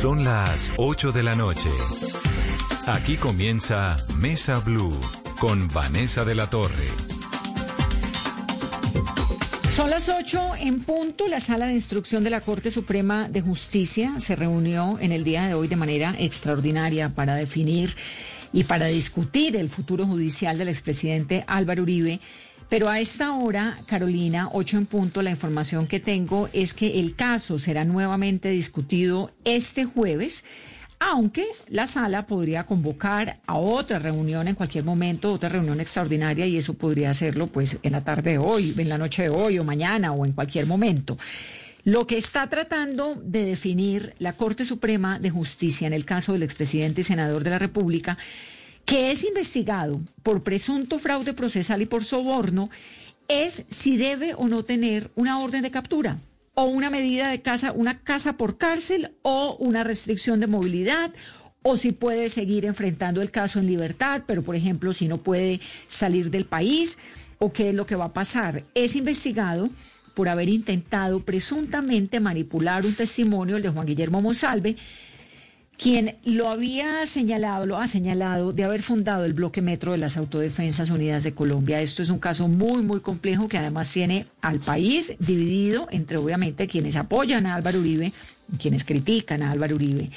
Son 0.00 0.24
las 0.24 0.72
8 0.78 1.12
de 1.12 1.22
la 1.22 1.34
noche. 1.34 1.68
Aquí 2.86 3.18
comienza 3.18 3.98
Mesa 4.16 4.58
Blue 4.60 4.98
con 5.38 5.68
Vanessa 5.68 6.24
de 6.24 6.34
la 6.34 6.48
Torre. 6.48 6.88
Son 9.68 9.90
las 9.90 10.08
8 10.08 10.52
en 10.60 10.80
punto. 10.84 11.28
La 11.28 11.38
sala 11.38 11.66
de 11.66 11.74
instrucción 11.74 12.24
de 12.24 12.30
la 12.30 12.40
Corte 12.40 12.70
Suprema 12.70 13.28
de 13.28 13.42
Justicia 13.42 14.14
se 14.20 14.36
reunió 14.36 14.98
en 14.98 15.12
el 15.12 15.22
día 15.22 15.46
de 15.48 15.52
hoy 15.52 15.68
de 15.68 15.76
manera 15.76 16.14
extraordinaria 16.18 17.10
para 17.10 17.34
definir 17.34 17.94
y 18.52 18.64
para 18.64 18.86
discutir 18.86 19.56
el 19.56 19.68
futuro 19.68 20.06
judicial 20.06 20.58
del 20.58 20.68
expresidente 20.68 21.44
Álvaro 21.46 21.82
Uribe. 21.82 22.20
Pero 22.68 22.88
a 22.88 23.00
esta 23.00 23.32
hora, 23.32 23.80
Carolina, 23.86 24.48
8 24.52 24.78
en 24.78 24.86
punto, 24.86 25.22
la 25.22 25.30
información 25.30 25.86
que 25.86 25.98
tengo 25.98 26.48
es 26.52 26.72
que 26.72 27.00
el 27.00 27.16
caso 27.16 27.58
será 27.58 27.84
nuevamente 27.84 28.48
discutido 28.50 29.32
este 29.44 29.84
jueves 29.84 30.44
aunque 31.02 31.46
la 31.68 31.86
sala 31.86 32.26
podría 32.26 32.66
convocar 32.66 33.40
a 33.46 33.56
otra 33.56 33.98
reunión 33.98 34.48
en 34.48 34.54
cualquier 34.54 34.84
momento, 34.84 35.32
otra 35.32 35.48
reunión 35.48 35.80
extraordinaria, 35.80 36.46
y 36.46 36.58
eso 36.58 36.74
podría 36.74 37.08
hacerlo 37.08 37.46
pues 37.46 37.78
en 37.82 37.92
la 37.92 38.04
tarde 38.04 38.32
de 38.32 38.38
hoy, 38.38 38.74
en 38.76 38.88
la 38.90 38.98
noche 38.98 39.22
de 39.22 39.30
hoy, 39.30 39.58
o 39.58 39.64
mañana, 39.64 40.12
o 40.12 40.26
en 40.26 40.32
cualquier 40.32 40.66
momento. 40.66 41.16
Lo 41.84 42.06
que 42.06 42.18
está 42.18 42.48
tratando 42.48 43.14
de 43.14 43.44
definir 43.44 44.14
la 44.18 44.34
Corte 44.34 44.64
Suprema 44.64 45.18
de 45.18 45.30
Justicia 45.30 45.86
en 45.86 45.92
el 45.92 46.04
caso 46.04 46.32
del 46.32 46.42
expresidente 46.42 47.00
y 47.00 47.04
senador 47.04 47.42
de 47.42 47.50
la 47.50 47.58
República, 47.58 48.18
que 48.84 49.10
es 49.10 49.24
investigado 49.24 50.00
por 50.22 50.42
presunto 50.42 50.98
fraude 50.98 51.32
procesal 51.32 51.80
y 51.80 51.86
por 51.86 52.04
soborno, 52.04 52.70
es 53.28 53.64
si 53.68 53.96
debe 53.96 54.34
o 54.34 54.48
no 54.48 54.64
tener 54.64 55.10
una 55.14 55.38
orden 55.38 55.62
de 55.62 55.70
captura 55.70 56.18
o 56.54 56.64
una 56.64 56.90
medida 56.90 57.30
de 57.30 57.40
casa, 57.40 57.72
una 57.72 58.02
casa 58.02 58.34
por 58.34 58.58
cárcel 58.58 59.12
o 59.22 59.56
una 59.60 59.84
restricción 59.84 60.40
de 60.40 60.48
movilidad 60.48 61.12
o 61.62 61.76
si 61.76 61.92
puede 61.92 62.28
seguir 62.28 62.64
enfrentando 62.64 63.22
el 63.22 63.30
caso 63.30 63.58
en 63.58 63.66
libertad, 63.66 64.24
pero 64.26 64.42
por 64.42 64.56
ejemplo 64.56 64.92
si 64.92 65.08
no 65.08 65.18
puede 65.18 65.60
salir 65.86 66.30
del 66.30 66.44
país 66.44 66.98
o 67.38 67.52
qué 67.52 67.70
es 67.70 67.74
lo 67.74 67.86
que 67.86 67.96
va 67.96 68.06
a 68.06 68.12
pasar. 68.12 68.64
Es 68.74 68.96
investigado 68.96 69.70
por 70.20 70.28
haber 70.28 70.50
intentado 70.50 71.20
presuntamente 71.20 72.20
manipular 72.20 72.84
un 72.84 72.94
testimonio, 72.94 73.56
el 73.56 73.62
de 73.62 73.70
Juan 73.70 73.86
Guillermo 73.86 74.20
Monsalve, 74.20 74.76
quien 75.78 76.16
lo 76.26 76.50
había 76.50 77.06
señalado, 77.06 77.64
lo 77.64 77.78
ha 77.78 77.88
señalado 77.88 78.52
de 78.52 78.64
haber 78.64 78.82
fundado 78.82 79.24
el 79.24 79.32
bloque 79.32 79.62
metro 79.62 79.92
de 79.92 79.96
las 79.96 80.18
Autodefensas 80.18 80.90
Unidas 80.90 81.24
de 81.24 81.32
Colombia. 81.32 81.80
Esto 81.80 82.02
es 82.02 82.10
un 82.10 82.18
caso 82.18 82.48
muy, 82.48 82.82
muy 82.82 83.00
complejo 83.00 83.48
que 83.48 83.56
además 83.56 83.90
tiene 83.90 84.26
al 84.42 84.60
país 84.60 85.14
dividido 85.18 85.88
entre 85.90 86.18
obviamente 86.18 86.66
quienes 86.66 86.96
apoyan 86.96 87.46
a 87.46 87.54
Álvaro 87.54 87.78
Uribe 87.80 88.12
y 88.52 88.56
quienes 88.58 88.84
critican 88.84 89.42
a 89.42 89.52
Álvaro 89.52 89.76
Uribe. 89.76 90.10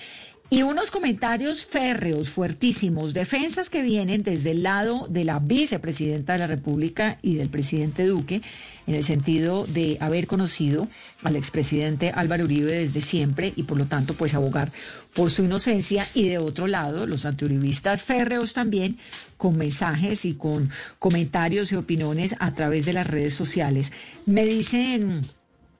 Y 0.49 0.61
unos 0.61 0.91
comentarios 0.91 1.65
férreos, 1.65 2.29
fuertísimos, 2.29 3.15
defensas 3.15 3.71
que 3.71 3.81
vienen 3.81 4.21
desde 4.21 4.51
el 4.51 4.61
lado 4.61 5.07
de 5.09 5.23
la 5.23 5.39
vicepresidenta 5.39 6.33
de 6.33 6.39
la 6.39 6.47
República 6.47 7.17
y 7.23 7.35
del 7.35 7.49
presidente 7.49 8.05
Duque, 8.05 8.41
en 8.87 8.95
el 8.95 9.03
sentido 9.03 9.65
de 9.65 9.97
haber 9.99 10.27
conocido 10.27 10.87
al 11.23 11.35
expresidente 11.35 12.11
Álvaro 12.13 12.45
Uribe 12.45 12.71
desde 12.71 13.01
siempre 13.01 13.53
y 13.55 13.63
por 13.63 13.77
lo 13.77 13.85
tanto 13.85 14.13
pues 14.13 14.33
abogar 14.33 14.71
por 15.13 15.31
su 15.31 15.43
inocencia. 15.43 16.05
Y 16.13 16.27
de 16.27 16.37
otro 16.37 16.67
lado, 16.67 17.07
los 17.07 17.25
antiuribistas 17.25 18.03
férreos 18.03 18.53
también 18.53 18.97
con 19.37 19.57
mensajes 19.57 20.25
y 20.25 20.33
con 20.33 20.69
comentarios 20.99 21.71
y 21.71 21.75
opiniones 21.75 22.35
a 22.39 22.53
través 22.53 22.85
de 22.85 22.93
las 22.93 23.07
redes 23.07 23.33
sociales. 23.33 23.91
Me 24.25 24.45
dicen 24.45 25.22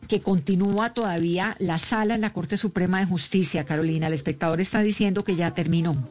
que 0.08 0.22
continúa 0.22 0.94
todavía 0.94 1.56
la 1.60 1.80
sala 1.80 2.16
en 2.16 2.22
la 2.22 2.34
Corte 2.34 2.58
Suprema 2.58 3.00
de 3.00 3.06
Justicia, 3.06 3.66
Carolina. 3.66 4.08
El 4.08 4.14
espectador 4.14 4.62
está 4.62 4.82
diciendo 4.82 5.24
que 5.24 5.36
ya 5.36 5.54
terminó. 5.54 6.10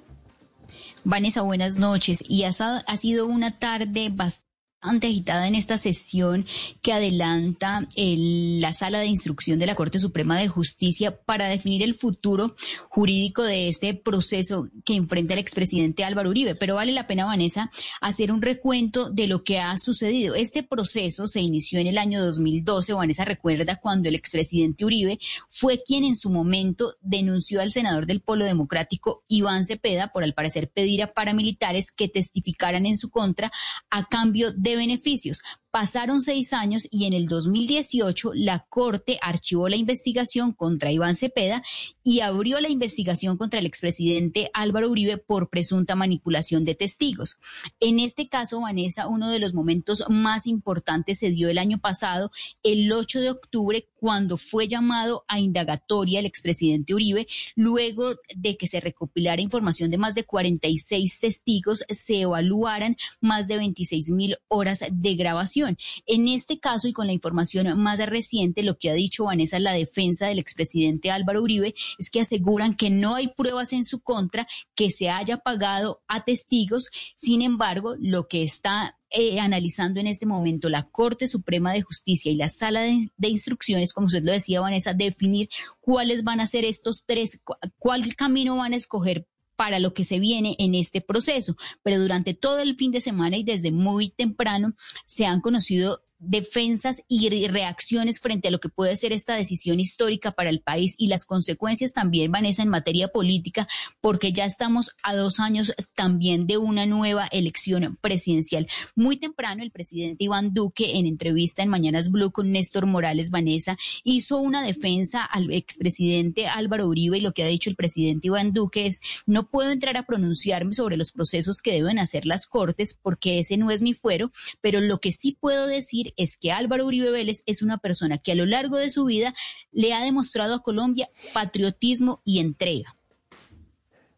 Vanessa, 1.04 1.42
buenas 1.42 1.78
noches. 1.78 2.24
Y 2.28 2.44
ha, 2.44 2.50
ha 2.50 2.96
sido 2.96 3.26
una 3.26 3.58
tarde 3.58 4.08
bastante 4.10 4.51
agitada 4.82 5.46
en 5.46 5.54
esta 5.54 5.78
sesión 5.78 6.44
que 6.82 6.92
adelanta 6.92 7.86
la 7.96 8.72
sala 8.72 9.00
de 9.00 9.06
instrucción 9.06 9.58
de 9.58 9.66
la 9.66 9.74
Corte 9.74 9.98
Suprema 9.98 10.38
de 10.38 10.48
Justicia 10.48 11.16
para 11.24 11.46
definir 11.46 11.82
el 11.82 11.94
futuro 11.94 12.56
jurídico 12.88 13.42
de 13.42 13.68
este 13.68 13.94
proceso 13.94 14.68
que 14.84 14.94
enfrenta 14.94 15.34
el 15.34 15.40
expresidente 15.40 16.04
Álvaro 16.04 16.30
Uribe. 16.30 16.54
Pero 16.54 16.74
vale 16.74 16.92
la 16.92 17.06
pena, 17.06 17.24
Vanessa, 17.24 17.70
hacer 18.00 18.32
un 18.32 18.42
recuento 18.42 19.10
de 19.10 19.28
lo 19.28 19.44
que 19.44 19.60
ha 19.60 19.76
sucedido. 19.78 20.34
Este 20.34 20.62
proceso 20.62 21.28
se 21.28 21.40
inició 21.40 21.78
en 21.78 21.86
el 21.86 21.98
año 21.98 22.22
2012. 22.24 22.92
Vanessa 22.94 23.24
recuerda 23.24 23.76
cuando 23.76 24.08
el 24.08 24.14
expresidente 24.14 24.84
Uribe 24.84 25.18
fue 25.48 25.82
quien 25.84 26.04
en 26.04 26.16
su 26.16 26.28
momento 26.28 26.94
denunció 27.00 27.60
al 27.60 27.70
senador 27.70 28.06
del 28.06 28.20
Polo 28.20 28.44
Democrático, 28.44 29.22
Iván 29.28 29.64
Cepeda, 29.64 30.12
por 30.12 30.24
al 30.24 30.34
parecer 30.34 30.70
pedir 30.70 31.02
a 31.02 31.12
paramilitares 31.12 31.92
que 31.92 32.08
testificaran 32.08 32.86
en 32.86 32.96
su 32.96 33.10
contra 33.10 33.52
a 33.90 34.06
cambio 34.06 34.48
de 34.56 34.71
beneficios. 34.76 35.42
Pasaron 35.72 36.20
seis 36.20 36.52
años 36.52 36.86
y 36.90 37.06
en 37.06 37.14
el 37.14 37.28
2018 37.28 38.32
la 38.34 38.66
Corte 38.68 39.18
archivó 39.22 39.70
la 39.70 39.76
investigación 39.76 40.52
contra 40.52 40.92
Iván 40.92 41.16
Cepeda 41.16 41.62
y 42.04 42.20
abrió 42.20 42.60
la 42.60 42.68
investigación 42.68 43.38
contra 43.38 43.58
el 43.58 43.64
expresidente 43.64 44.50
Álvaro 44.52 44.90
Uribe 44.90 45.16
por 45.16 45.48
presunta 45.48 45.96
manipulación 45.96 46.66
de 46.66 46.74
testigos. 46.74 47.38
En 47.80 48.00
este 48.00 48.28
caso, 48.28 48.60
Vanessa, 48.60 49.08
uno 49.08 49.30
de 49.30 49.38
los 49.38 49.54
momentos 49.54 50.04
más 50.10 50.46
importantes 50.46 51.18
se 51.18 51.30
dio 51.30 51.48
el 51.48 51.56
año 51.56 51.78
pasado, 51.78 52.32
el 52.62 52.92
8 52.92 53.20
de 53.22 53.30
octubre, 53.30 53.88
cuando 53.96 54.36
fue 54.36 54.68
llamado 54.68 55.24
a 55.26 55.40
indagatoria 55.40 56.20
el 56.20 56.26
expresidente 56.26 56.92
Uribe, 56.92 57.28
luego 57.56 58.16
de 58.36 58.58
que 58.58 58.66
se 58.66 58.80
recopilara 58.80 59.40
información 59.40 59.90
de 59.90 59.96
más 59.96 60.14
de 60.14 60.24
46 60.24 61.18
testigos, 61.18 61.82
se 61.88 62.20
evaluaran 62.20 62.98
más 63.22 63.48
de 63.48 63.56
26 63.56 64.10
mil 64.10 64.36
horas 64.48 64.84
de 64.90 65.14
grabación 65.14 65.61
en 65.68 66.28
este 66.28 66.58
caso 66.58 66.88
y 66.88 66.92
con 66.92 67.06
la 67.06 67.12
información 67.12 67.78
más 67.80 67.98
reciente, 68.06 68.62
lo 68.62 68.78
que 68.78 68.90
ha 68.90 68.94
dicho 68.94 69.24
Vanessa, 69.24 69.58
la 69.58 69.72
defensa 69.72 70.26
del 70.26 70.38
expresidente 70.38 71.10
Álvaro 71.10 71.42
Uribe, 71.42 71.74
es 71.98 72.10
que 72.10 72.20
aseguran 72.20 72.74
que 72.74 72.90
no 72.90 73.14
hay 73.14 73.28
pruebas 73.28 73.72
en 73.72 73.84
su 73.84 74.00
contra, 74.00 74.46
que 74.74 74.90
se 74.90 75.08
haya 75.08 75.38
pagado 75.38 76.02
a 76.08 76.24
testigos. 76.24 76.90
Sin 77.16 77.42
embargo, 77.42 77.94
lo 77.98 78.28
que 78.28 78.42
está 78.42 78.98
eh, 79.10 79.40
analizando 79.40 80.00
en 80.00 80.06
este 80.06 80.24
momento 80.24 80.70
la 80.70 80.88
Corte 80.88 81.28
Suprema 81.28 81.72
de 81.72 81.82
Justicia 81.82 82.32
y 82.32 82.36
la 82.36 82.48
Sala 82.48 82.80
de, 82.80 83.10
de, 83.16 83.28
Instrucciones, 83.28 83.92
como 83.92 84.06
usted 84.06 84.22
lo 84.22 84.32
decía, 84.32 84.62
Vanessa, 84.62 84.94
definir 84.94 85.50
cuáles 85.80 86.24
van 86.24 86.40
a 86.40 86.46
ser 86.46 86.64
estos 86.64 87.04
tres, 87.04 87.38
cuál 87.78 88.16
camino 88.16 88.56
van 88.56 88.72
a 88.72 88.76
escoger 88.76 89.26
para 89.62 89.78
lo 89.78 89.94
que 89.94 90.02
se 90.02 90.18
viene 90.18 90.56
en 90.58 90.74
este 90.74 91.00
proceso. 91.00 91.56
Pero 91.84 92.00
durante 92.00 92.34
todo 92.34 92.58
el 92.58 92.74
fin 92.74 92.90
de 92.90 93.00
semana 93.00 93.36
y 93.36 93.44
desde 93.44 93.70
muy 93.70 94.10
temprano 94.10 94.74
se 95.06 95.24
han 95.24 95.40
conocido 95.40 96.02
defensas 96.22 97.02
y 97.08 97.28
reacciones 97.48 98.20
frente 98.20 98.48
a 98.48 98.50
lo 98.50 98.60
que 98.60 98.68
puede 98.68 98.96
ser 98.96 99.12
esta 99.12 99.34
decisión 99.34 99.80
histórica 99.80 100.32
para 100.32 100.50
el 100.50 100.60
país 100.60 100.94
y 100.96 101.08
las 101.08 101.24
consecuencias 101.24 101.92
también, 101.92 102.30
Vanessa, 102.30 102.62
en 102.62 102.68
materia 102.68 103.08
política, 103.08 103.68
porque 104.00 104.32
ya 104.32 104.44
estamos 104.44 104.92
a 105.02 105.14
dos 105.14 105.40
años 105.40 105.74
también 105.94 106.46
de 106.46 106.58
una 106.58 106.86
nueva 106.86 107.26
elección 107.26 107.98
presidencial. 108.00 108.68
Muy 108.94 109.16
temprano, 109.16 109.62
el 109.62 109.72
presidente 109.72 110.24
Iván 110.24 110.54
Duque, 110.54 110.96
en 110.98 111.06
entrevista 111.06 111.62
en 111.62 111.68
Mañanas 111.68 112.10
Blue 112.10 112.30
con 112.30 112.52
Néstor 112.52 112.86
Morales, 112.86 113.30
Vanessa, 113.30 113.76
hizo 114.04 114.38
una 114.38 114.62
defensa 114.64 115.24
al 115.24 115.52
expresidente 115.52 116.46
Álvaro 116.46 116.86
Uribe 116.86 117.18
y 117.18 117.20
lo 117.20 117.32
que 117.32 117.42
ha 117.42 117.48
dicho 117.48 117.68
el 117.68 117.76
presidente 117.76 118.28
Iván 118.28 118.52
Duque 118.52 118.86
es, 118.86 119.00
no 119.26 119.48
puedo 119.48 119.70
entrar 119.70 119.96
a 119.96 120.06
pronunciarme 120.06 120.74
sobre 120.74 120.96
los 120.96 121.12
procesos 121.12 121.62
que 121.62 121.72
deben 121.72 121.98
hacer 121.98 122.26
las 122.26 122.46
cortes 122.46 122.96
porque 123.00 123.40
ese 123.40 123.56
no 123.56 123.70
es 123.70 123.82
mi 123.82 123.94
fuero, 123.94 124.30
pero 124.60 124.80
lo 124.80 124.98
que 124.98 125.12
sí 125.12 125.36
puedo 125.38 125.66
decir 125.66 126.11
es 126.16 126.36
que 126.36 126.52
Álvaro 126.52 126.86
Uribe 126.86 127.10
Vélez 127.10 127.42
es 127.46 127.62
una 127.62 127.78
persona 127.78 128.18
que 128.18 128.32
a 128.32 128.36
lo 128.36 128.46
largo 128.46 128.76
de 128.76 128.90
su 128.90 129.04
vida 129.04 129.34
le 129.70 129.92
ha 129.92 130.02
demostrado 130.02 130.54
a 130.54 130.62
Colombia 130.62 131.08
patriotismo 131.34 132.20
y 132.24 132.40
entrega. 132.40 132.96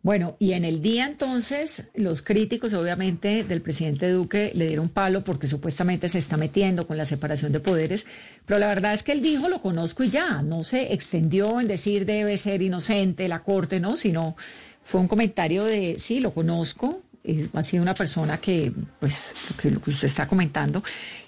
Bueno, 0.04 0.36
y 0.38 0.52
en 0.52 0.66
el 0.66 0.82
día 0.82 1.06
entonces, 1.06 1.88
los 1.94 2.20
críticos 2.20 2.74
obviamente 2.74 3.42
del 3.42 3.62
presidente 3.62 4.10
Duque 4.10 4.52
le 4.54 4.66
dieron 4.66 4.90
palo 4.90 5.24
porque 5.24 5.48
supuestamente 5.48 6.10
se 6.10 6.18
está 6.18 6.36
metiendo 6.36 6.86
con 6.86 6.98
la 6.98 7.06
separación 7.06 7.52
de 7.52 7.60
poderes, 7.60 8.04
pero 8.44 8.58
la 8.58 8.66
verdad 8.66 8.92
es 8.92 9.02
que 9.02 9.12
él 9.12 9.22
dijo 9.22 9.48
lo 9.48 9.62
conozco 9.62 10.04
y 10.04 10.10
ya, 10.10 10.42
no 10.42 10.62
se 10.62 10.92
extendió 10.92 11.58
en 11.58 11.68
decir 11.68 12.04
debe 12.04 12.36
ser 12.36 12.60
inocente 12.60 13.28
la 13.28 13.42
corte, 13.42 13.80
no, 13.80 13.96
sino 13.96 14.36
fue 14.82 15.00
un 15.00 15.08
comentario 15.08 15.64
de 15.64 15.94
sí, 15.98 16.20
lo 16.20 16.34
conozco, 16.34 17.00
eh, 17.24 17.48
ha 17.54 17.62
sido 17.62 17.82
una 17.82 17.94
persona 17.94 18.36
que, 18.36 18.70
pues, 19.00 19.34
lo 19.62 19.80
que 19.80 19.88
usted 19.88 20.08
está 20.08 20.28
comentando, 20.28 20.82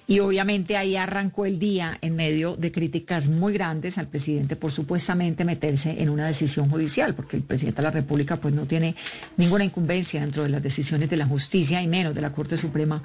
y 0.09 0.21
obviamente 0.21 0.77
ahí 0.77 0.97
arrancó 0.97 1.47
el 1.47 1.59
día 1.59 1.99
en 2.01 2.15
medio 2.15 2.57
de 2.57 2.71
críticas 2.71 3.29
muy 3.29 3.53
grandes 3.53 3.99
al 3.99 4.07
presidente 4.07 4.55
por 4.55 4.71
supuestamente 4.71 5.45
meterse 5.45 6.01
en 6.03 6.11
una 6.11 6.27
decisión 6.27 6.71
judicial, 6.71 7.15
porque 7.15 7.37
el 7.37 7.43
presidente 7.43 7.83
de 7.83 7.83
la 7.83 7.91
República 7.91 8.37
pues 8.37 8.55
no 8.55 8.67
tiene 8.67 8.95
ninguna 9.37 9.65
incumbencia 9.65 10.21
dentro 10.21 10.45
de 10.45 10.51
las 10.51 10.63
decisiones 10.63 11.11
de 11.11 11.17
la 11.17 11.27
justicia 11.27 11.83
y 11.83 11.89
menos 11.89 12.15
de 12.15 12.21
la 12.21 12.33
Corte 12.33 12.57
Suprema 12.57 13.03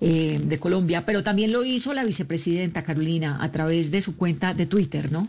eh, 0.00 0.40
de 0.42 0.58
Colombia. 0.58 1.04
Pero 1.04 1.22
también 1.24 1.52
lo 1.52 1.64
hizo 1.64 1.92
la 1.92 2.04
vicepresidenta 2.04 2.84
Carolina 2.84 3.38
a 3.40 3.50
través 3.50 3.90
de 3.90 4.00
su 4.00 4.16
cuenta 4.16 4.54
de 4.54 4.66
Twitter, 4.66 5.10
¿no? 5.10 5.28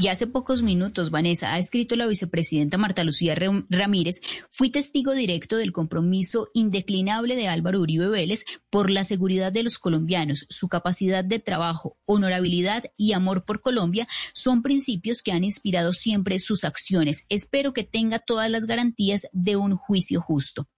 Y 0.00 0.06
hace 0.06 0.28
pocos 0.28 0.62
minutos, 0.62 1.10
Vanessa, 1.10 1.52
ha 1.52 1.58
escrito 1.58 1.96
la 1.96 2.06
vicepresidenta 2.06 2.78
Marta 2.78 3.02
Lucía 3.02 3.34
Ramírez, 3.34 4.20
fui 4.48 4.70
testigo 4.70 5.12
directo 5.12 5.56
del 5.56 5.72
compromiso 5.72 6.50
indeclinable 6.54 7.34
de 7.34 7.48
Álvaro 7.48 7.80
Uribe 7.80 8.06
Vélez 8.06 8.44
por 8.70 8.90
la 8.90 9.02
seguridad 9.02 9.50
de 9.50 9.64
los 9.64 9.80
colombianos, 9.80 10.46
su 10.50 10.68
capacidad 10.68 11.24
de 11.24 11.40
trabajo, 11.40 11.96
honorabilidad 12.04 12.84
y 12.96 13.12
amor 13.12 13.44
por 13.44 13.60
Colombia 13.60 14.06
son 14.32 14.62
principios 14.62 15.20
que 15.20 15.32
han 15.32 15.42
inspirado 15.42 15.92
siempre 15.92 16.38
sus 16.38 16.62
acciones. 16.62 17.26
Espero 17.28 17.72
que 17.72 17.82
tenga 17.82 18.20
todas 18.20 18.48
las 18.48 18.66
garantías 18.66 19.26
de 19.32 19.56
un 19.56 19.76
juicio 19.76 20.20
justo. 20.20 20.68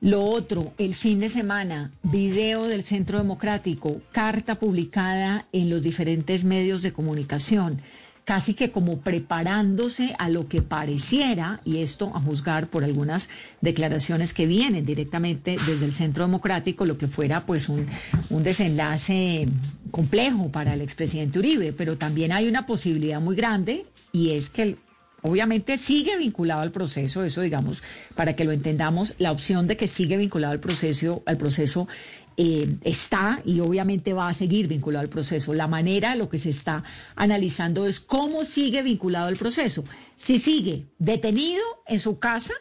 Lo 0.00 0.24
otro, 0.24 0.72
el 0.78 0.94
fin 0.94 1.20
de 1.20 1.28
semana, 1.28 1.92
video 2.02 2.66
del 2.66 2.84
Centro 2.84 3.18
Democrático, 3.18 4.00
carta 4.12 4.54
publicada 4.54 5.46
en 5.52 5.68
los 5.68 5.82
diferentes 5.82 6.44
medios 6.46 6.80
de 6.80 6.94
comunicación, 6.94 7.82
casi 8.24 8.54
que 8.54 8.70
como 8.70 9.00
preparándose 9.00 10.14
a 10.18 10.30
lo 10.30 10.48
que 10.48 10.62
pareciera, 10.62 11.60
y 11.66 11.82
esto 11.82 12.12
a 12.14 12.20
juzgar 12.20 12.70
por 12.70 12.82
algunas 12.82 13.28
declaraciones 13.60 14.32
que 14.32 14.46
vienen 14.46 14.86
directamente 14.86 15.58
desde 15.66 15.84
el 15.84 15.92
Centro 15.92 16.24
Democrático, 16.24 16.86
lo 16.86 16.96
que 16.96 17.06
fuera 17.06 17.44
pues 17.44 17.68
un, 17.68 17.86
un 18.30 18.42
desenlace 18.42 19.48
complejo 19.90 20.48
para 20.48 20.72
el 20.72 20.80
expresidente 20.80 21.40
Uribe, 21.40 21.74
pero 21.74 21.98
también 21.98 22.32
hay 22.32 22.48
una 22.48 22.64
posibilidad 22.64 23.20
muy 23.20 23.36
grande 23.36 23.84
y 24.12 24.30
es 24.30 24.48
que 24.48 24.62
el 24.62 24.78
Obviamente 25.22 25.76
sigue 25.76 26.16
vinculado 26.16 26.62
al 26.62 26.72
proceso, 26.72 27.22
eso 27.24 27.42
digamos, 27.42 27.82
para 28.14 28.34
que 28.34 28.44
lo 28.44 28.52
entendamos, 28.52 29.14
la 29.18 29.32
opción 29.32 29.66
de 29.66 29.76
que 29.76 29.86
sigue 29.86 30.16
vinculado 30.16 30.52
al 30.52 30.60
proceso, 30.60 31.22
al 31.26 31.36
proceso 31.36 31.88
eh, 32.36 32.76
está 32.82 33.42
y 33.44 33.60
obviamente 33.60 34.14
va 34.14 34.28
a 34.28 34.32
seguir 34.32 34.66
vinculado 34.66 35.02
al 35.02 35.10
proceso. 35.10 35.52
La 35.52 35.66
manera, 35.66 36.14
lo 36.14 36.28
que 36.30 36.38
se 36.38 36.50
está 36.50 36.82
analizando 37.14 37.86
es 37.86 38.00
cómo 38.00 38.44
sigue 38.44 38.82
vinculado 38.82 39.26
al 39.26 39.36
proceso. 39.36 39.84
Si 40.16 40.38
sigue 40.38 40.86
detenido 40.98 41.62
en 41.86 41.98
su 41.98 42.18
casa, 42.18 42.54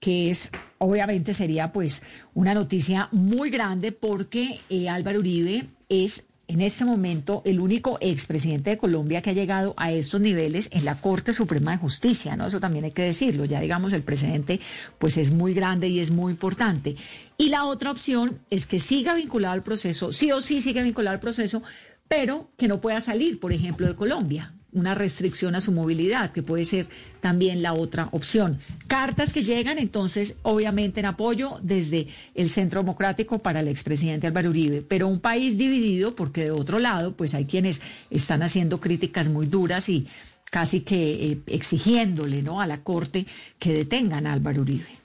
que 0.00 0.30
es, 0.30 0.50
obviamente 0.78 1.32
sería 1.32 1.72
pues 1.72 2.02
una 2.34 2.54
noticia 2.54 3.08
muy 3.12 3.50
grande 3.50 3.92
porque 3.92 4.60
eh, 4.68 4.88
Álvaro 4.88 5.20
Uribe 5.20 5.68
es 5.88 6.24
en 6.48 6.60
este 6.60 6.84
momento 6.84 7.42
el 7.44 7.60
único 7.60 7.98
expresidente 8.00 8.70
de 8.70 8.78
Colombia 8.78 9.22
que 9.22 9.30
ha 9.30 9.34
llegado 9.34 9.74
a 9.76 9.92
estos 9.92 10.20
niveles 10.20 10.68
en 10.72 10.84
la 10.84 10.96
Corte 10.96 11.32
Suprema 11.32 11.72
de 11.72 11.78
Justicia, 11.78 12.36
¿no? 12.36 12.46
Eso 12.46 12.60
también 12.60 12.84
hay 12.84 12.92
que 12.92 13.02
decirlo. 13.02 13.44
Ya 13.44 13.60
digamos 13.60 13.92
el 13.92 14.02
precedente 14.02 14.60
pues 14.98 15.16
es 15.16 15.30
muy 15.30 15.54
grande 15.54 15.88
y 15.88 16.00
es 16.00 16.10
muy 16.10 16.32
importante. 16.32 16.96
Y 17.38 17.48
la 17.48 17.64
otra 17.64 17.90
opción 17.90 18.38
es 18.50 18.66
que 18.66 18.78
siga 18.78 19.14
vinculado 19.14 19.54
al 19.54 19.62
proceso, 19.62 20.12
sí 20.12 20.32
o 20.32 20.40
sí 20.40 20.60
siga 20.60 20.82
vinculado 20.82 21.14
al 21.14 21.20
proceso, 21.20 21.62
pero 22.08 22.50
que 22.56 22.68
no 22.68 22.80
pueda 22.80 23.00
salir, 23.00 23.40
por 23.40 23.52
ejemplo, 23.52 23.86
de 23.86 23.96
Colombia 23.96 24.54
una 24.74 24.94
restricción 24.94 25.54
a 25.54 25.60
su 25.60 25.72
movilidad, 25.72 26.32
que 26.32 26.42
puede 26.42 26.64
ser 26.64 26.86
también 27.20 27.62
la 27.62 27.72
otra 27.72 28.08
opción. 28.12 28.58
Cartas 28.86 29.32
que 29.32 29.44
llegan 29.44 29.78
entonces, 29.78 30.36
obviamente, 30.42 31.00
en 31.00 31.06
apoyo 31.06 31.58
desde 31.62 32.08
el 32.34 32.50
Centro 32.50 32.80
Democrático 32.80 33.38
para 33.38 33.60
el 33.60 33.68
expresidente 33.68 34.26
Álvaro 34.26 34.50
Uribe, 34.50 34.82
pero 34.82 35.08
un 35.08 35.20
país 35.20 35.56
dividido 35.56 36.14
porque 36.14 36.44
de 36.44 36.50
otro 36.50 36.78
lado, 36.78 37.16
pues 37.16 37.34
hay 37.34 37.46
quienes 37.46 37.80
están 38.10 38.42
haciendo 38.42 38.80
críticas 38.80 39.28
muy 39.28 39.46
duras 39.46 39.88
y 39.88 40.06
casi 40.50 40.80
que 40.80 41.32
eh, 41.32 41.38
exigiéndole 41.46 42.42
¿no? 42.42 42.60
a 42.60 42.66
la 42.66 42.82
Corte 42.82 43.26
que 43.58 43.72
detengan 43.72 44.26
a 44.26 44.32
Álvaro 44.32 44.62
Uribe. 44.62 45.03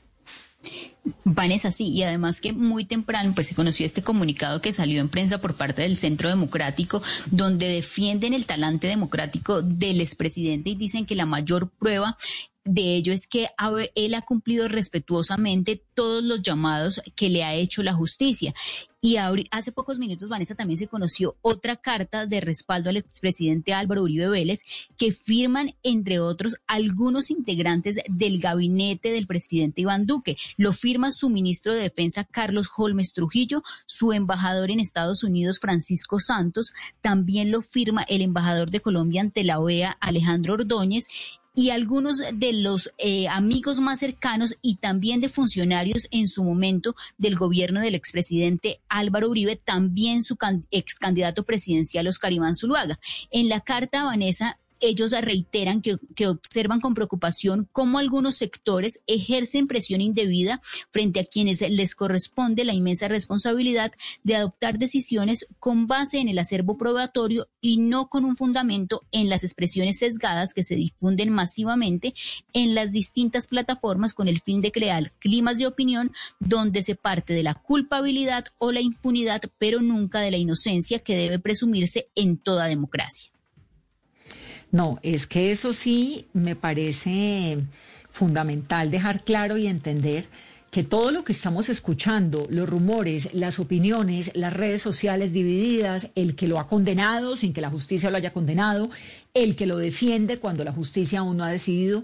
Vanessa, 1.24 1.72
sí, 1.72 1.90
y 1.90 2.04
además 2.04 2.42
que 2.42 2.54
muy 2.54 2.86
temprano 2.86 3.32
pues 3.34 3.48
se 3.48 3.56
conoció 3.56 3.86
este 3.86 4.02
comunicado 4.02 4.62
que 4.62 4.74
salió 4.74 5.02
en 5.02 5.10
prensa 5.10 5.40
por 5.40 5.56
parte 5.56 5.82
del 5.82 5.98
Centro 5.98 6.30
Democrático, 6.30 7.02
donde 7.32 7.68
defienden 7.68 8.34
el 8.34 8.46
talante 8.46 8.88
democrático 8.88 9.62
del 9.62 10.02
expresidente 10.02 10.72
y 10.72 10.76
dicen 10.76 11.06
que 11.06 11.16
la 11.16 11.26
mayor 11.26 11.70
prueba 11.70 12.18
de 12.72 12.96
ello 12.96 13.12
es 13.14 13.28
que 13.28 13.50
él 13.96 14.14
ha 14.14 14.22
cumplido 14.22 14.68
respetuosamente 14.68 15.82
todos 15.96 16.24
los 16.24 16.44
llamados 16.44 17.02
que 17.16 17.30
le 17.30 17.44
ha 17.44 17.56
hecho 17.56 17.82
la 17.82 17.94
justicia. 17.94 18.54
Y 19.02 19.16
hace 19.16 19.72
pocos 19.72 19.98
minutos, 19.98 20.28
Vanessa, 20.28 20.56
también 20.56 20.78
se 20.78 20.88
conoció 20.88 21.38
otra 21.42 21.78
carta 21.78 22.26
de 22.26 22.42
respaldo 22.42 22.90
al 22.90 22.98
expresidente 22.98 23.74
Álvaro 23.74 24.04
Uribe 24.04 24.28
Vélez 24.28 24.64
que 24.98 25.14
firman, 25.14 25.74
entre 25.84 26.20
otros, 26.20 26.58
algunos 26.68 27.32
integrantes 27.32 27.96
del 28.10 28.42
gabinete 28.42 29.12
del 29.12 29.26
presidente 29.26 29.82
Iván 29.82 30.06
Duque. 30.06 30.36
Lo 30.58 30.74
firma 30.74 31.12
su 31.12 31.30
ministro 31.30 31.74
de 31.74 31.84
Defensa, 31.84 32.26
Carlos 32.26 32.70
Holmes 32.76 33.14
Trujillo, 33.14 33.64
su 33.86 34.12
embajador 34.12 34.70
en 34.70 34.82
Estados 34.82 35.24
Unidos, 35.24 35.60
Francisco 35.60 36.20
Santos, 36.20 36.74
también 37.02 37.52
lo 37.52 37.62
firma 37.62 38.04
el 38.04 38.22
embajador 38.22 38.70
de 38.70 38.82
Colombia 38.82 39.22
ante 39.22 39.46
la 39.46 39.62
OEA, 39.62 39.98
Alejandro 40.02 40.56
Ordóñez, 40.56 41.08
y 41.56 41.72
algunos 41.72 42.18
de 42.18 42.54
los 42.54 42.94
eh, 42.98 43.28
amigos 43.28 43.80
más 43.80 44.00
cercanos 44.00 44.58
y 44.62 44.76
también 44.76 45.22
de 45.22 45.30
funcionarios 45.30 46.08
en 46.12 46.28
su 46.28 46.44
momento 46.44 46.96
del 47.18 47.36
gobierno 47.36 47.82
del 47.82 47.96
expresidente 47.96 48.80
Álvaro 48.88 49.30
Uribe, 49.30 49.56
también 49.56 50.24
su 50.24 50.38
ex 50.72 51.00
candidato 51.00 51.44
presidencial 51.44 52.08
Oscar 52.08 52.32
Iván 52.32 52.56
Zuluaga. 52.56 53.00
En 53.32 53.50
la 53.50 53.62
carta, 53.62 54.04
Vanessa, 54.04 54.58
ellos 54.80 55.12
reiteran 55.12 55.82
que, 55.82 55.98
observan 56.28 56.80
con 56.80 56.94
preocupación 56.94 57.68
cómo 57.72 57.98
algunos 57.98 58.36
sectores 58.36 59.02
ejercen 59.08 59.68
presión 59.68 60.02
indebida 60.02 60.62
frente 60.92 61.20
a 61.20 61.24
quienes 61.24 61.62
les 61.62 61.96
corresponde 61.96 62.64
la 62.64 62.74
inmensa 62.74 63.08
responsabilidad 63.08 63.92
de 64.24 64.36
adoptar 64.36 64.78
decisiones 64.78 65.48
con 65.60 65.88
base 65.88 66.20
en 66.20 66.30
el 66.30 66.40
acervo 66.40 66.78
probatorio 66.78 67.48
y 67.62 67.78
no 67.78 68.08
con 68.10 68.26
un 68.26 68.38
fundamento 68.38 69.04
en 69.12 69.30
las 69.30 69.44
expresiones 69.44 70.00
sesgadas 70.00 70.54
que 70.54 70.64
se 70.64 70.76
difunden 70.76 71.30
masivamente 71.30 72.14
en 72.54 72.76
las 72.76 72.92
distintas 72.92 73.48
plataformas 73.48 74.14
con 74.14 74.28
el 74.28 74.42
fin 74.42 74.62
de 74.62 74.72
crear 74.72 75.14
climas 75.20 75.58
de 75.58 75.68
opinión 75.68 76.12
donde 76.40 76.82
se 76.82 76.96
parte 76.96 77.34
de 77.34 77.44
la 77.44 77.54
culpabilidad 77.54 78.46
o 78.58 78.72
la 78.72 78.82
impunidad, 78.82 79.42
pero 79.58 79.82
nunca 79.82 80.20
de 80.20 80.32
la 80.32 80.38
inocencia 80.38 81.00
que 81.00 81.16
debe 81.16 81.40
presumirse 81.40 82.08
en 82.16 82.38
toda 82.38 82.68
democracia. 82.68 83.32
No, 84.72 85.00
es 85.02 85.26
que 85.26 85.52
eso 85.52 85.74
sí 85.74 86.28
me 86.34 86.56
parece 86.56 87.58
fundamental 88.12 88.92
dejar 88.92 89.24
claro 89.24 89.58
y 89.58 89.68
entender 89.68 90.26
que 90.70 90.84
todo 90.84 91.10
lo 91.12 91.24
que 91.24 91.32
estamos 91.32 91.68
escuchando, 91.70 92.46
los 92.50 92.70
rumores, 92.70 93.34
las 93.34 93.58
opiniones, 93.58 94.32
las 94.36 94.54
redes 94.54 94.84
sociales 94.84 95.34
divididas, 95.34 96.12
el 96.14 96.36
que 96.36 96.48
lo 96.48 96.60
ha 96.60 96.68
condenado 96.68 97.36
sin 97.36 97.54
que 97.54 97.62
la 97.62 97.72
justicia 97.72 98.12
lo 98.12 98.18
haya 98.18 98.34
condenado, 98.34 98.90
el 99.34 99.56
que 99.56 99.66
lo 99.66 99.78
defiende 99.78 100.38
cuando 100.38 100.64
la 100.64 100.72
justicia 100.72 101.20
aún 101.20 101.38
no 101.38 101.44
ha 101.44 101.50
decidido, 101.50 102.04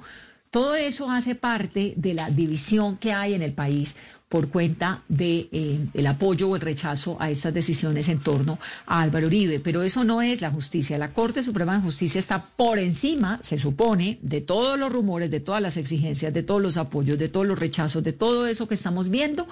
todo 0.50 0.76
eso 0.76 1.12
hace 1.12 1.36
parte 1.36 1.94
de 1.98 2.14
la 2.14 2.30
división 2.30 2.98
que 2.98 3.12
hay 3.12 3.34
en 3.34 3.42
el 3.42 3.54
país 3.54 3.96
por 4.30 4.50
cuenta 4.50 5.04
del 5.08 5.50
de, 5.52 5.90
eh, 5.94 6.08
apoyo 6.08 6.50
o 6.50 6.56
el 6.56 6.62
rechazo 6.62 7.18
a 7.20 7.30
estas 7.30 7.54
decisiones 7.54 8.10
en 8.10 8.20
torno 8.20 8.60
a 8.86 9.02
Álvaro 9.02 9.28
Uribe. 9.28 9.60
Pero 9.60 9.84
eso 9.84 10.04
no 10.04 10.22
es 10.22 10.42
la 10.42 10.50
justicia. 10.50 10.98
La 10.98 11.14
Corte 11.14 11.44
Suprema 11.44 11.76
de 11.76 11.84
Justicia 11.84 12.20
está 12.20 12.44
por 12.44 12.80
encima, 12.80 13.40
se 13.44 13.60
supone, 13.60 14.18
de 14.22 14.42
todos 14.42 14.80
los 14.80 14.92
rumores, 14.92 15.30
de 15.30 15.40
todas 15.40 15.62
las 15.62 15.78
exigencias, 15.78 16.34
de 16.34 16.44
todos 16.44 16.62
los 16.62 16.78
apoyos, 16.78 17.20
de 17.20 17.30
todos 17.30 17.46
los 17.46 17.60
rechazos, 17.60 18.04
de 18.04 18.14
todo 18.14 18.48
eso 18.48 18.68
que 18.68 18.74
estamos 18.74 19.10
viendo 19.10 19.48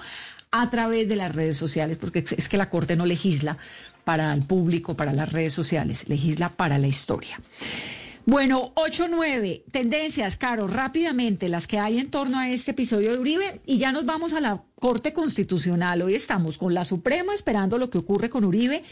a 0.50 0.70
través 0.70 1.08
de 1.08 1.16
las 1.16 1.34
redes 1.34 1.56
sociales, 1.56 1.96
porque 1.96 2.24
es 2.36 2.48
que 2.48 2.56
la 2.56 2.70
Corte 2.70 2.94
no 2.96 3.06
legisla 3.06 3.58
para 4.04 4.32
el 4.32 4.42
público, 4.42 4.96
para 4.96 5.12
las 5.12 5.32
redes 5.32 5.52
sociales, 5.52 6.08
legisla 6.08 6.48
para 6.50 6.78
la 6.78 6.86
historia. 6.86 7.40
Bueno, 8.26 8.72
8-9, 8.76 9.64
tendencias, 9.70 10.38
Caro, 10.38 10.66
rápidamente 10.66 11.50
las 11.50 11.66
que 11.66 11.78
hay 11.78 11.98
en 11.98 12.10
torno 12.10 12.38
a 12.38 12.48
este 12.48 12.70
episodio 12.70 13.12
de 13.12 13.18
Uribe 13.18 13.60
y 13.66 13.76
ya 13.76 13.92
nos 13.92 14.06
vamos 14.06 14.32
a 14.32 14.40
la 14.40 14.62
Corte 14.76 15.12
Constitucional. 15.12 16.00
Hoy 16.00 16.14
estamos 16.14 16.56
con 16.56 16.72
la 16.72 16.86
Suprema 16.86 17.34
esperando 17.34 17.76
lo 17.76 17.90
que 17.90 17.98
ocurre 17.98 18.30
con 18.30 18.44
Uribe 18.44 18.82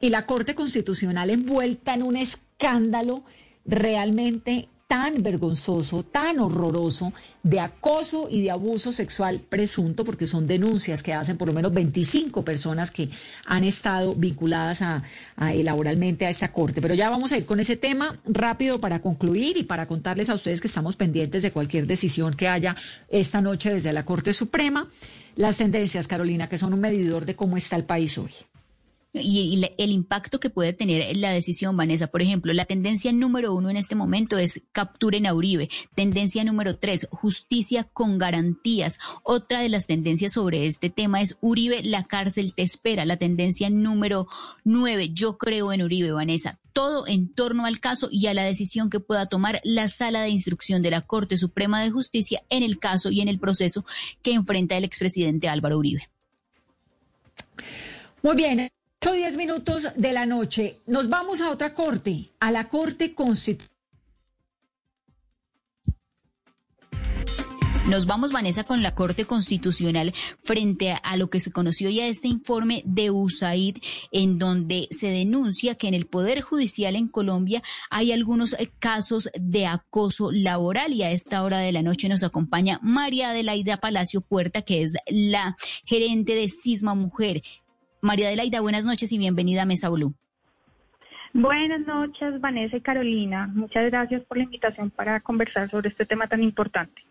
y 0.00 0.10
la 0.10 0.24
Corte 0.24 0.54
Constitucional 0.54 1.30
envuelta 1.30 1.94
en 1.94 2.04
un 2.04 2.16
escándalo 2.16 3.24
realmente 3.64 4.68
tan 4.86 5.22
vergonzoso, 5.22 6.04
tan 6.04 6.38
horroroso 6.38 7.12
de 7.42 7.58
acoso 7.58 8.28
y 8.30 8.42
de 8.42 8.52
abuso 8.52 8.92
sexual 8.92 9.40
presunto, 9.40 10.04
porque 10.04 10.26
son 10.26 10.46
denuncias 10.46 11.02
que 11.02 11.12
hacen 11.12 11.36
por 11.36 11.48
lo 11.48 11.54
menos 11.54 11.74
25 11.74 12.44
personas 12.44 12.92
que 12.92 13.10
han 13.44 13.64
estado 13.64 14.14
vinculadas 14.14 14.82
a, 14.82 15.02
laboralmente 15.36 16.26
a 16.26 16.30
esta 16.30 16.52
corte. 16.52 16.80
Pero 16.80 16.94
ya 16.94 17.10
vamos 17.10 17.32
a 17.32 17.36
ir 17.36 17.46
con 17.46 17.58
ese 17.58 17.76
tema 17.76 18.16
rápido 18.24 18.80
para 18.80 19.00
concluir 19.00 19.56
y 19.56 19.64
para 19.64 19.86
contarles 19.86 20.30
a 20.30 20.34
ustedes 20.34 20.60
que 20.60 20.68
estamos 20.68 20.94
pendientes 20.94 21.42
de 21.42 21.50
cualquier 21.50 21.86
decisión 21.86 22.34
que 22.34 22.46
haya 22.46 22.76
esta 23.08 23.40
noche 23.40 23.74
desde 23.74 23.92
la 23.92 24.04
Corte 24.04 24.32
Suprema. 24.32 24.86
Las 25.34 25.56
tendencias, 25.56 26.06
Carolina, 26.06 26.48
que 26.48 26.58
son 26.58 26.72
un 26.72 26.80
medidor 26.80 27.26
de 27.26 27.34
cómo 27.34 27.56
está 27.56 27.76
el 27.76 27.84
país 27.84 28.16
hoy. 28.18 28.32
Y, 29.20 29.64
el 29.78 29.90
impacto 29.90 30.40
que 30.40 30.50
puede 30.50 30.72
tener 30.72 31.16
la 31.16 31.30
decisión, 31.30 31.76
Vanessa. 31.76 32.08
Por 32.08 32.22
ejemplo, 32.22 32.52
la 32.52 32.64
tendencia 32.64 33.12
número 33.12 33.54
uno 33.54 33.70
en 33.70 33.76
este 33.76 33.94
momento 33.94 34.38
es 34.38 34.62
capturen 34.72 35.26
a 35.26 35.34
Uribe. 35.34 35.68
Tendencia 35.94 36.44
número 36.44 36.76
tres, 36.76 37.08
justicia 37.10 37.84
con 37.84 38.18
garantías. 38.18 38.98
Otra 39.22 39.60
de 39.60 39.68
las 39.68 39.86
tendencias 39.86 40.32
sobre 40.32 40.66
este 40.66 40.90
tema 40.90 41.20
es 41.20 41.36
Uribe, 41.40 41.82
la 41.82 42.04
cárcel 42.04 42.54
te 42.54 42.62
espera. 42.62 43.04
La 43.04 43.16
tendencia 43.16 43.70
número 43.70 44.26
nueve, 44.64 45.10
yo 45.12 45.38
creo 45.38 45.72
en 45.72 45.82
Uribe, 45.82 46.12
Vanessa 46.12 46.58
todo 46.76 47.06
en 47.06 47.32
torno 47.32 47.64
al 47.64 47.80
caso 47.80 48.08
y 48.12 48.26
a 48.26 48.34
la 48.34 48.44
decisión 48.44 48.90
que 48.90 49.00
pueda 49.00 49.30
tomar 49.30 49.62
la 49.64 49.88
sala 49.88 50.20
de 50.20 50.28
instrucción 50.28 50.82
de 50.82 50.90
la 50.90 51.00
Corte 51.00 51.38
Suprema 51.38 51.82
de 51.82 51.90
Justicia 51.90 52.42
en 52.50 52.62
el 52.62 52.78
caso 52.78 53.10
y 53.10 53.22
en 53.22 53.28
el 53.28 53.38
proceso 53.38 53.86
que 54.20 54.34
enfrenta 54.34 54.76
el 54.76 54.84
expresidente 54.84 55.48
Álvaro 55.48 55.78
Uribe. 55.78 56.10
Muy 58.22 58.36
bien, 58.36 58.68
10 59.00 59.36
minutos 59.36 59.88
de 59.96 60.12
la 60.12 60.26
noche. 60.26 60.82
Nos 60.86 61.08
vamos 61.08 61.40
a 61.40 61.50
otra 61.50 61.74
corte, 61.74 62.32
a 62.40 62.50
la 62.50 62.68
Corte 62.68 63.14
Constitucional. 63.14 63.76
Nos 67.88 68.06
vamos, 68.06 68.32
Vanessa, 68.32 68.64
con 68.64 68.82
la 68.82 68.96
Corte 68.96 69.26
Constitucional 69.26 70.12
frente 70.42 70.96
a 71.00 71.16
lo 71.16 71.30
que 71.30 71.38
se 71.38 71.52
conoció 71.52 71.88
ya 71.88 72.08
este 72.08 72.26
informe 72.26 72.82
de 72.84 73.12
USAID, 73.12 73.76
en 74.10 74.40
donde 74.40 74.88
se 74.90 75.06
denuncia 75.06 75.76
que 75.76 75.86
en 75.86 75.94
el 75.94 76.06
Poder 76.06 76.40
Judicial 76.40 76.96
en 76.96 77.06
Colombia 77.06 77.62
hay 77.88 78.10
algunos 78.10 78.54
eh, 78.54 78.72
casos 78.80 79.28
de 79.38 79.66
acoso 79.66 80.32
laboral 80.32 80.94
y 80.94 81.04
a 81.04 81.12
esta 81.12 81.44
hora 81.44 81.58
de 81.58 81.70
la 81.70 81.82
noche 81.82 82.08
nos 82.08 82.24
acompaña 82.24 82.80
María 82.82 83.30
Adelaida 83.30 83.76
Palacio 83.76 84.20
Puerta, 84.20 84.62
que 84.62 84.82
es 84.82 84.94
la 85.06 85.56
gerente 85.84 86.34
de 86.34 86.48
Cisma 86.48 86.96
Mujer. 86.96 87.44
María 88.00 88.28
Adelaida, 88.28 88.60
buenas 88.60 88.84
noches 88.84 89.12
y 89.12 89.18
bienvenida 89.18 89.62
a 89.62 89.66
Mesa 89.66 89.88
Blue. 89.88 90.14
Buenas 91.32 91.86
noches, 91.86 92.40
Vanessa 92.40 92.76
y 92.76 92.80
Carolina. 92.80 93.46
Muchas 93.52 93.84
gracias 93.90 94.22
por 94.24 94.38
la 94.38 94.44
invitación 94.44 94.90
para 94.90 95.20
conversar 95.20 95.70
sobre 95.70 95.88
este 95.88 96.06
tema 96.06 96.26
tan 96.26 96.42
importante 96.42 97.02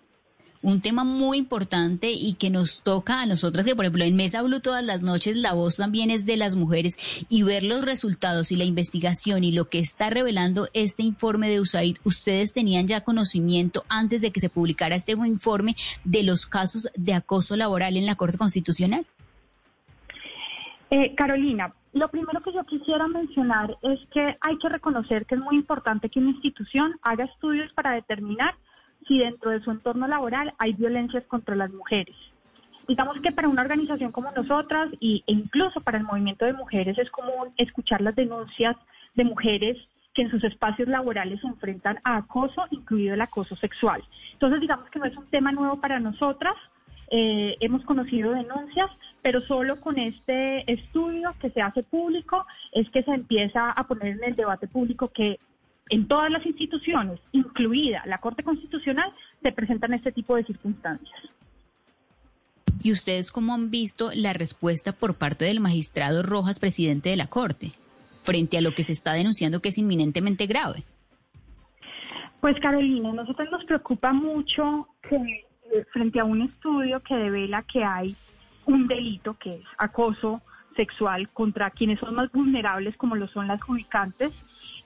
un 0.66 0.82
tema 0.82 1.04
muy 1.04 1.38
importante 1.38 2.12
y 2.12 2.34
que 2.34 2.50
nos 2.50 2.82
toca 2.82 3.22
a 3.22 3.28
nosotras, 3.28 3.66
que 3.66 3.76
por 3.76 3.86
ejemplo 3.86 4.04
en 4.04 4.16
Mesa 4.16 4.42
Blue 4.42 4.62
todas 4.62 4.84
las 4.84 5.02
noches 5.02 5.38
la 5.38 5.54
voz 5.54 5.78
también 5.78 6.10
es 6.10 6.26
de 6.26 6.38
las 6.38 6.56
mujeres 6.56 6.98
y 7.30 7.44
ver 7.44 7.62
los 7.62 7.86
resultados 7.86 8.52
y 8.52 8.56
la 8.56 8.64
investigación 8.64 9.44
y 9.44 9.52
lo 9.52 9.70
que 9.70 9.78
está 9.78 10.10
revelando 10.10 10.68
este 10.74 11.04
informe 11.04 11.50
de 11.50 11.60
USAID, 11.60 11.98
ustedes 12.04 12.52
tenían 12.52 12.88
ya 12.88 13.02
conocimiento 13.02 13.86
antes 13.90 14.22
de 14.22 14.32
que 14.32 14.40
se 14.40 14.50
publicara 14.50 14.96
este 14.96 15.12
informe 15.12 15.76
de 16.04 16.24
los 16.24 16.48
casos 16.48 16.90
de 16.96 17.14
acoso 17.14 17.56
laboral 17.56 17.96
en 17.96 18.08
la 18.08 18.16
Corte 18.16 18.40
Constitucional. 18.40 19.06
Eh, 20.98 21.14
Carolina, 21.14 21.74
lo 21.92 22.08
primero 22.08 22.40
que 22.40 22.54
yo 22.54 22.64
quisiera 22.64 23.06
mencionar 23.10 23.76
es 23.82 24.00
que 24.14 24.38
hay 24.40 24.58
que 24.58 24.70
reconocer 24.70 25.26
que 25.26 25.36
es 25.36 25.42
muy 25.42 25.58
importante 25.58 26.08
que 26.08 26.20
una 26.20 26.30
institución 26.30 26.98
haga 27.02 27.26
estudios 27.26 27.70
para 27.74 27.92
determinar 27.92 28.56
si 29.06 29.20
dentro 29.20 29.52
de 29.52 29.60
su 29.60 29.72
entorno 29.72 30.08
laboral 30.08 30.54
hay 30.58 30.72
violencias 30.72 31.26
contra 31.26 31.54
las 31.54 31.70
mujeres. 31.70 32.16
Digamos 32.88 33.20
que 33.20 33.34
para 33.34 33.50
una 33.50 33.64
organización 33.64 34.14
como 34.14 34.32
nosotras 34.32 34.90
e 35.02 35.22
incluso 35.26 35.82
para 35.82 35.98
el 35.98 36.06
movimiento 36.06 36.46
de 36.46 36.54
mujeres 36.54 36.98
es 36.98 37.12
común 37.12 37.54
escuchar 37.58 38.00
las 38.00 38.16
denuncias 38.16 38.78
de 39.16 39.26
mujeres 39.26 39.78
que 40.14 40.22
en 40.22 40.32
sus 40.32 40.46
espacios 40.46 40.88
laborales 40.88 41.42
se 41.42 41.48
enfrentan 41.48 42.00
a 42.06 42.16
acoso, 42.16 42.68
incluido 42.72 43.16
el 43.16 43.22
acoso 43.22 43.58
sexual. 43.58 44.02
Entonces, 44.32 44.62
digamos 44.62 44.90
que 44.92 45.00
no 45.00 45.06
es 45.08 45.18
un 45.18 45.26
tema 45.26 45.52
nuevo 45.52 45.82
para 45.82 46.00
nosotras. 46.00 46.56
Eh, 47.12 47.56
hemos 47.60 47.84
conocido 47.86 48.32
denuncias, 48.32 48.90
pero 49.22 49.42
solo 49.42 49.80
con 49.80 49.98
este 49.98 50.72
estudio 50.72 51.36
que 51.40 51.50
se 51.52 51.62
hace 51.62 51.84
público 51.84 52.46
es 52.72 52.90
que 52.90 53.04
se 53.04 53.12
empieza 53.12 53.72
a 53.72 53.88
poner 53.88 54.18
en 54.18 54.24
el 54.24 54.36
debate 54.36 54.68
público 54.68 55.10
que 55.10 55.40
en 55.90 56.08
todas 56.08 56.32
las 56.32 56.46
instituciones, 56.46 57.20
incluida 57.32 58.04
la 58.06 58.18
Corte 58.18 58.44
Constitucional, 58.44 59.12
se 59.42 59.52
presentan 59.52 59.94
este 59.94 60.12
tipo 60.12 60.36
de 60.36 60.44
circunstancias. 60.44 61.20
¿Y 62.82 62.92
ustedes 62.92 63.32
cómo 63.32 63.54
han 63.54 63.72
visto 63.72 64.12
la 64.14 64.34
respuesta 64.34 64.92
por 64.92 65.16
parte 65.16 65.46
del 65.46 65.60
magistrado 65.60 66.24
Rojas, 66.24 66.60
presidente 66.60 67.10
de 67.10 67.18
la 67.18 67.28
Corte, 67.28 67.72
frente 68.24 68.58
a 68.58 68.62
lo 68.62 68.74
que 68.74 68.84
se 68.84 68.94
está 68.94 69.14
denunciando 69.14 69.62
que 69.62 69.70
es 69.70 69.78
inminentemente 69.78 70.46
grave? 70.46 70.84
Pues 72.42 72.60
Carolina, 72.60 73.10
a 73.10 73.14
nosotros 73.14 73.48
nos 73.52 73.66
preocupa 73.66 74.14
mucho 74.14 74.88
que 75.10 75.45
frente 75.92 76.20
a 76.20 76.26
un 76.26 76.42
estudio 76.42 77.02
que 77.02 77.16
devela 77.16 77.64
que 77.64 77.84
hay 77.84 78.16
un 78.66 78.88
delito 78.88 79.36
que 79.36 79.56
es 79.56 79.66
acoso 79.78 80.42
sexual 80.76 81.30
contra 81.30 81.70
quienes 81.72 82.00
son 82.00 82.16
más 82.16 82.32
vulnerables 82.32 82.98
como 82.98 83.16
lo 83.16 83.28
son 83.28 83.48
las 83.48 83.62
judicantes, 83.62 84.32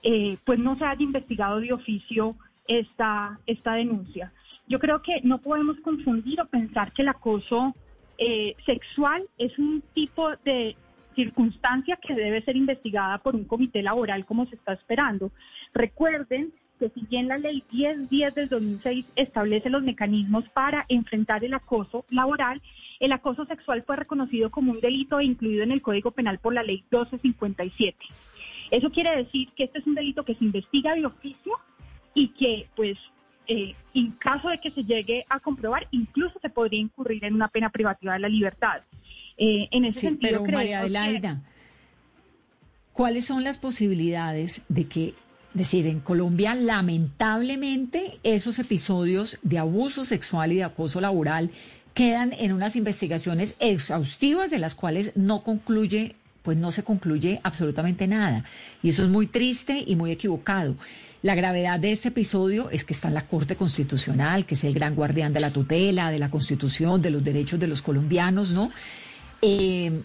eh, 0.02 0.36
pues 0.44 0.58
no 0.58 0.76
se 0.76 0.84
haya 0.84 1.02
investigado 1.02 1.60
de 1.60 1.72
oficio 1.72 2.36
esta, 2.66 3.38
esta 3.46 3.74
denuncia. 3.74 4.32
Yo 4.68 4.78
creo 4.78 5.02
que 5.02 5.20
no 5.22 5.38
podemos 5.38 5.78
confundir 5.80 6.40
o 6.40 6.46
pensar 6.46 6.92
que 6.92 7.02
el 7.02 7.08
acoso 7.08 7.74
eh, 8.18 8.54
sexual 8.64 9.24
es 9.38 9.58
un 9.58 9.82
tipo 9.94 10.30
de 10.44 10.76
circunstancia 11.16 11.96
que 11.96 12.14
debe 12.14 12.42
ser 12.42 12.56
investigada 12.56 13.18
por 13.18 13.34
un 13.34 13.44
comité 13.44 13.82
laboral 13.82 14.24
como 14.24 14.46
se 14.46 14.54
está 14.54 14.74
esperando. 14.74 15.32
Recuerden 15.74 16.52
que 16.80 16.88
si 16.90 17.02
bien 17.02 17.28
la 17.28 17.38
ley 17.38 17.62
1010 17.70 18.34
del 18.34 18.48
2006 18.48 19.04
establece 19.14 19.68
los 19.68 19.82
mecanismos 19.82 20.48
para 20.48 20.86
enfrentar 20.88 21.44
el 21.44 21.54
acoso 21.54 22.06
laboral, 22.08 22.60
el 22.98 23.12
acoso 23.12 23.44
sexual 23.44 23.84
fue 23.86 23.96
reconocido 23.96 24.50
como 24.50 24.72
un 24.72 24.80
delito 24.80 25.20
e 25.20 25.26
incluido 25.26 25.62
en 25.62 25.72
el 25.72 25.82
Código 25.82 26.10
Penal 26.10 26.38
por 26.38 26.54
la 26.54 26.62
ley 26.62 26.78
1257. 26.90 27.96
Eso 28.70 28.90
quiere 28.90 29.14
decir 29.16 29.50
que 29.56 29.64
este 29.64 29.78
es 29.78 29.86
un 29.86 29.94
delito 29.94 30.24
que 30.24 30.34
se 30.34 30.44
investiga 30.44 30.94
de 30.94 31.04
oficio 31.04 31.52
y 32.14 32.28
que, 32.28 32.66
pues, 32.74 32.96
eh, 33.46 33.74
en 33.94 34.12
caso 34.12 34.48
de 34.48 34.58
que 34.58 34.70
se 34.70 34.84
llegue 34.84 35.26
a 35.28 35.38
comprobar, 35.40 35.86
incluso 35.90 36.38
se 36.40 36.48
podría 36.48 36.80
incurrir 36.80 37.24
en 37.24 37.34
una 37.34 37.48
pena 37.48 37.70
privativa 37.70 38.14
de 38.14 38.20
la 38.20 38.28
libertad. 38.28 38.82
Eh, 39.36 39.68
en 39.70 39.84
ese 39.84 40.00
sentido, 40.00 40.42
pero 40.42 40.56
María 40.56 40.80
Adelaida, 40.80 41.42
¿cuáles 42.92 43.24
son 43.24 43.44
las 43.44 43.58
posibilidades 43.58 44.64
de 44.68 44.86
que, 44.86 45.14
decir, 45.54 45.86
en 45.86 46.00
Colombia, 46.00 46.54
lamentablemente, 46.54 48.18
esos 48.22 48.58
episodios 48.58 49.38
de 49.42 49.58
abuso 49.58 50.04
sexual 50.04 50.52
y 50.52 50.56
de 50.56 50.64
acoso 50.64 51.00
laboral 51.00 51.50
quedan 51.94 52.32
en 52.32 52.52
unas 52.52 52.76
investigaciones 52.76 53.54
exhaustivas 53.58 54.50
de 54.50 54.58
las 54.58 54.74
cuales 54.74 55.12
no 55.16 55.42
concluye 55.42 56.16
pues 56.42 56.56
no 56.56 56.72
se 56.72 56.82
concluye 56.82 57.40
absolutamente 57.42 58.06
nada. 58.06 58.44
Y 58.82 58.90
eso 58.90 59.04
es 59.04 59.10
muy 59.10 59.26
triste 59.26 59.84
y 59.86 59.96
muy 59.96 60.10
equivocado. 60.10 60.74
La 61.22 61.34
gravedad 61.34 61.78
de 61.78 61.92
este 61.92 62.08
episodio 62.08 62.70
es 62.70 62.84
que 62.84 62.94
está 62.94 63.08
en 63.08 63.14
la 63.14 63.26
Corte 63.26 63.56
Constitucional, 63.56 64.46
que 64.46 64.54
es 64.54 64.64
el 64.64 64.72
gran 64.72 64.94
guardián 64.94 65.34
de 65.34 65.40
la 65.40 65.52
tutela, 65.52 66.10
de 66.10 66.18
la 66.18 66.30
Constitución, 66.30 67.02
de 67.02 67.10
los 67.10 67.22
derechos 67.22 67.60
de 67.60 67.66
los 67.66 67.82
colombianos, 67.82 68.54
¿no? 68.54 68.70
Eh, 69.42 70.02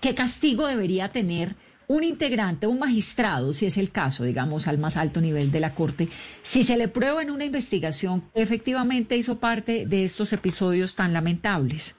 ¿Qué 0.00 0.14
castigo 0.14 0.66
debería 0.66 1.08
tener 1.08 1.56
un 1.88 2.04
integrante, 2.04 2.66
un 2.66 2.78
magistrado, 2.78 3.52
si 3.52 3.66
es 3.66 3.78
el 3.78 3.90
caso, 3.90 4.24
digamos, 4.24 4.68
al 4.68 4.78
más 4.78 4.96
alto 4.96 5.20
nivel 5.20 5.50
de 5.50 5.60
la 5.60 5.74
Corte, 5.74 6.08
si 6.42 6.62
se 6.62 6.76
le 6.76 6.86
prueba 6.88 7.22
en 7.22 7.30
una 7.30 7.46
investigación 7.46 8.22
que 8.34 8.42
efectivamente 8.42 9.16
hizo 9.16 9.40
parte 9.40 9.86
de 9.86 10.04
estos 10.04 10.32
episodios 10.32 10.94
tan 10.94 11.12
lamentables? 11.12 11.96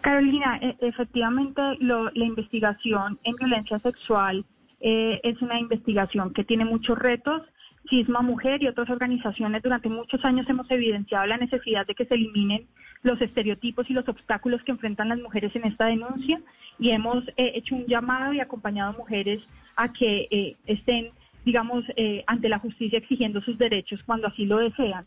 Carolina, 0.00 0.58
e, 0.62 0.76
efectivamente 0.80 1.60
la 1.80 2.10
investigación 2.14 3.18
en 3.22 3.36
violencia 3.36 3.78
sexual 3.80 4.44
eh, 4.80 5.20
es 5.22 5.40
una 5.42 5.58
investigación 5.58 6.32
que 6.32 6.44
tiene 6.44 6.64
muchos 6.64 6.98
retos. 6.98 7.42
Cisma 7.88 8.22
Mujer 8.22 8.62
y 8.62 8.68
otras 8.68 8.90
organizaciones 8.90 9.62
durante 9.62 9.88
muchos 9.88 10.24
años 10.24 10.48
hemos 10.48 10.70
evidenciado 10.70 11.26
la 11.26 11.36
necesidad 11.36 11.86
de 11.86 11.94
que 11.94 12.04
se 12.04 12.14
eliminen 12.14 12.66
los 13.02 13.20
estereotipos 13.20 13.88
y 13.88 13.92
los 13.92 14.08
obstáculos 14.08 14.62
que 14.62 14.72
enfrentan 14.72 15.08
las 15.08 15.18
mujeres 15.18 15.54
en 15.54 15.64
esta 15.64 15.86
denuncia 15.86 16.40
y 16.78 16.90
hemos 16.90 17.26
eh, 17.36 17.52
hecho 17.54 17.76
un 17.76 17.86
llamado 17.86 18.32
y 18.32 18.40
acompañado 18.40 18.90
a 18.90 18.98
mujeres 18.98 19.42
a 19.76 19.92
que 19.92 20.28
eh, 20.30 20.56
estén, 20.66 21.10
digamos, 21.44 21.84
ante 22.26 22.48
la 22.48 22.58
justicia 22.58 22.98
exigiendo 22.98 23.40
sus 23.40 23.58
derechos 23.58 24.02
cuando 24.04 24.26
así 24.26 24.46
lo 24.46 24.58
desean. 24.58 25.06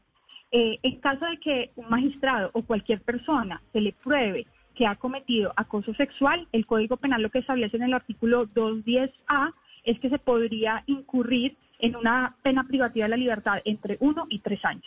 en 0.52 1.00
caso 1.02 1.26
de 1.26 1.38
que 1.38 1.72
un 1.76 1.90
magistrado 1.90 2.50
o 2.54 2.62
cualquier 2.62 3.02
persona 3.02 3.62
se 3.74 3.82
le 3.82 3.92
pruebe 3.92 4.46
que 4.80 4.88
ha 4.88 4.96
cometido 4.96 5.52
acoso 5.58 5.94
sexual, 5.96 6.48
el 6.54 6.66
Código 6.66 6.96
Penal 6.96 7.22
lo 7.22 7.30
que 7.30 7.40
establece 7.40 7.76
en 7.76 7.84
el 7.84 7.94
artículo 7.94 8.48
210A 8.48 9.54
es 9.84 10.00
que 10.00 10.10
se 10.10 10.20
podría 10.20 10.84
incurrir 10.88 11.58
en 11.80 11.96
una 11.96 12.36
pena 12.44 12.66
privativa 12.68 13.06
de 13.06 13.10
la 13.10 13.18
libertad 13.18 13.62
entre 13.66 13.98
uno 14.00 14.28
y 14.30 14.40
tres 14.40 14.64
años. 14.64 14.86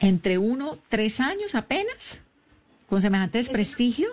¿Entre 0.00 0.38
uno, 0.38 0.76
tres 0.88 1.20
años 1.20 1.54
apenas? 1.54 2.24
¿Con 2.88 3.00
semejante 3.00 3.38
desprestigio? 3.38 4.08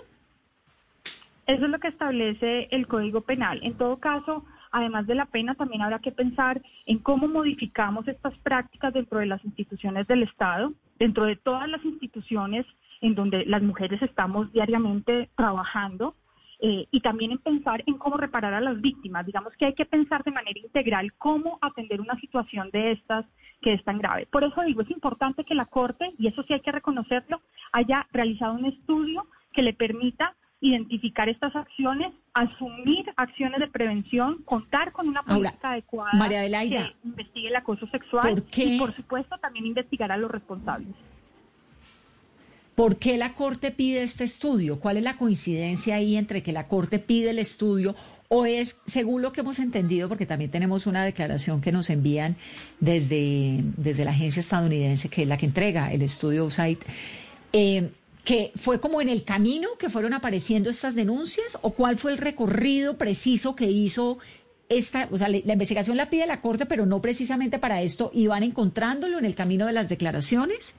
Eso 1.48 1.66
es 1.66 1.72
lo 1.72 1.80
que 1.80 1.90
establece 1.90 2.68
el 2.72 2.88
Código 2.88 3.22
Penal. 3.22 3.60
En 3.64 3.78
todo 3.78 3.98
caso, 3.98 4.44
además 4.72 5.06
de 5.06 5.16
la 5.16 5.28
pena, 5.28 5.54
también 5.54 5.84
habrá 5.84 6.00
que 6.00 6.12
pensar 6.12 6.62
en 6.88 6.98
cómo 7.00 7.28
modificamos 7.28 8.08
estas 8.08 8.36
prácticas 8.40 8.94
dentro 8.94 9.20
de 9.20 9.28
las 9.28 9.44
instituciones 9.46 10.08
del 10.08 10.24
Estado, 10.24 10.74
dentro 10.98 11.26
de 11.26 11.36
todas 11.36 11.70
las 11.70 11.86
instituciones 11.86 12.66
en 13.02 13.14
donde 13.14 13.46
las 13.46 13.62
mujeres 13.62 14.02
estamos 14.02 14.52
diariamente 14.52 15.30
trabajando 15.36 16.16
eh, 16.60 16.88
y 16.92 17.02
también 17.02 17.32
en 17.32 17.40
pensar 17.40 17.84
en 17.86 17.98
cómo 17.98 18.18
reparar 18.18 18.54
a 18.54 18.62
las 18.62 18.80
víctimas. 18.82 19.26
Digamos 19.26 19.54
que 19.58 19.66
hay 19.66 19.74
que 19.74 19.86
pensar 19.86 20.24
de 20.24 20.32
manera 20.32 20.60
integral 20.60 21.14
cómo 21.18 21.58
atender 21.62 22.02
una 22.02 22.20
situación 22.20 22.70
de 22.72 22.94
estas 22.94 23.26
que 23.62 23.74
es 23.74 23.84
tan 23.84 23.98
grave. 23.98 24.28
Por 24.32 24.44
eso 24.44 24.62
digo, 24.62 24.82
es 24.82 24.92
importante 24.92 25.44
que 25.44 25.56
la 25.56 25.66
Corte, 25.66 26.14
y 26.18 26.28
eso 26.28 26.44
sí 26.44 26.54
hay 26.54 26.62
que 26.62 26.72
reconocerlo, 26.72 27.42
haya 27.72 28.08
realizado 28.12 28.54
un 28.54 28.66
estudio 28.66 29.28
que 29.54 29.62
le 29.62 29.74
permita 29.74 30.36
identificar 30.62 31.30
estas 31.30 31.56
acciones, 31.56 32.14
asumir 32.34 33.06
acciones 33.18 33.60
de 33.60 33.68
prevención, 33.68 34.42
contar 34.46 34.92
con 34.92 35.08
una 35.08 35.22
política 35.22 35.72
adecuada 35.72 36.12
que 36.30 36.96
investigue 37.04 37.50
el 37.50 37.56
acoso 37.56 37.88
sexual 37.88 38.44
y, 38.56 38.80
por 38.80 38.94
supuesto, 38.94 39.38
también 39.38 39.66
investigar 39.66 40.12
a 40.12 40.18
los 40.18 40.32
responsables. 40.32 40.96
¿Por 42.76 42.98
qué 42.98 43.18
la 43.18 43.34
Corte 43.34 43.72
pide 43.72 44.04
este 44.04 44.26
estudio? 44.26 44.82
¿Cuál 44.82 44.98
es 44.98 45.04
la 45.04 45.16
coincidencia 45.16 45.96
ahí 45.96 46.18
entre 46.18 46.44
que 46.44 46.52
la 46.52 46.68
Corte 46.68 47.00
pide 47.00 47.30
el 47.30 47.40
estudio 47.40 47.96
o 48.28 48.46
es, 48.46 48.82
según 48.86 49.22
lo 49.22 49.32
que 49.32 49.42
hemos 49.42 49.60
entendido, 49.60 50.10
porque 50.10 50.26
también 50.26 50.52
tenemos 50.52 50.86
una 50.86 51.06
declaración 51.06 51.62
que 51.62 51.72
nos 51.72 51.90
envían 51.90 52.36
desde, 52.82 53.64
desde 53.78 54.04
la 54.04 54.12
agencia 54.12 54.42
estadounidense, 54.42 55.08
que 55.08 55.22
es 55.22 55.28
la 55.28 55.38
que 55.38 55.46
entrega 55.46 55.94
el 55.94 56.02
estudio 56.02 56.44
USAID, 56.44 56.80
eh, 57.54 57.92
que 58.26 58.52
fue 58.58 58.82
como 58.82 59.00
en 59.02 59.08
el 59.08 59.24
camino 59.24 59.70
que 59.80 59.90
fueron 59.90 60.14
apareciendo 60.14 60.70
estas 60.70 60.96
denuncias 60.96 61.58
o 61.62 61.72
cuál 61.72 61.96
fue 61.96 62.12
el 62.12 62.18
recorrido 62.18 62.98
preciso 62.98 63.56
que 63.56 63.72
hizo 63.72 64.18
esta, 64.68 65.08
o 65.12 65.18
sea, 65.18 65.30
la 65.30 65.54
investigación 65.54 65.96
la 65.96 66.10
pide 66.10 66.26
la 66.26 66.42
Corte, 66.42 66.66
pero 66.66 66.86
no 66.86 67.02
precisamente 67.02 67.58
para 67.58 67.82
esto, 67.84 68.12
y 68.14 68.28
van 68.28 68.44
encontrándolo 68.44 69.20
en 69.20 69.26
el 69.26 69.36
camino 69.36 69.68
de 69.68 69.74
las 69.74 69.88
declaraciones? 69.88 70.74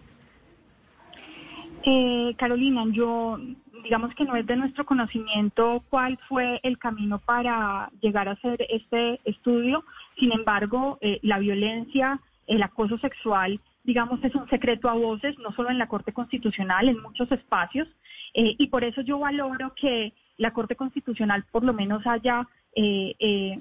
Eh, 1.88 2.34
Carolina, 2.36 2.84
yo 2.90 3.38
digamos 3.84 4.12
que 4.16 4.24
no 4.24 4.34
es 4.34 4.44
de 4.44 4.56
nuestro 4.56 4.84
conocimiento 4.84 5.84
cuál 5.88 6.18
fue 6.28 6.58
el 6.64 6.78
camino 6.78 7.20
para 7.20 7.92
llegar 8.00 8.28
a 8.28 8.32
hacer 8.32 8.66
este 8.68 9.20
estudio. 9.24 9.84
Sin 10.18 10.32
embargo, 10.32 10.98
eh, 11.00 11.20
la 11.22 11.38
violencia, 11.38 12.20
el 12.48 12.60
acoso 12.64 12.98
sexual, 12.98 13.60
digamos, 13.84 14.22
es 14.24 14.34
un 14.34 14.48
secreto 14.48 14.88
a 14.88 14.94
voces, 14.94 15.38
no 15.38 15.52
solo 15.52 15.70
en 15.70 15.78
la 15.78 15.86
Corte 15.86 16.12
Constitucional, 16.12 16.88
en 16.88 17.00
muchos 17.00 17.30
espacios. 17.30 17.86
Eh, 18.34 18.56
y 18.58 18.66
por 18.66 18.82
eso 18.82 19.02
yo 19.02 19.20
valoro 19.20 19.72
que 19.80 20.12
la 20.38 20.52
Corte 20.52 20.74
Constitucional 20.74 21.44
por 21.52 21.62
lo 21.62 21.72
menos 21.72 22.04
haya 22.06 22.48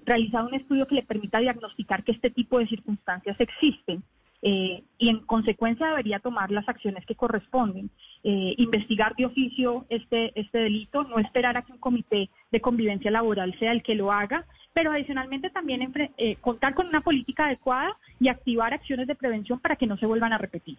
realizado 0.06 0.50
un 0.50 0.56
estudio 0.56 0.88
que 0.88 0.96
le 0.96 1.04
permita 1.04 1.40
diagnosticar 1.40 2.04
que 2.04 2.12
este 2.12 2.32
tipo 2.32 2.60
de 2.60 2.68
circunstancias 2.68 3.40
existen. 3.40 4.04
Eh, 4.48 4.84
y 5.00 5.10
en 5.10 5.22
consecuencia 5.22 5.88
debería 5.88 6.20
tomar 6.20 6.52
las 6.52 6.70
acciones 6.70 7.04
que 7.08 7.16
corresponden. 7.16 7.90
Eh, 8.24 8.54
investigar 8.58 9.16
de 9.16 9.26
oficio 9.26 9.88
este, 9.90 10.40
este 10.40 10.60
delito, 10.60 11.04
no 11.04 11.18
esperar 11.18 11.58
a 11.58 11.64
que 11.64 11.72
un 11.72 11.80
comité 11.80 12.30
de 12.52 12.62
convivencia 12.62 13.10
laboral 13.10 13.58
sea 13.58 13.72
el 13.72 13.82
que 13.82 13.96
lo 13.96 14.12
haga, 14.12 14.46
pero 14.72 14.92
adicionalmente 14.92 15.50
también 15.50 15.92
eh, 16.18 16.36
contar 16.42 16.76
con 16.76 16.86
una 16.86 17.02
política 17.02 17.46
adecuada 17.46 17.98
y 18.20 18.28
activar 18.28 18.72
acciones 18.72 19.08
de 19.08 19.16
prevención 19.16 19.60
para 19.60 19.78
que 19.78 19.88
no 19.88 19.98
se 19.98 20.06
vuelvan 20.06 20.32
a 20.32 20.38
repetir. 20.38 20.78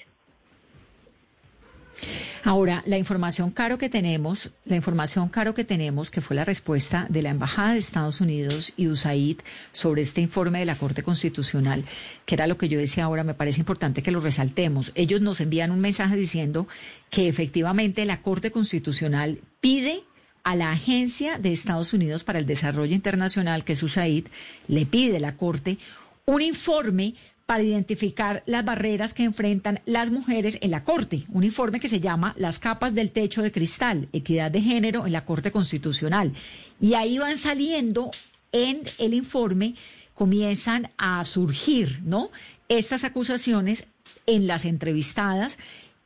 Ahora, 2.45 2.83
la 2.87 2.99
información 2.99 3.51
caro 3.51 3.79
que 3.79 3.89
tenemos, 3.89 4.51
la 4.65 4.77
información 4.77 5.29
caro 5.29 5.55
que 5.55 5.65
tenemos, 5.65 6.11
que 6.11 6.21
fue 6.21 6.37
la 6.37 6.45
respuesta 6.45 7.07
de 7.09 7.23
la 7.23 7.31
Embajada 7.31 7.73
de 7.73 7.79
Estados 7.79 8.21
Unidos 8.21 8.73
y 8.77 8.89
USAID 8.89 9.39
sobre 9.73 10.03
este 10.03 10.21
informe 10.21 10.61
de 10.61 10.67
la 10.67 10.79
Corte 10.79 11.03
Constitucional, 11.03 11.85
que 12.25 12.35
era 12.35 12.47
lo 12.47 12.59
que 12.59 12.69
yo 12.69 12.79
decía 12.79 13.05
ahora, 13.05 13.25
me 13.25 13.35
parece 13.35 13.61
importante 13.61 14.03
que 14.03 14.13
lo 14.13 14.21
resaltemos. 14.21 14.93
Ellos 14.95 15.21
nos 15.21 15.41
envían 15.41 15.71
un 15.71 15.81
mensaje 15.81 16.17
diciendo 16.17 16.69
que 17.11 17.29
efectivamente 17.29 18.05
la 18.05 18.23
Corte 18.23 18.51
Constitucional 18.51 19.41
pide 19.61 20.05
a 20.45 20.55
la 20.55 20.71
Agencia 20.71 21.39
de 21.39 21.53
Estados 21.53 21.93
Unidos 21.93 22.23
para 22.23 22.39
el 22.39 22.47
Desarrollo 22.47 22.95
Internacional, 22.95 23.65
que 23.65 23.73
es 23.73 23.83
USAID, 23.83 24.27
le 24.69 24.87
pide 24.87 25.17
a 25.17 25.21
la 25.21 25.37
Corte 25.37 25.79
un 26.27 26.43
informe 26.43 27.15
para 27.47 27.63
identificar 27.63 28.43
las 28.47 28.65
barreras 28.65 29.15
que 29.15 29.23
enfrentan 29.23 29.81
las 29.87 30.11
mujeres 30.11 30.59
en 30.61 30.73
la 30.73 30.83
Corte. 30.83 31.25
Un 31.29 31.45
informe 31.45 31.79
que 31.79 31.89
se 31.89 32.01
llama 32.01 32.35
Las 32.37 32.59
capas 32.59 32.95
del 32.95 33.13
techo 33.13 33.41
de 33.41 33.53
cristal, 33.53 34.09
equidad 34.13 34.51
de 34.51 34.61
género 34.61 35.07
en 35.07 35.13
la 35.13 35.25
Corte 35.25 35.53
Constitucional. 35.53 36.33
Y 36.81 36.95
ahí 36.95 37.19
van 37.19 37.37
saliendo 37.37 38.11
en 38.51 38.83
el 38.99 39.15
informe, 39.15 39.77
comienzan 40.15 40.91
a 40.99 41.25
surgir, 41.25 42.01
¿no? 42.05 42.31
Estas 42.69 43.05
acusaciones 43.05 43.87
en 44.27 44.49
las 44.49 44.65
entrevistadas 44.65 45.59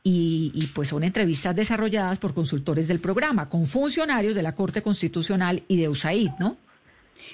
y, 0.03 0.51
y, 0.53 0.67
pues 0.67 0.89
son 0.89 1.03
entrevistas 1.03 1.55
desarrolladas 1.55 2.19
por 2.19 2.33
consultores 2.33 2.87
del 2.87 2.99
programa, 2.99 3.49
con 3.49 3.65
funcionarios 3.65 4.35
de 4.35 4.43
la 4.43 4.53
Corte 4.53 4.81
Constitucional 4.83 5.63
y 5.67 5.77
de 5.77 5.89
USAID, 5.89 6.31
¿no? 6.39 6.57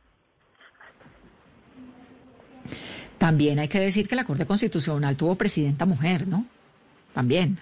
También 3.21 3.59
hay 3.59 3.67
que 3.67 3.79
decir 3.79 4.07
que 4.07 4.15
la 4.15 4.23
Corte 4.23 4.47
Constitucional 4.47 5.15
tuvo 5.15 5.35
presidenta 5.35 5.85
mujer, 5.85 6.27
¿no? 6.27 6.43
También. 7.13 7.59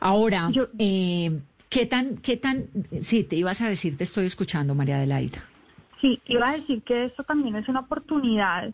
Ahora, 0.00 0.48
eh, 0.78 1.42
¿qué 1.68 1.84
tan, 1.84 2.16
qué 2.16 2.38
tan, 2.38 2.64
sí, 3.02 3.22
te 3.22 3.36
ibas 3.36 3.60
a 3.60 3.68
decir, 3.68 3.98
te 3.98 4.04
estoy 4.04 4.24
escuchando, 4.24 4.74
María 4.74 4.96
Adelaida. 4.96 5.44
Sí, 6.00 6.22
iba 6.24 6.48
a 6.48 6.52
decir 6.52 6.80
que 6.84 7.04
esto 7.04 7.22
también 7.22 7.54
es 7.56 7.68
una 7.68 7.80
oportunidad, 7.80 8.70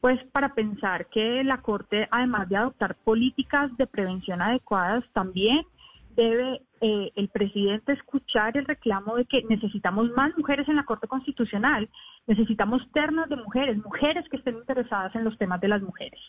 pues, 0.00 0.18
para 0.32 0.54
pensar 0.54 1.04
que 1.08 1.44
la 1.44 1.58
Corte, 1.58 2.08
además 2.10 2.48
de 2.48 2.56
adoptar 2.56 2.94
políticas 2.94 3.76
de 3.76 3.86
prevención 3.86 4.40
adecuadas, 4.40 5.04
también 5.12 5.66
debe 6.16 6.62
eh, 6.80 7.12
el 7.14 7.28
presidente 7.28 7.92
escuchar 7.92 8.56
el 8.56 8.64
reclamo 8.64 9.16
de 9.16 9.24
que 9.24 9.42
necesitamos 9.48 10.10
más 10.12 10.36
mujeres 10.36 10.68
en 10.68 10.76
la 10.76 10.84
Corte 10.84 11.06
Constitucional, 11.06 11.88
necesitamos 12.26 12.82
ternas 12.92 13.28
de 13.28 13.36
mujeres, 13.36 13.76
mujeres 13.78 14.28
que 14.28 14.36
estén 14.36 14.56
interesadas 14.56 15.14
en 15.14 15.24
los 15.24 15.36
temas 15.38 15.60
de 15.60 15.68
las 15.68 15.82
mujeres. 15.82 16.20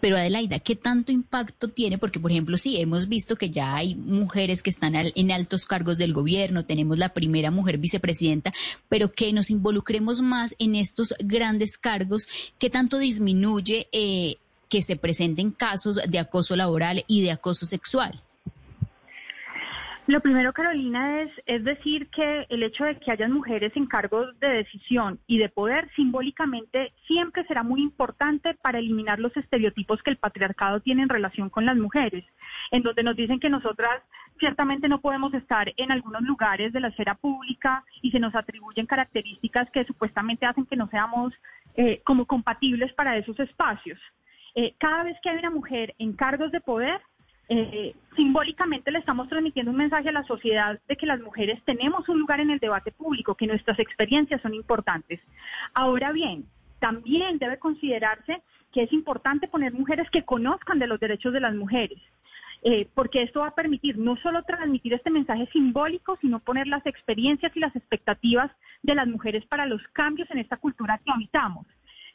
Pero 0.00 0.16
Adelaida, 0.16 0.58
¿qué 0.60 0.76
tanto 0.76 1.12
impacto 1.12 1.68
tiene? 1.68 1.98
Porque, 1.98 2.18
por 2.18 2.30
ejemplo, 2.30 2.56
sí, 2.56 2.80
hemos 2.80 3.08
visto 3.08 3.36
que 3.36 3.50
ya 3.50 3.76
hay 3.76 3.94
mujeres 3.94 4.62
que 4.62 4.70
están 4.70 4.94
en 4.94 5.30
altos 5.30 5.66
cargos 5.66 5.98
del 5.98 6.14
gobierno, 6.14 6.64
tenemos 6.64 6.98
la 6.98 7.10
primera 7.10 7.50
mujer 7.50 7.76
vicepresidenta, 7.76 8.52
pero 8.88 9.12
que 9.12 9.32
nos 9.32 9.50
involucremos 9.50 10.22
más 10.22 10.56
en 10.58 10.74
estos 10.74 11.14
grandes 11.18 11.76
cargos, 11.76 12.28
¿qué 12.58 12.70
tanto 12.70 12.98
disminuye 12.98 13.88
eh, 13.92 14.36
que 14.70 14.82
se 14.82 14.96
presenten 14.96 15.50
casos 15.50 16.00
de 16.08 16.18
acoso 16.18 16.56
laboral 16.56 17.04
y 17.06 17.22
de 17.22 17.32
acoso 17.32 17.66
sexual? 17.66 18.22
Lo 20.10 20.20
primero, 20.20 20.52
Carolina, 20.52 21.22
es, 21.22 21.30
es 21.46 21.62
decir 21.62 22.08
que 22.08 22.44
el 22.48 22.64
hecho 22.64 22.82
de 22.82 22.98
que 22.98 23.12
hayan 23.12 23.30
mujeres 23.30 23.70
en 23.76 23.86
cargos 23.86 24.26
de 24.40 24.48
decisión 24.48 25.20
y 25.28 25.38
de 25.38 25.48
poder 25.48 25.88
simbólicamente 25.94 26.92
siempre 27.06 27.44
será 27.44 27.62
muy 27.62 27.80
importante 27.80 28.54
para 28.54 28.80
eliminar 28.80 29.20
los 29.20 29.36
estereotipos 29.36 30.02
que 30.02 30.10
el 30.10 30.16
patriarcado 30.16 30.80
tiene 30.80 31.02
en 31.02 31.10
relación 31.10 31.48
con 31.48 31.64
las 31.64 31.76
mujeres, 31.76 32.24
en 32.72 32.82
donde 32.82 33.04
nos 33.04 33.14
dicen 33.14 33.38
que 33.38 33.50
nosotras 33.50 34.02
ciertamente 34.40 34.88
no 34.88 35.00
podemos 35.00 35.32
estar 35.32 35.72
en 35.76 35.92
algunos 35.92 36.22
lugares 36.22 36.72
de 36.72 36.80
la 36.80 36.88
esfera 36.88 37.14
pública 37.14 37.84
y 38.02 38.10
se 38.10 38.18
nos 38.18 38.34
atribuyen 38.34 38.86
características 38.86 39.70
que 39.70 39.84
supuestamente 39.84 40.44
hacen 40.44 40.66
que 40.66 40.74
no 40.74 40.88
seamos 40.88 41.32
eh, 41.76 42.00
como 42.04 42.26
compatibles 42.26 42.92
para 42.94 43.16
esos 43.16 43.38
espacios. 43.38 44.00
Eh, 44.54 44.74
cada 44.78 45.04
vez 45.04 45.16
que 45.22 45.30
hay 45.30 45.38
una 45.38 45.50
mujer 45.50 45.94
en 45.98 46.12
cargos 46.12 46.50
de 46.52 46.60
poder, 46.60 47.00
eh, 47.48 47.94
simbólicamente 48.14 48.92
le 48.92 49.00
estamos 49.00 49.28
transmitiendo 49.28 49.72
un 49.72 49.76
mensaje 49.76 50.08
a 50.08 50.12
la 50.12 50.22
sociedad 50.24 50.78
de 50.86 50.96
que 50.96 51.06
las 51.06 51.20
mujeres 51.20 51.60
tenemos 51.64 52.08
un 52.08 52.20
lugar 52.20 52.40
en 52.40 52.50
el 52.50 52.60
debate 52.60 52.92
público, 52.92 53.34
que 53.34 53.46
nuestras 53.46 53.78
experiencias 53.78 54.40
son 54.40 54.54
importantes. 54.54 55.20
Ahora 55.74 56.12
bien, 56.12 56.44
también 56.78 57.38
debe 57.38 57.58
considerarse 57.58 58.42
que 58.72 58.82
es 58.82 58.92
importante 58.92 59.48
poner 59.48 59.72
mujeres 59.72 60.08
que 60.10 60.24
conozcan 60.24 60.78
de 60.78 60.86
los 60.86 61.00
derechos 61.00 61.32
de 61.32 61.40
las 61.40 61.54
mujeres. 61.54 61.98
Eh, 62.62 62.88
porque 62.94 63.22
esto 63.22 63.40
va 63.40 63.48
a 63.48 63.54
permitir 63.54 63.96
no 63.96 64.16
solo 64.18 64.42
transmitir 64.42 64.92
este 64.92 65.10
mensaje 65.10 65.48
simbólico, 65.50 66.18
sino 66.20 66.40
poner 66.40 66.66
las 66.66 66.84
experiencias 66.84 67.56
y 67.56 67.60
las 67.60 67.74
expectativas 67.74 68.50
de 68.82 68.94
las 68.94 69.08
mujeres 69.08 69.46
para 69.46 69.64
los 69.66 69.82
cambios 69.92 70.30
en 70.30 70.38
esta 70.38 70.58
cultura 70.58 71.00
que 71.04 71.10
habitamos. 71.10 71.66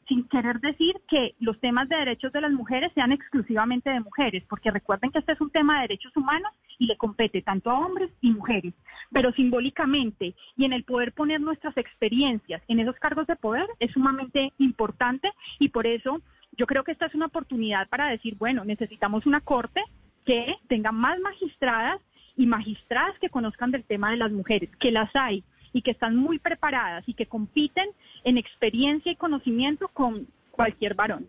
Sin 0.08 0.28
querer 0.28 0.60
decir 0.60 0.96
que 1.08 1.36
los 1.40 1.60
temas 1.60 1.90
de 1.90 1.96
derechos 1.96 2.32
de 2.32 2.42
las 2.42 2.52
mujeres 2.52 2.92
sean 2.94 3.12
exclusivamente 3.12 3.90
de 3.90 4.00
mujeres, 4.00 4.44
porque 4.48 4.72
recuerden 4.72 5.12
que 5.12 5.20
este 5.20 5.34
es 5.34 5.42
un 5.42 5.50
tema 5.50 5.76
de 5.76 5.88
derechos 5.88 6.16
humanos 6.16 6.52
y 6.78 6.86
le 6.86 6.98
compete 6.98 7.42
tanto 7.42 7.72
a 7.72 7.80
hombres 7.80 8.12
y 8.22 8.32
mujeres, 8.32 8.74
pero 9.12 9.32
simbólicamente 9.34 10.36
y 10.56 10.66
en 10.66 10.74
el 10.74 10.84
poder 10.84 11.14
poner 11.14 11.42
nuestras 11.42 11.76
experiencias 11.78 12.62
en 12.68 12.80
esos 12.80 12.96
cargos 12.98 13.28
de 13.28 13.36
poder 13.36 13.68
es 13.80 13.92
sumamente 13.92 14.54
importante 14.60 15.32
y 15.60 15.70
por 15.70 15.88
eso 15.88 16.22
yo 16.58 16.68
creo 16.68 16.84
que 16.84 16.92
esta 16.92 17.08
es 17.08 17.16
una 17.16 17.26
oportunidad 17.26 17.88
para 17.90 18.08
decir, 18.08 18.36
bueno, 18.38 18.64
necesitamos 18.64 19.26
una 19.26 19.42
corte 19.42 19.82
que 20.26 20.56
tenga 20.68 20.92
más 20.92 21.20
magistradas 21.20 22.00
y 22.38 22.46
magistradas 22.46 23.18
que 23.20 23.30
conozcan 23.30 23.72
del 23.72 23.84
tema 23.84 24.12
de 24.12 24.18
las 24.18 24.32
mujeres, 24.32 24.70
que 24.78 24.92
las 24.92 25.10
hay 25.16 25.44
y 25.76 25.82
que 25.82 25.92
están 25.92 26.16
muy 26.16 26.40
preparadas 26.40 27.04
y 27.06 27.14
que 27.14 27.26
compiten 27.26 27.90
en 28.24 28.38
experiencia 28.38 29.12
y 29.12 29.18
conocimiento 29.18 29.90
con 29.90 30.26
cualquier 30.52 30.94
varón. 30.94 31.28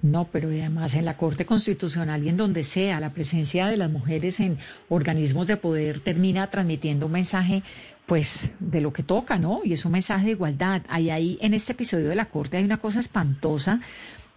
No, 0.00 0.26
pero 0.32 0.48
además 0.48 0.94
en 0.94 1.04
la 1.04 1.18
Corte 1.18 1.44
Constitucional 1.44 2.24
y 2.24 2.30
en 2.30 2.38
donde 2.38 2.64
sea, 2.64 2.98
la 2.98 3.12
presencia 3.12 3.66
de 3.66 3.76
las 3.76 3.90
mujeres 3.90 4.40
en 4.40 4.56
organismos 4.88 5.46
de 5.48 5.58
poder 5.58 6.00
termina 6.00 6.46
transmitiendo 6.46 7.06
un 7.06 7.12
mensaje, 7.12 7.62
pues, 8.06 8.52
de 8.58 8.80
lo 8.80 8.90
que 8.94 9.02
toca, 9.02 9.36
¿no? 9.36 9.60
Y 9.62 9.74
es 9.74 9.84
un 9.84 9.92
mensaje 9.92 10.24
de 10.24 10.32
igualdad. 10.32 10.80
Hay 10.88 11.10
ahí, 11.10 11.36
en 11.42 11.52
este 11.52 11.72
episodio 11.72 12.08
de 12.08 12.16
la 12.16 12.30
Corte, 12.30 12.56
hay 12.56 12.64
una 12.64 12.78
cosa 12.78 13.00
espantosa, 13.00 13.80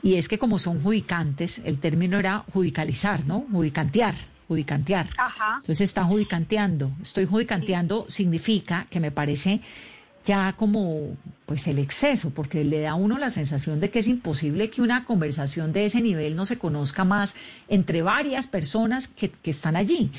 y 0.04 0.16
es 0.16 0.28
que 0.28 0.38
como 0.38 0.60
son 0.60 0.84
judicantes, 0.84 1.62
el 1.64 1.80
término 1.80 2.20
era 2.20 2.44
judicalizar, 2.52 3.26
¿no? 3.26 3.46
Judicantear, 3.50 4.16
judicantear. 4.48 5.08
Entonces 5.58 5.82
está 5.82 6.04
judicanteando. 6.04 6.92
Estoy 7.02 7.26
judicanteando 7.26 8.06
significa 8.08 8.88
que 8.90 9.00
me 9.00 9.12
parece 9.12 9.62
ya 10.28 10.54
como 10.58 11.16
pues 11.46 11.68
el 11.68 11.80
exceso, 11.80 12.32
porque 12.32 12.66
le 12.66 12.82
da 12.82 12.92
a 12.92 12.96
uno 12.96 13.18
la 13.18 13.30
sensación 13.30 13.80
de 13.80 13.90
que 13.90 14.00
es 14.00 14.10
imposible 14.10 14.70
que 14.70 14.82
una 14.82 15.06
conversación 15.06 15.72
de 15.72 15.86
ese 15.86 16.02
nivel 16.02 16.36
no 16.36 16.46
se 16.46 16.58
conozca 16.58 17.06
más 17.06 17.36
entre 17.70 18.02
varias 18.02 18.46
personas 18.46 19.08
que, 19.08 19.30
que 19.30 19.52
están 19.52 19.78
allí, 19.78 20.12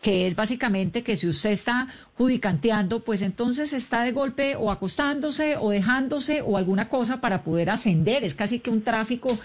que 0.00 0.28
es 0.28 0.36
básicamente 0.36 1.02
que 1.02 1.16
si 1.16 1.26
usted 1.26 1.50
está 1.50 1.88
judicanteando, 2.16 3.00
pues 3.00 3.22
entonces 3.22 3.72
está 3.72 4.02
de 4.02 4.12
golpe 4.12 4.54
o 4.54 4.70
acostándose 4.70 5.56
o 5.56 5.70
dejándose 5.70 6.42
o 6.42 6.56
alguna 6.56 6.88
cosa 6.88 7.20
para 7.20 7.42
poder 7.42 7.70
ascender, 7.70 8.22
es 8.22 8.36
casi 8.36 8.60
que 8.60 8.70
un 8.70 8.82
tráfico, 8.82 9.36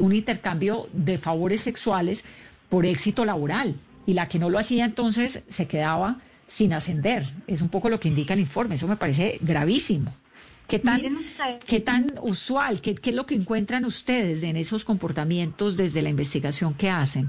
un 0.00 0.12
intercambio 0.12 0.88
de 0.92 1.18
favores 1.18 1.60
sexuales 1.60 2.24
por 2.68 2.84
éxito 2.84 3.24
laboral 3.24 3.76
y 4.08 4.14
la 4.14 4.26
que 4.26 4.38
no 4.38 4.48
lo 4.48 4.58
hacía 4.58 4.86
entonces 4.86 5.44
se 5.48 5.68
quedaba 5.68 6.16
sin 6.46 6.72
ascender. 6.72 7.24
Es 7.46 7.60
un 7.60 7.68
poco 7.68 7.90
lo 7.90 8.00
que 8.00 8.08
indica 8.08 8.32
el 8.32 8.40
informe. 8.40 8.76
Eso 8.76 8.88
me 8.88 8.96
parece 8.96 9.38
gravísimo. 9.42 10.10
¿Qué 10.66 10.78
tan, 10.78 11.02
¿qué 11.66 11.80
tan 11.80 12.14
usual, 12.22 12.80
qué, 12.80 12.94
qué 12.94 13.10
es 13.10 13.16
lo 13.16 13.26
que 13.26 13.34
encuentran 13.34 13.84
ustedes 13.84 14.44
en 14.44 14.56
esos 14.56 14.86
comportamientos 14.86 15.76
desde 15.76 16.00
la 16.00 16.08
investigación 16.08 16.72
que 16.72 16.88
hacen? 16.88 17.28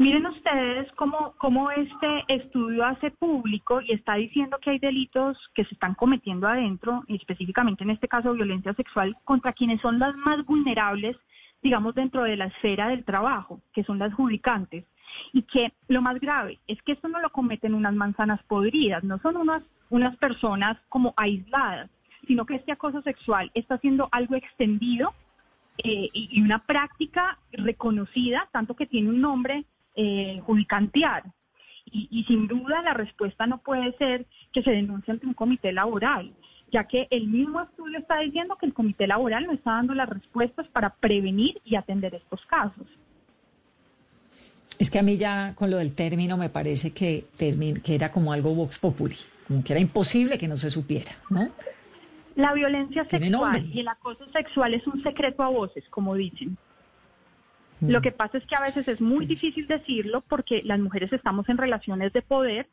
Miren 0.00 0.26
ustedes 0.26 0.90
cómo, 0.96 1.34
cómo, 1.38 1.70
este 1.70 2.24
estudio 2.26 2.84
hace 2.84 3.12
público 3.12 3.80
y 3.80 3.92
está 3.92 4.14
diciendo 4.14 4.58
que 4.60 4.70
hay 4.70 4.80
delitos 4.80 5.38
que 5.54 5.64
se 5.64 5.74
están 5.74 5.94
cometiendo 5.94 6.48
adentro, 6.48 7.04
específicamente 7.06 7.84
en 7.84 7.90
este 7.90 8.08
caso 8.08 8.32
violencia 8.32 8.74
sexual, 8.74 9.16
contra 9.22 9.52
quienes 9.52 9.80
son 9.80 10.00
las 10.00 10.16
más 10.16 10.44
vulnerables, 10.44 11.16
digamos, 11.62 11.94
dentro 11.94 12.24
de 12.24 12.36
la 12.36 12.46
esfera 12.46 12.88
del 12.88 13.04
trabajo, 13.04 13.60
que 13.72 13.84
son 13.84 14.00
las 14.00 14.12
judicantes 14.14 14.84
y 15.32 15.42
que 15.42 15.72
lo 15.88 16.02
más 16.02 16.20
grave 16.20 16.58
es 16.66 16.80
que 16.82 16.92
esto 16.92 17.08
no 17.08 17.20
lo 17.20 17.30
cometen 17.30 17.74
unas 17.74 17.94
manzanas 17.94 18.42
podridas, 18.44 19.04
no 19.04 19.18
son 19.18 19.36
unas, 19.36 19.62
unas 19.88 20.16
personas 20.16 20.78
como 20.88 21.14
aisladas, 21.16 21.90
sino 22.26 22.46
que 22.46 22.56
este 22.56 22.72
acoso 22.72 23.02
sexual 23.02 23.50
está 23.54 23.78
siendo 23.78 24.08
algo 24.12 24.34
extendido 24.36 25.14
eh, 25.78 26.10
y, 26.12 26.42
una 26.42 26.58
práctica 26.58 27.38
reconocida, 27.52 28.48
tanto 28.52 28.74
que 28.74 28.86
tiene 28.86 29.08
un 29.08 29.20
nombre 29.20 29.64
eh. 29.96 30.42
Y, 31.92 32.08
y, 32.10 32.24
sin 32.24 32.46
duda 32.46 32.82
la 32.82 32.94
respuesta 32.94 33.46
no 33.46 33.58
puede 33.58 33.96
ser 33.96 34.26
que 34.52 34.62
se 34.62 34.70
denuncie 34.70 35.12
ante 35.12 35.26
un 35.26 35.34
comité 35.34 35.72
laboral, 35.72 36.32
ya 36.70 36.84
que 36.84 37.08
el 37.10 37.26
mismo 37.26 37.60
estudio 37.62 37.98
está 37.98 38.18
diciendo 38.18 38.56
que 38.56 38.66
el 38.66 38.74
comité 38.74 39.06
laboral 39.06 39.46
no 39.46 39.52
está 39.52 39.72
dando 39.72 39.94
las 39.94 40.08
respuestas 40.08 40.68
para 40.68 40.90
prevenir 40.90 41.60
y 41.64 41.76
atender 41.76 42.14
estos 42.14 42.44
casos. 42.46 42.86
Es 44.80 44.90
que 44.90 44.98
a 44.98 45.02
mí 45.02 45.18
ya 45.18 45.54
con 45.54 45.70
lo 45.70 45.76
del 45.76 45.94
término 45.94 46.38
me 46.38 46.48
parece 46.48 46.92
que, 46.92 47.26
que 47.38 47.94
era 47.94 48.10
como 48.10 48.32
algo 48.32 48.54
vox 48.54 48.78
populi, 48.78 49.16
como 49.46 49.62
que 49.62 49.74
era 49.74 49.80
imposible 49.80 50.38
que 50.38 50.48
no 50.48 50.56
se 50.56 50.70
supiera, 50.70 51.12
¿no? 51.28 51.50
La 52.34 52.54
violencia 52.54 53.04
sexual 53.04 53.62
y 53.62 53.80
el 53.80 53.88
acoso 53.88 54.24
sexual 54.32 54.72
es 54.72 54.86
un 54.86 55.02
secreto 55.02 55.42
a 55.42 55.50
voces, 55.50 55.84
como 55.90 56.14
dicen. 56.14 56.56
Lo 57.82 57.98
mm. 57.98 58.02
que 58.02 58.10
pasa 58.10 58.38
es 58.38 58.46
que 58.46 58.56
a 58.56 58.62
veces 58.62 58.88
es 58.88 59.02
muy 59.02 59.26
difícil 59.26 59.66
decirlo 59.66 60.22
porque 60.22 60.62
las 60.64 60.80
mujeres 60.80 61.12
estamos 61.12 61.46
en 61.50 61.58
relaciones 61.58 62.14
de 62.14 62.22
poder 62.22 62.66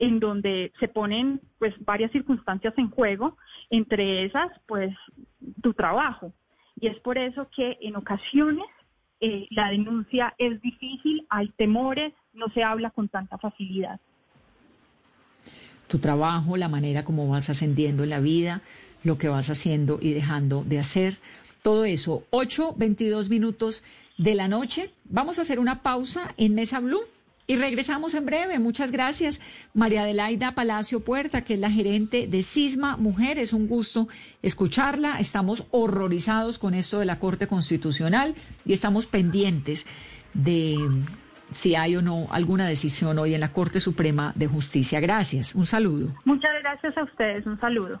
en 0.00 0.18
donde 0.18 0.72
se 0.80 0.88
ponen 0.88 1.40
pues 1.60 1.74
varias 1.84 2.10
circunstancias 2.10 2.74
en 2.76 2.90
juego, 2.90 3.36
entre 3.70 4.24
esas 4.24 4.50
pues 4.66 4.92
tu 5.62 5.74
trabajo. 5.74 6.32
Y 6.80 6.88
es 6.88 6.98
por 6.98 7.18
eso 7.18 7.48
que 7.54 7.78
en 7.82 7.94
ocasiones 7.94 8.66
eh, 9.20 9.46
la 9.50 9.70
denuncia 9.70 10.34
es 10.38 10.60
difícil, 10.60 11.26
hay 11.30 11.48
temores, 11.56 12.12
no 12.34 12.48
se 12.50 12.62
habla 12.62 12.90
con 12.90 13.08
tanta 13.08 13.38
facilidad. 13.38 14.00
Tu 15.88 15.98
trabajo, 15.98 16.56
la 16.56 16.68
manera 16.68 17.04
como 17.04 17.28
vas 17.28 17.48
ascendiendo 17.48 18.02
en 18.02 18.10
la 18.10 18.20
vida, 18.20 18.62
lo 19.04 19.18
que 19.18 19.28
vas 19.28 19.50
haciendo 19.50 19.98
y 20.02 20.12
dejando 20.12 20.64
de 20.64 20.78
hacer, 20.78 21.18
todo 21.62 21.84
eso. 21.84 22.24
8, 22.30 22.74
22 22.76 23.28
minutos 23.28 23.84
de 24.18 24.34
la 24.34 24.48
noche. 24.48 24.90
Vamos 25.04 25.38
a 25.38 25.42
hacer 25.42 25.58
una 25.58 25.82
pausa 25.82 26.34
en 26.36 26.54
Mesa 26.54 26.80
Blue. 26.80 27.02
Y 27.46 27.56
regresamos 27.56 28.14
en 28.14 28.26
breve. 28.26 28.58
Muchas 28.58 28.90
gracias, 28.90 29.40
María 29.72 30.02
Adelaida 30.02 30.52
Palacio 30.52 31.00
Puerta, 31.00 31.42
que 31.42 31.54
es 31.54 31.60
la 31.60 31.70
gerente 31.70 32.26
de 32.26 32.42
Cisma 32.42 32.96
Mujer. 32.96 33.38
Es 33.38 33.52
un 33.52 33.68
gusto 33.68 34.08
escucharla. 34.42 35.20
Estamos 35.20 35.66
horrorizados 35.70 36.58
con 36.58 36.74
esto 36.74 36.98
de 36.98 37.06
la 37.06 37.18
Corte 37.18 37.46
Constitucional 37.46 38.34
y 38.64 38.72
estamos 38.72 39.06
pendientes 39.06 39.86
de 40.34 40.76
si 41.52 41.76
hay 41.76 41.96
o 41.96 42.02
no 42.02 42.26
alguna 42.30 42.66
decisión 42.66 43.18
hoy 43.18 43.34
en 43.34 43.40
la 43.40 43.52
Corte 43.52 43.78
Suprema 43.78 44.32
de 44.34 44.48
Justicia. 44.48 44.98
Gracias. 44.98 45.54
Un 45.54 45.66
saludo. 45.66 46.12
Muchas 46.24 46.50
gracias 46.60 46.96
a 46.96 47.04
ustedes. 47.04 47.46
Un 47.46 47.60
saludo. 47.60 48.00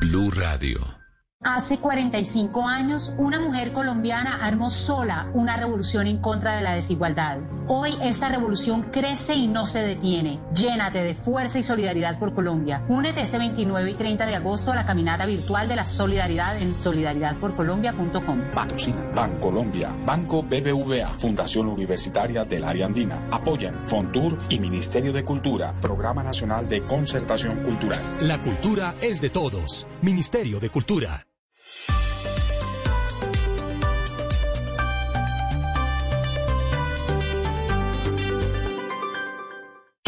Blue 0.00 0.30
Radio. 0.30 0.80
Hace 1.42 1.78
45 1.78 2.66
años, 2.66 3.12
una 3.18 3.40
mujer 3.40 3.72
colombiana 3.72 4.44
armó 4.44 4.70
sola 4.70 5.28
una 5.34 5.56
revolución 5.56 6.06
en 6.06 6.18
contra 6.18 6.56
de 6.56 6.62
la 6.62 6.74
desigualdad 6.74 7.38
Hoy 7.68 7.94
esta 8.02 8.28
revolución 8.28 8.82
crece 8.92 9.34
y 9.34 9.46
no 9.46 9.66
se 9.66 9.80
detiene. 9.80 10.40
Llénate 10.54 11.02
de 11.02 11.14
fuerza 11.14 11.58
y 11.58 11.62
solidaridad 11.62 12.18
por 12.18 12.34
Colombia. 12.34 12.84
Únete 12.88 13.22
este 13.22 13.38
29 13.38 13.90
y 13.90 13.94
30 13.94 14.26
de 14.26 14.34
agosto 14.34 14.72
a 14.72 14.74
la 14.74 14.86
caminata 14.86 15.26
virtual 15.26 15.68
de 15.68 15.76
la 15.76 15.84
solidaridad 15.84 16.56
en 16.56 16.78
solidaridadporcolombia.com. 16.80 18.40
Patrocina 18.54 19.04
Bancolombia, 19.14 19.96
Banco 20.04 20.42
BBVA, 20.42 21.08
Fundación 21.18 21.68
Universitaria 21.68 22.44
del 22.44 22.64
Área 22.64 22.86
Andina. 22.86 23.28
Apoyan 23.30 23.78
Fontur 23.78 24.38
y 24.48 24.58
Ministerio 24.58 25.12
de 25.12 25.24
Cultura, 25.24 25.74
Programa 25.80 26.22
Nacional 26.22 26.68
de 26.68 26.82
Concertación 26.82 27.62
Cultural. 27.62 28.00
La 28.20 28.40
cultura 28.40 28.94
es 29.00 29.20
de 29.20 29.30
todos. 29.30 29.86
Ministerio 30.02 30.60
de 30.60 30.70
Cultura. 30.70 31.31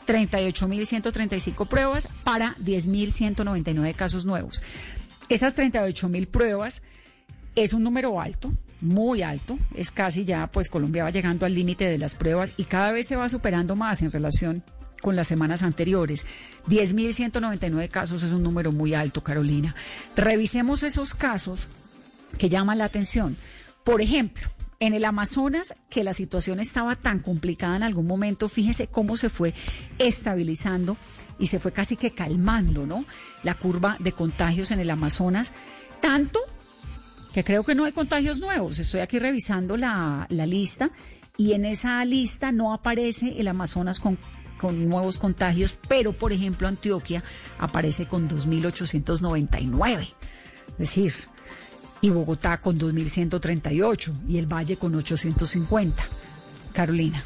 38.135 0.06 1.66
pruebas 1.66 2.10
para 2.24 2.54
10.199 2.56 3.94
casos 3.94 4.26
nuevos. 4.26 4.62
Esas 5.30 5.56
38.000 5.56 6.26
pruebas 6.26 6.82
es 7.62 7.72
un 7.72 7.82
número 7.82 8.20
alto, 8.20 8.52
muy 8.80 9.22
alto, 9.22 9.58
es 9.74 9.90
casi 9.90 10.24
ya, 10.24 10.46
pues 10.46 10.68
Colombia 10.68 11.04
va 11.04 11.10
llegando 11.10 11.46
al 11.46 11.54
límite 11.54 11.84
de 11.84 11.98
las 11.98 12.14
pruebas 12.16 12.54
y 12.56 12.64
cada 12.64 12.92
vez 12.92 13.06
se 13.06 13.16
va 13.16 13.28
superando 13.28 13.74
más 13.76 14.02
en 14.02 14.10
relación 14.10 14.62
con 15.02 15.16
las 15.16 15.28
semanas 15.28 15.62
anteriores. 15.62 16.26
10.199 16.68 17.88
casos 17.88 18.22
es 18.22 18.32
un 18.32 18.42
número 18.42 18.72
muy 18.72 18.94
alto, 18.94 19.22
Carolina. 19.22 19.74
Revisemos 20.16 20.82
esos 20.82 21.14
casos 21.14 21.68
que 22.38 22.48
llaman 22.48 22.78
la 22.78 22.84
atención. 22.84 23.36
Por 23.84 24.02
ejemplo, 24.02 24.48
en 24.80 24.94
el 24.94 25.04
Amazonas, 25.04 25.74
que 25.90 26.04
la 26.04 26.14
situación 26.14 26.60
estaba 26.60 26.94
tan 26.94 27.20
complicada 27.20 27.76
en 27.76 27.82
algún 27.82 28.06
momento, 28.06 28.48
fíjese 28.48 28.86
cómo 28.86 29.16
se 29.16 29.28
fue 29.28 29.54
estabilizando 29.98 30.96
y 31.38 31.48
se 31.48 31.58
fue 31.58 31.72
casi 31.72 31.96
que 31.96 32.12
calmando, 32.12 32.86
¿no? 32.86 33.04
La 33.42 33.54
curva 33.54 33.96
de 33.98 34.12
contagios 34.12 34.70
en 34.70 34.80
el 34.80 34.90
Amazonas, 34.90 35.52
tanto 36.00 36.40
creo 37.44 37.64
que 37.64 37.74
no 37.74 37.84
hay 37.84 37.92
contagios 37.92 38.40
nuevos. 38.40 38.78
Estoy 38.78 39.00
aquí 39.00 39.18
revisando 39.18 39.76
la, 39.76 40.26
lista 40.30 40.90
y 41.36 41.52
en 41.52 41.64
esa 41.64 42.04
lista 42.04 42.52
no 42.52 42.72
aparece 42.72 43.40
el 43.40 43.48
Amazonas 43.48 44.00
con, 44.00 44.18
con 44.58 44.88
nuevos 44.88 45.18
contagios, 45.18 45.78
pero 45.88 46.12
por 46.12 46.32
ejemplo 46.32 46.68
Antioquia 46.68 47.22
aparece 47.58 48.06
con 48.06 48.28
2.899. 48.28 50.14
Es 50.70 50.78
decir, 50.78 51.12
y 52.00 52.10
Bogotá 52.10 52.60
con 52.60 52.78
2.138 52.78 54.28
y 54.28 54.38
el 54.38 54.46
Valle 54.46 54.76
con 54.76 54.94
850. 54.94 56.02
Carolina. 56.72 57.24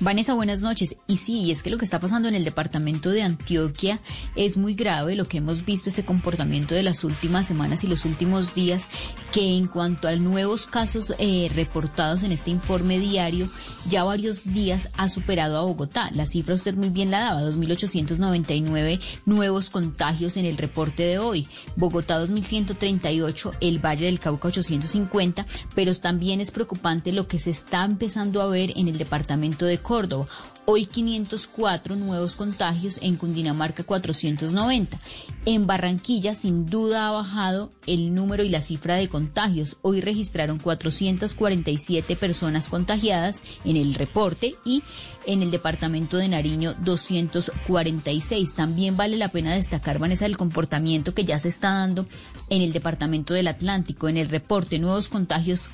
Vanessa, 0.00 0.34
buenas 0.34 0.62
noches. 0.62 0.96
Y 1.06 1.16
sí, 1.16 1.50
es 1.50 1.62
que 1.62 1.70
lo 1.70 1.78
que 1.78 1.84
está 1.84 2.00
pasando 2.00 2.28
en 2.28 2.34
el 2.34 2.44
departamento 2.44 3.10
de 3.10 3.22
Antioquia 3.22 4.00
es 4.36 4.56
muy 4.56 4.74
grave. 4.74 5.14
Lo 5.14 5.28
que 5.28 5.38
hemos 5.38 5.64
visto, 5.64 5.90
ese 5.90 6.04
comportamiento 6.04 6.74
de 6.74 6.82
las 6.82 7.04
últimas 7.04 7.46
semanas 7.46 7.84
y 7.84 7.86
los 7.86 8.04
últimos 8.04 8.54
días, 8.54 8.88
que 9.32 9.56
en 9.56 9.66
cuanto 9.66 10.08
a 10.08 10.16
nuevos 10.16 10.66
casos 10.66 11.14
eh, 11.18 11.50
reportados 11.54 12.22
en 12.22 12.32
este 12.32 12.50
informe 12.50 12.98
diario, 12.98 13.48
ya 13.88 14.04
varios 14.04 14.52
días 14.52 14.90
ha 14.96 15.08
superado 15.08 15.56
a 15.56 15.62
Bogotá. 15.62 16.10
La 16.12 16.26
cifra 16.26 16.54
usted 16.54 16.74
muy 16.74 16.88
bien 16.88 17.10
la 17.10 17.20
daba, 17.20 17.42
2.899 17.42 19.00
nuevos 19.26 19.70
contagios 19.70 20.36
en 20.36 20.46
el 20.46 20.56
reporte 20.56 21.02
de 21.04 21.18
hoy. 21.18 21.48
Bogotá 21.76 22.22
2.138, 22.24 23.56
el 23.60 23.78
Valle 23.78 24.06
del 24.06 24.20
Cauca 24.20 24.48
850, 24.48 25.46
pero 25.74 25.92
también 25.94 26.40
es 26.40 26.50
preocupante 26.50 27.12
lo 27.12 27.28
que 27.28 27.38
se 27.38 27.50
está 27.50 27.84
empezando 27.84 28.42
a 28.42 28.46
ver 28.46 28.72
en 28.76 28.88
el 28.88 28.98
departamento 28.98 29.61
de 29.66 29.78
Córdoba. 29.78 30.28
Hoy 30.64 30.86
504 30.86 31.96
nuevos 31.96 32.36
contagios, 32.36 33.00
en 33.02 33.16
Cundinamarca 33.16 33.82
490. 33.82 34.96
En 35.44 35.66
Barranquilla 35.66 36.36
sin 36.36 36.66
duda 36.66 37.08
ha 37.08 37.10
bajado 37.10 37.72
el 37.88 38.14
número 38.14 38.44
y 38.44 38.48
la 38.48 38.60
cifra 38.60 38.94
de 38.94 39.08
contagios. 39.08 39.76
Hoy 39.82 40.00
registraron 40.00 40.60
447 40.60 42.14
personas 42.14 42.68
contagiadas 42.68 43.42
en 43.64 43.76
el 43.76 43.94
reporte 43.94 44.54
y 44.64 44.84
en 45.26 45.42
el 45.42 45.50
departamento 45.50 46.16
de 46.16 46.28
Nariño 46.28 46.74
246. 46.74 48.54
También 48.54 48.96
vale 48.96 49.16
la 49.16 49.30
pena 49.30 49.54
destacar, 49.54 49.98
Vanessa, 49.98 50.26
el 50.26 50.36
comportamiento 50.36 51.12
que 51.12 51.24
ya 51.24 51.40
se 51.40 51.48
está 51.48 51.72
dando 51.72 52.06
en 52.50 52.62
el 52.62 52.72
departamento 52.72 53.34
del 53.34 53.48
Atlántico. 53.48 54.08
En 54.08 54.16
el 54.16 54.28
reporte, 54.28 54.78
nuevos 54.78 55.08
contagios 55.08 55.70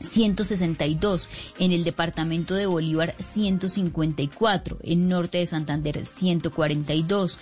162, 0.00 1.28
en 1.58 1.72
el 1.72 1.84
departamento 1.84 2.54
de 2.54 2.66
Bolívar 2.66 3.14
154, 3.18 4.78
en 4.82 5.08
norte 5.08 5.38
de 5.38 5.46
Santander 5.46 6.04
142. 6.04 7.38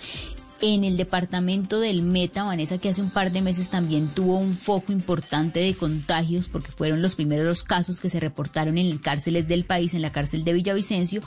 En 0.59 0.83
el 0.83 0.97
departamento 0.97 1.79
del 1.79 2.01
Meta, 2.01 2.43
Vanessa, 2.43 2.79
que 2.79 2.89
hace 2.89 3.03
un 3.03 3.11
par 3.11 3.31
de 3.31 3.43
meses 3.43 3.69
también 3.69 4.07
tuvo 4.07 4.39
un 4.39 4.57
foco 4.57 4.91
importante 4.91 5.59
de 5.59 5.75
contagios, 5.75 6.47
porque 6.47 6.71
fueron 6.71 7.03
los 7.03 7.13
primeros 7.13 7.61
casos 7.61 7.99
que 7.99 8.09
se 8.09 8.19
reportaron 8.19 8.79
en 8.79 8.97
cárceles 8.97 9.47
del 9.47 9.65
país, 9.65 9.93
en 9.93 10.01
la 10.01 10.11
cárcel 10.11 10.43
de 10.43 10.53
Villavicencio, 10.53 11.21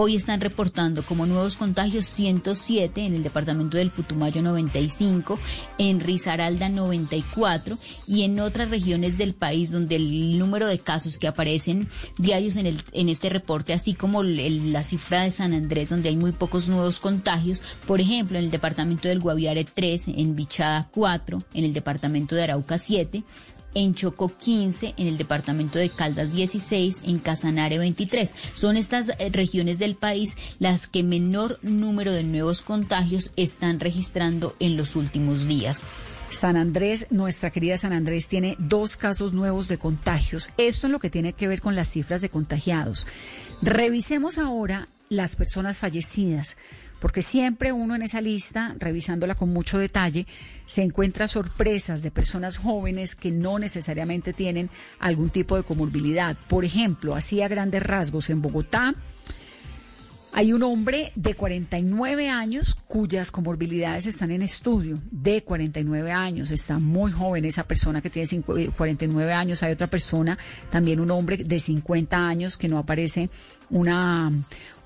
Hoy 0.00 0.14
están 0.14 0.40
reportando 0.40 1.02
como 1.02 1.26
nuevos 1.26 1.56
contagios 1.56 2.06
107 2.06 3.04
en 3.04 3.14
el 3.14 3.24
departamento 3.24 3.78
del 3.78 3.90
Putumayo 3.90 4.42
95, 4.42 5.40
en 5.76 5.98
Risaralda 5.98 6.68
94 6.68 7.76
y 8.06 8.22
en 8.22 8.38
otras 8.38 8.70
regiones 8.70 9.18
del 9.18 9.34
país 9.34 9.72
donde 9.72 9.96
el 9.96 10.38
número 10.38 10.68
de 10.68 10.78
casos 10.78 11.18
que 11.18 11.26
aparecen 11.26 11.88
diarios 12.16 12.54
en, 12.54 12.66
el, 12.66 12.80
en 12.92 13.08
este 13.08 13.28
reporte, 13.28 13.72
así 13.72 13.94
como 13.94 14.22
la 14.22 14.84
cifra 14.84 15.24
de 15.24 15.32
San 15.32 15.52
Andrés 15.52 15.90
donde 15.90 16.10
hay 16.10 16.16
muy 16.16 16.30
pocos 16.30 16.68
nuevos 16.68 17.00
contagios, 17.00 17.60
por 17.84 18.00
ejemplo 18.00 18.38
en 18.38 18.44
el 18.44 18.50
departamento 18.52 19.08
del 19.08 19.18
Guaviare 19.18 19.64
3, 19.64 20.10
en 20.14 20.36
Bichada 20.36 20.88
4, 20.94 21.40
en 21.54 21.64
el 21.64 21.72
departamento 21.72 22.36
de 22.36 22.44
Arauca 22.44 22.78
7, 22.78 23.24
en 23.74 23.94
Chocó 23.94 24.28
15, 24.36 24.94
en 24.96 25.06
el 25.06 25.18
departamento 25.18 25.78
de 25.78 25.90
Caldas 25.90 26.32
16, 26.32 27.02
en 27.04 27.18
Casanare 27.18 27.78
23. 27.78 28.34
Son 28.54 28.76
estas 28.76 29.10
eh, 29.10 29.30
regiones 29.30 29.78
del 29.78 29.94
país 29.94 30.36
las 30.58 30.86
que 30.88 31.02
menor 31.02 31.58
número 31.62 32.12
de 32.12 32.24
nuevos 32.24 32.62
contagios 32.62 33.32
están 33.36 33.80
registrando 33.80 34.56
en 34.60 34.76
los 34.76 34.96
últimos 34.96 35.46
días. 35.46 35.84
San 36.30 36.56
Andrés, 36.56 37.06
nuestra 37.10 37.50
querida 37.50 37.76
San 37.76 37.92
Andrés, 37.92 38.28
tiene 38.28 38.56
dos 38.58 38.96
casos 38.96 39.32
nuevos 39.32 39.68
de 39.68 39.78
contagios. 39.78 40.50
Esto 40.58 40.86
es 40.86 40.90
lo 40.90 40.98
que 40.98 41.10
tiene 41.10 41.32
que 41.32 41.48
ver 41.48 41.60
con 41.60 41.74
las 41.74 41.88
cifras 41.88 42.20
de 42.20 42.28
contagiados. 42.28 43.06
Revisemos 43.62 44.38
ahora 44.38 44.88
las 45.08 45.36
personas 45.36 45.76
fallecidas, 45.78 46.56
porque 47.00 47.22
siempre 47.22 47.72
uno 47.72 47.94
en 47.94 48.02
esa 48.02 48.20
lista, 48.20 48.74
revisándola 48.78 49.34
con 49.34 49.50
mucho 49.50 49.78
detalle, 49.78 50.26
se 50.66 50.82
encuentra 50.82 51.28
sorpresas 51.28 52.02
de 52.02 52.10
personas 52.10 52.58
jóvenes 52.58 53.14
que 53.14 53.30
no 53.30 53.58
necesariamente 53.58 54.32
tienen 54.32 54.70
algún 54.98 55.30
tipo 55.30 55.56
de 55.56 55.62
comorbilidad. 55.62 56.36
Por 56.48 56.64
ejemplo, 56.64 57.14
así 57.14 57.42
a 57.42 57.48
grandes 57.48 57.82
rasgos, 57.82 58.30
en 58.30 58.42
Bogotá, 58.42 58.94
hay 60.32 60.52
un 60.52 60.62
hombre 60.62 61.10
de 61.14 61.34
49 61.34 62.28
años 62.28 62.76
cuyas 62.86 63.30
comorbilidades 63.30 64.06
están 64.06 64.30
en 64.30 64.42
estudio, 64.42 65.00
de 65.10 65.42
49 65.42 66.12
años, 66.12 66.50
está 66.50 66.78
muy 66.78 67.12
joven 67.12 67.44
esa 67.44 67.66
persona 67.66 68.00
que 68.00 68.10
tiene 68.10 68.42
49 68.42 69.32
años. 69.32 69.62
Hay 69.62 69.72
otra 69.72 69.88
persona, 69.88 70.38
también 70.70 71.00
un 71.00 71.10
hombre 71.10 71.38
de 71.38 71.58
50 71.58 72.16
años 72.16 72.58
que 72.58 72.68
no 72.68 72.78
aparece 72.78 73.30
una, 73.70 74.30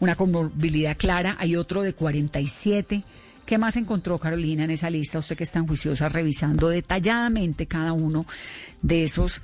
una 0.00 0.14
comorbilidad 0.14 0.96
clara. 0.96 1.36
Hay 1.38 1.56
otro 1.56 1.82
de 1.82 1.94
47. 1.94 3.04
¿Qué 3.44 3.58
más 3.58 3.76
encontró 3.76 4.18
Carolina 4.18 4.64
en 4.64 4.70
esa 4.70 4.90
lista? 4.90 5.18
Usted 5.18 5.36
que 5.36 5.44
es 5.44 5.50
tan 5.50 5.66
juiciosa 5.66 6.08
revisando 6.08 6.68
detalladamente 6.68 7.66
cada 7.66 7.92
uno 7.92 8.26
de 8.80 9.04
esos 9.04 9.42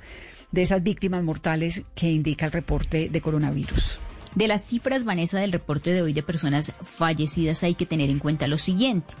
de 0.51 0.63
esas 0.63 0.81
víctimas 0.81 1.23
mortales 1.23 1.83
que 1.93 2.09
indica 2.09 2.47
el 2.47 2.51
reporte 2.51 3.09
de 3.09 3.21
coronavirus. 3.21 3.99
De 4.35 4.47
las 4.47 4.63
cifras, 4.63 5.05
Vanessa, 5.05 5.39
del 5.39 5.51
reporte 5.51 5.91
de 5.91 6.01
hoy 6.01 6.13
de 6.13 6.23
personas 6.23 6.73
fallecidas 6.83 7.63
hay 7.63 7.75
que 7.75 7.85
tener 7.85 8.09
en 8.09 8.19
cuenta 8.19 8.47
lo 8.47 8.57
siguiente. 8.57 9.13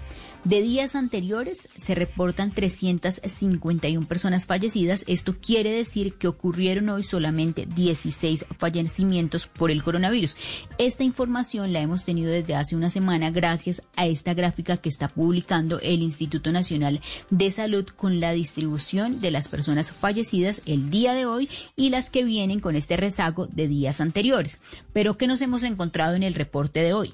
De 0.45 0.61
días 0.61 0.95
anteriores 0.95 1.67
se 1.75 1.95
reportan 1.95 2.51
351 2.53 4.07
personas 4.07 4.45
fallecidas. 4.45 5.03
Esto 5.05 5.35
quiere 5.41 5.71
decir 5.71 6.13
que 6.13 6.29
ocurrieron 6.29 6.87
hoy 6.87 7.03
solamente 7.03 7.65
16 7.65 8.45
fallecimientos 8.57 9.47
por 9.47 9.69
el 9.69 9.83
coronavirus. 9.83 10.37
Esta 10.77 11.03
información 11.03 11.73
la 11.73 11.81
hemos 11.81 12.05
tenido 12.05 12.31
desde 12.31 12.55
hace 12.55 12.77
una 12.77 12.89
semana 12.89 13.31
gracias 13.31 13.83
a 13.97 14.07
esta 14.07 14.33
gráfica 14.33 14.77
que 14.77 14.87
está 14.87 15.09
publicando 15.09 15.79
el 15.81 16.01
Instituto 16.01 16.53
Nacional 16.53 17.01
de 17.29 17.51
Salud 17.51 17.85
con 17.85 18.21
la 18.21 18.31
distribución 18.31 19.19
de 19.19 19.31
las 19.31 19.49
personas 19.49 19.91
fallecidas 19.91 20.61
el 20.65 20.89
día 20.89 21.13
de 21.15 21.25
hoy 21.25 21.49
y 21.75 21.89
las 21.89 22.09
que 22.09 22.23
vienen 22.23 22.61
con 22.61 22.77
este 22.77 22.95
rezago 22.95 23.47
de 23.47 23.67
días 23.67 23.99
anteriores. 23.99 24.61
Pero 24.93 25.17
¿qué 25.17 25.27
nos 25.27 25.41
hemos 25.41 25.63
encontrado 25.63 26.15
en 26.15 26.23
el 26.23 26.33
reporte 26.33 26.79
de 26.79 26.93
hoy? 26.93 27.13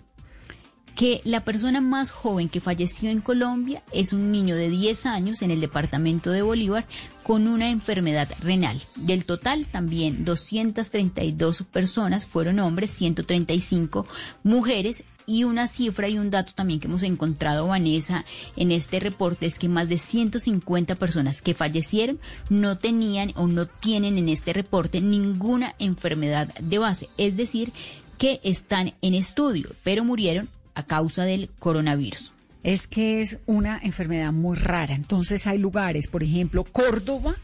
Que 0.95 1.21
la 1.25 1.43
persona 1.43 1.81
más 1.81 2.09
joven 2.09 2.47
que 2.47 2.61
falleció 2.61 3.09
en 3.09 3.19
Colombia 3.19 3.83
es 3.91 4.13
un 4.13 4.31
niño 4.31 4.55
de 4.55 4.69
10 4.69 5.05
años 5.05 5.41
en 5.41 5.51
el 5.51 5.59
departamento 5.59 6.31
de 6.31 6.41
Bolívar 6.41 6.87
con 7.23 7.47
una 7.47 7.69
enfermedad 7.69 8.29
renal. 8.39 8.81
Del 8.95 9.25
total, 9.25 9.67
también 9.67 10.23
232 10.23 11.63
personas 11.63 12.25
fueron 12.25 12.59
hombres, 12.59 12.91
135 12.91 14.07
mujeres 14.43 15.03
y 15.27 15.43
una 15.43 15.67
cifra 15.67 16.07
y 16.07 16.17
un 16.17 16.29
dato 16.29 16.53
también 16.53 16.79
que 16.79 16.87
hemos 16.87 17.03
encontrado, 17.03 17.67
Vanessa, 17.67 18.23
en 18.55 18.71
este 18.71 18.99
reporte 18.99 19.47
es 19.47 19.59
que 19.59 19.67
más 19.67 19.89
de 19.89 19.97
150 19.97 20.95
personas 20.95 21.41
que 21.41 21.55
fallecieron 21.55 22.19
no 22.49 22.77
tenían 22.77 23.33
o 23.35 23.47
no 23.47 23.65
tienen 23.65 24.17
en 24.17 24.29
este 24.29 24.53
reporte 24.53 25.01
ninguna 25.01 25.75
enfermedad 25.79 26.53
de 26.59 26.77
base, 26.77 27.09
es 27.17 27.35
decir, 27.35 27.73
que 28.17 28.39
están 28.43 28.93
en 29.01 29.13
estudio, 29.13 29.71
pero 29.83 30.05
murieron 30.05 30.47
a 30.75 30.83
causa 30.83 31.23
del 31.25 31.49
coronavirus. 31.59 32.33
Es 32.63 32.87
que 32.87 33.21
es 33.21 33.39
una 33.45 33.79
enfermedad 33.81 34.31
muy 34.31 34.57
rara. 34.57 34.95
Entonces 34.95 35.47
hay 35.47 35.57
lugares, 35.57 36.07
por 36.07 36.23
ejemplo, 36.23 36.63
Córdoba 36.63 37.35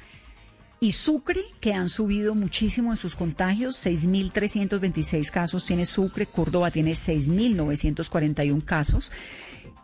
y 0.79 0.93
Sucre, 0.93 1.41
que 1.59 1.73
han 1.73 1.89
subido 1.89 2.33
muchísimo 2.33 2.91
en 2.91 2.97
sus 2.97 3.15
contagios. 3.15 3.85
6.326 3.85 5.29
casos 5.29 5.65
tiene 5.65 5.85
Sucre, 5.85 6.25
Córdoba 6.25 6.71
tiene 6.71 6.93
6.941 6.93 8.65
casos. 8.65 9.11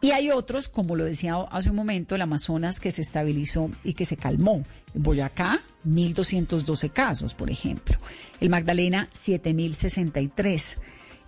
Y 0.02 0.12
hay 0.12 0.32
otros, 0.32 0.70
como 0.70 0.96
lo 0.96 1.06
decía 1.06 1.36
hace 1.52 1.70
un 1.70 1.76
momento, 1.76 2.16
el 2.16 2.22
Amazonas 2.22 2.80
que 2.80 2.92
se 2.92 3.02
estabilizó 3.02 3.70
y 3.84 3.94
que 3.94 4.06
se 4.06 4.18
calmó. 4.18 4.64
Boyacá, 4.94 5.60
1.212 5.88 6.92
casos, 6.92 7.36
por 7.36 7.52
ejemplo. 7.52 7.98
El 8.40 8.50
Magdalena, 8.50 9.08
7.063. 9.14 10.78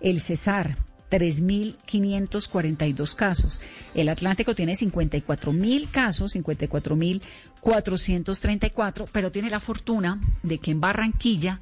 El 0.00 0.20
Cesar, 0.20 0.76
3.542 1.10 3.14
casos. 3.14 3.60
El 3.94 4.08
Atlántico 4.08 4.54
tiene 4.54 4.72
54.000 4.74 5.90
casos, 5.90 6.34
54.434, 6.36 9.08
pero 9.12 9.30
tiene 9.32 9.50
la 9.50 9.60
fortuna 9.60 10.18
de 10.42 10.56
que 10.58 10.70
en 10.70 10.80
Barranquilla 10.80 11.60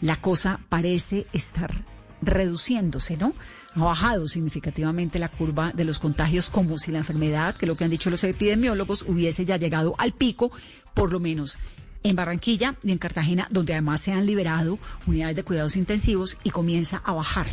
la 0.00 0.20
cosa 0.20 0.60
parece 0.68 1.26
estar 1.32 1.84
reduciéndose, 2.20 3.16
¿no? 3.16 3.34
Ha 3.74 3.84
bajado 3.84 4.28
significativamente 4.28 5.18
la 5.18 5.28
curva 5.28 5.72
de 5.72 5.84
los 5.84 5.98
contagios 5.98 6.50
como 6.50 6.76
si 6.78 6.92
la 6.92 6.98
enfermedad, 6.98 7.56
que 7.56 7.66
lo 7.66 7.76
que 7.76 7.84
han 7.84 7.90
dicho 7.90 8.10
los 8.10 8.22
epidemiólogos, 8.24 9.02
hubiese 9.02 9.44
ya 9.44 9.56
llegado 9.56 9.94
al 9.98 10.12
pico, 10.12 10.52
por 10.94 11.12
lo 11.12 11.20
menos 11.20 11.58
en 12.04 12.16
Barranquilla 12.16 12.74
y 12.82 12.90
en 12.92 12.98
Cartagena, 12.98 13.46
donde 13.50 13.74
además 13.74 14.00
se 14.00 14.12
han 14.12 14.26
liberado 14.26 14.76
unidades 15.06 15.36
de 15.36 15.44
cuidados 15.44 15.76
intensivos 15.76 16.38
y 16.44 16.50
comienza 16.50 17.00
a 17.04 17.12
bajar 17.12 17.46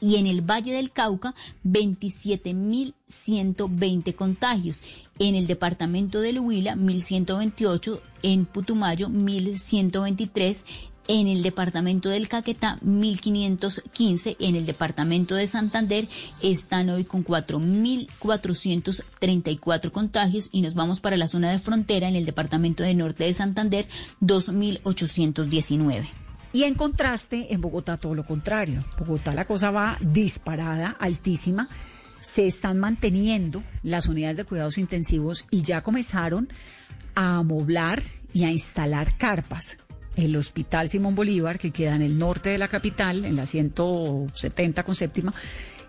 Y 0.00 0.16
en 0.16 0.26
el 0.26 0.40
Valle 0.42 0.72
del 0.72 0.90
Cauca, 0.90 1.36
27.120 1.64 4.14
contagios. 4.14 4.82
En 5.18 5.34
el 5.34 5.46
departamento 5.46 6.20
del 6.20 6.40
Huila, 6.40 6.74
1.128. 6.74 8.00
En 8.22 8.44
Putumayo, 8.44 9.08
1.123 9.08 10.64
en 11.08 11.28
el 11.28 11.42
departamento 11.42 12.08
del 12.08 12.28
Caquetá 12.28 12.78
1515, 12.82 14.36
en 14.38 14.56
el 14.56 14.64
departamento 14.66 15.34
de 15.34 15.46
Santander 15.46 16.06
están 16.42 16.90
hoy 16.90 17.04
con 17.04 17.24
4.434 17.24 19.90
contagios 19.90 20.48
y 20.52 20.60
nos 20.62 20.74
vamos 20.74 21.00
para 21.00 21.16
la 21.16 21.28
zona 21.28 21.50
de 21.50 21.58
frontera 21.58 22.08
en 22.08 22.16
el 22.16 22.24
departamento 22.24 22.82
de 22.82 22.94
norte 22.94 23.24
de 23.24 23.34
Santander 23.34 23.86
2.819. 24.20 26.08
Y 26.52 26.62
en 26.62 26.74
contraste, 26.74 27.52
en 27.52 27.60
Bogotá 27.60 27.96
todo 27.96 28.14
lo 28.14 28.24
contrario. 28.24 28.84
Bogotá 28.98 29.34
la 29.34 29.44
cosa 29.44 29.72
va 29.72 29.98
disparada, 30.00 30.96
altísima. 31.00 31.68
Se 32.22 32.46
están 32.46 32.78
manteniendo 32.78 33.64
las 33.82 34.08
unidades 34.08 34.36
de 34.36 34.44
cuidados 34.44 34.78
intensivos 34.78 35.46
y 35.50 35.62
ya 35.62 35.80
comenzaron 35.82 36.48
a 37.16 37.38
amoblar 37.38 38.04
y 38.32 38.44
a 38.44 38.52
instalar 38.52 39.18
carpas. 39.18 39.78
El 40.16 40.36
Hospital 40.36 40.88
Simón 40.88 41.14
Bolívar, 41.14 41.58
que 41.58 41.70
queda 41.70 41.94
en 41.96 42.02
el 42.02 42.18
norte 42.18 42.50
de 42.50 42.58
la 42.58 42.68
capital, 42.68 43.24
en 43.24 43.36
la 43.36 43.46
170 43.46 44.82
con 44.82 44.94
séptima, 44.94 45.34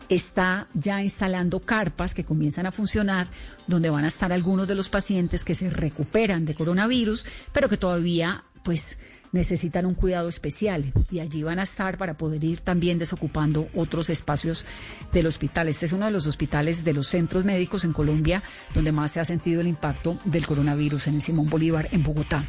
está 0.09 0.67
ya 0.73 1.01
instalando 1.01 1.59
carpas 1.59 2.13
que 2.13 2.23
comienzan 2.23 2.65
a 2.65 2.71
funcionar, 2.71 3.27
donde 3.67 3.89
van 3.89 4.03
a 4.03 4.07
estar 4.07 4.31
algunos 4.31 4.67
de 4.67 4.75
los 4.75 4.89
pacientes 4.89 5.43
que 5.43 5.55
se 5.55 5.69
recuperan 5.69 6.45
de 6.45 6.55
coronavirus, 6.55 7.25
pero 7.51 7.69
que 7.69 7.77
todavía, 7.77 8.43
pues, 8.63 8.97
necesitan 9.31 9.85
un 9.85 9.95
cuidado 9.95 10.29
especial 10.29 10.93
y 11.11 11.19
allí 11.19 11.43
van 11.43 11.59
a 11.59 11.63
estar 11.63 11.97
para 11.97 12.17
poder 12.17 12.43
ir 12.43 12.61
también 12.61 12.97
desocupando 12.97 13.67
otros 13.75 14.09
espacios 14.09 14.65
del 15.11 15.27
hospital. 15.27 15.67
Este 15.67 15.85
es 15.85 15.91
uno 15.91 16.05
de 16.05 16.11
los 16.11 16.25
hospitales 16.25 16.85
de 16.85 16.93
los 16.93 17.07
centros 17.07 17.43
médicos 17.43 17.83
en 17.83 17.91
Colombia 17.91 18.41
donde 18.73 18.93
más 18.93 19.11
se 19.11 19.19
ha 19.19 19.25
sentido 19.25 19.59
el 19.59 19.67
impacto 19.67 20.17
del 20.23 20.47
coronavirus 20.47 21.07
en 21.07 21.15
el 21.15 21.21
Simón 21.21 21.49
Bolívar 21.49 21.89
en 21.91 22.03
Bogotá. 22.03 22.47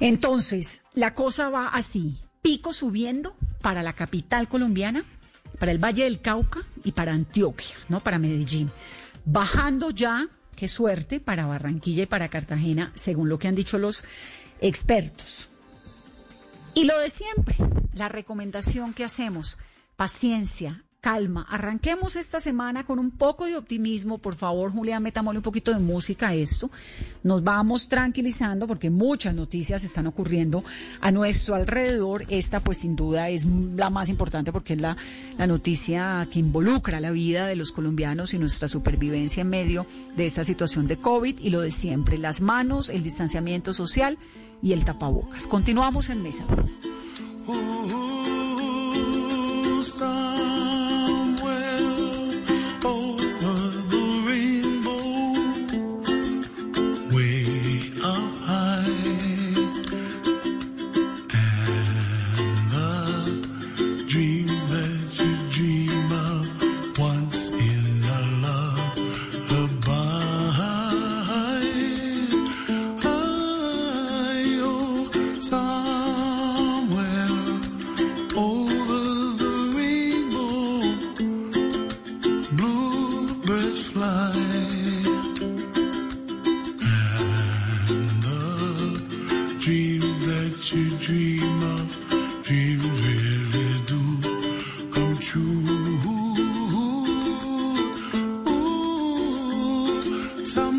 Entonces, 0.00 0.82
la 0.94 1.14
cosa 1.14 1.50
va 1.50 1.68
así, 1.68 2.20
pico 2.42 2.72
subiendo 2.72 3.34
para 3.62 3.82
la 3.82 3.94
capital 3.94 4.48
colombiana, 4.48 5.04
para 5.58 5.72
el 5.72 5.82
Valle 5.82 6.04
del 6.04 6.20
Cauca 6.20 6.60
y 6.82 6.92
para 6.92 7.12
Antioquia, 7.12 7.76
¿no? 7.88 8.00
Para 8.00 8.18
Medellín. 8.18 8.70
Bajando 9.24 9.90
ya, 9.90 10.26
qué 10.56 10.68
suerte, 10.68 11.20
para 11.20 11.46
Barranquilla 11.46 12.02
y 12.02 12.06
para 12.06 12.28
Cartagena, 12.28 12.90
según 12.94 13.28
lo 13.28 13.38
que 13.38 13.48
han 13.48 13.54
dicho 13.54 13.78
los 13.78 14.04
expertos. 14.60 15.48
Y 16.74 16.84
lo 16.84 16.98
de 16.98 17.08
siempre, 17.08 17.56
la 17.94 18.08
recomendación 18.08 18.92
que 18.92 19.04
hacemos, 19.04 19.58
paciencia, 19.96 20.84
calma. 21.04 21.46
Arranquemos 21.50 22.16
esta 22.16 22.40
semana 22.40 22.86
con 22.86 22.98
un 22.98 23.10
poco 23.10 23.44
de 23.44 23.56
optimismo. 23.56 24.16
Por 24.16 24.36
favor, 24.36 24.72
Julián, 24.72 25.02
metámosle 25.02 25.40
un 25.40 25.42
poquito 25.42 25.70
de 25.70 25.78
música 25.78 26.28
a 26.28 26.34
esto. 26.34 26.70
Nos 27.22 27.44
vamos 27.44 27.88
tranquilizando 27.88 28.66
porque 28.66 28.88
muchas 28.88 29.34
noticias 29.34 29.84
están 29.84 30.06
ocurriendo 30.06 30.64
a 31.02 31.10
nuestro 31.10 31.56
alrededor. 31.56 32.24
Esta, 32.30 32.60
pues, 32.60 32.78
sin 32.78 32.96
duda 32.96 33.28
es 33.28 33.44
la 33.44 33.90
más 33.90 34.08
importante 34.08 34.50
porque 34.50 34.72
es 34.72 34.80
la, 34.80 34.96
la 35.36 35.46
noticia 35.46 36.26
que 36.32 36.38
involucra 36.38 37.00
la 37.00 37.10
vida 37.10 37.46
de 37.48 37.56
los 37.56 37.72
colombianos 37.72 38.32
y 38.32 38.38
nuestra 38.38 38.68
supervivencia 38.68 39.42
en 39.42 39.50
medio 39.50 39.86
de 40.16 40.24
esta 40.24 40.42
situación 40.42 40.86
de 40.86 40.96
COVID 40.96 41.38
y 41.38 41.50
lo 41.50 41.60
de 41.60 41.70
siempre, 41.70 42.16
las 42.16 42.40
manos, 42.40 42.88
el 42.88 43.02
distanciamiento 43.02 43.74
social 43.74 44.16
y 44.62 44.72
el 44.72 44.86
tapabocas. 44.86 45.46
Continuamos 45.48 46.08
en 46.08 46.22
mesa. 46.22 46.46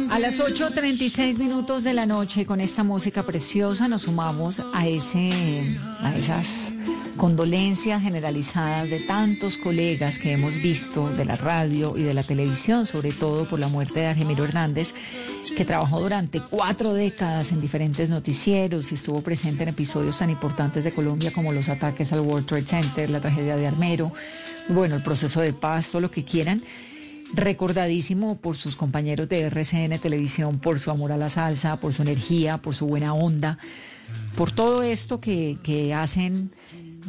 A 0.09 0.19
las 0.19 0.39
8.36 0.39 1.38
minutos 1.38 1.83
de 1.83 1.93
la 1.93 2.07
noche, 2.07 2.47
con 2.47 2.61
esta 2.61 2.83
música 2.83 3.21
preciosa, 3.21 3.88
nos 3.88 4.03
sumamos 4.03 4.59
a, 4.73 4.88
ese, 4.88 5.29
a 5.99 6.15
esas 6.15 6.73
condolencias 7.18 8.01
generalizadas 8.01 8.89
de 8.89 8.99
tantos 8.99 9.57
colegas 9.57 10.20
que 10.20 10.34
hemos 10.34 10.61
visto 10.61 11.09
de 11.09 11.26
la 11.26 11.36
radio 11.36 11.97
y 11.97 12.03
de 12.03 12.13
la 12.13 12.24
televisión, 12.24 12.86
sobre 12.86 13.11
todo 13.11 13.47
por 13.47 13.59
la 13.59 13.68
muerte 13.68 14.01
de 14.01 14.07
Argemiro 14.07 14.43
Hernández, 14.43 14.93
que 15.55 15.66
trabajó 15.66 16.01
durante 16.01 16.41
cuatro 16.41 16.93
décadas 16.93 17.51
en 17.51 17.61
diferentes 17.61 18.09
noticieros 18.09 18.91
y 18.91 18.95
estuvo 18.95 19.22
presente 19.22 19.63
en 19.63 19.70
episodios 19.70 20.20
tan 20.20 20.30
importantes 20.30 20.84
de 20.84 20.91
Colombia 20.91 21.32
como 21.32 21.53
los 21.53 21.70
ataques 21.70 22.11
al 22.11 22.20
World 22.20 22.47
Trade 22.47 22.63
Center, 22.63 23.09
la 23.09 23.22
tragedia 23.22 23.55
de 23.55 23.68
Armero, 23.68 24.11
bueno, 24.68 24.95
el 24.95 25.03
proceso 25.03 25.41
de 25.41 25.53
paz, 25.53 25.88
todo 25.88 26.01
lo 26.01 26.11
que 26.11 26.26
quieran. 26.26 26.63
Recordadísimo 27.34 28.38
por 28.38 28.55
sus 28.55 28.76
compañeros 28.76 29.28
de 29.30 29.41
RCN 29.41 29.97
Televisión, 29.99 30.59
por 30.59 30.80
su 30.80 30.91
amor 30.91 31.11
a 31.11 31.18
la 31.18 31.30
salsa, 31.30 31.80
por 31.80 31.93
su 31.93 32.03
energía, 32.03 32.57
por 32.57 32.76
su 32.76 32.86
buena 32.86 33.13
onda, 33.13 33.57
por 34.36 34.51
todo 34.51 34.84
esto 34.84 35.20
que, 35.20 35.57
que 35.63 35.93
hacen 35.93 36.51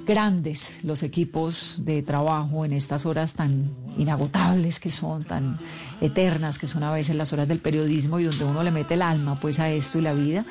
grandes 0.04 0.70
los 0.82 1.02
equipos 1.02 1.76
de 1.78 2.02
trabajo 2.02 2.64
en 2.64 2.72
estas 2.72 3.06
horas 3.06 3.34
tan 3.34 3.70
inagotables 3.96 4.80
que 4.80 4.90
son, 4.90 5.24
tan 5.24 5.58
eternas 6.00 6.58
que 6.58 6.68
son 6.68 6.82
a 6.82 6.92
veces 6.92 7.16
las 7.16 7.32
horas 7.32 7.48
del 7.48 7.58
periodismo 7.58 8.18
y 8.18 8.24
donde 8.24 8.44
uno 8.44 8.62
le 8.62 8.70
mete 8.70 8.94
el 8.94 9.02
alma 9.02 9.38
pues 9.40 9.60
a 9.60 9.70
esto 9.70 9.98
y 9.98 10.02
la 10.02 10.12
vida. 10.12 10.44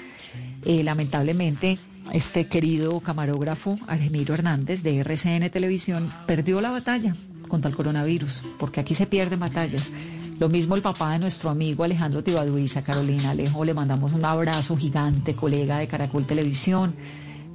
Eh, 0.64 0.84
lamentablemente 0.84 1.78
este 2.12 2.48
querido 2.48 3.00
camarógrafo 3.00 3.78
Argemiro 3.88 4.34
Hernández 4.34 4.84
de 4.84 5.00
RCN 5.00 5.50
Televisión 5.50 6.12
perdió 6.26 6.62
la 6.62 6.72
batalla 6.72 7.16
contra 7.48 7.70
el 7.70 7.76
coronavirus, 7.76 8.42
porque 8.58 8.80
aquí 8.80 8.96
se 8.96 9.06
pierden 9.06 9.40
batallas. 9.40 9.92
Lo 10.40 10.50
mismo 10.50 10.76
el 10.76 10.82
papá 10.82 11.14
de 11.14 11.20
nuestro 11.20 11.50
amigo 11.50 11.84
Alejandro 11.84 12.24
Tibaduiza, 12.24 12.82
Carolina 12.82 13.32
Alejo, 13.32 13.64
le 13.64 13.74
mandamos 13.74 14.12
un 14.12 14.26
abrazo 14.26 14.76
gigante, 14.76 15.36
colega 15.36 15.78
de 15.78 15.88
Caracol 15.88 16.26
Televisión, 16.26 16.96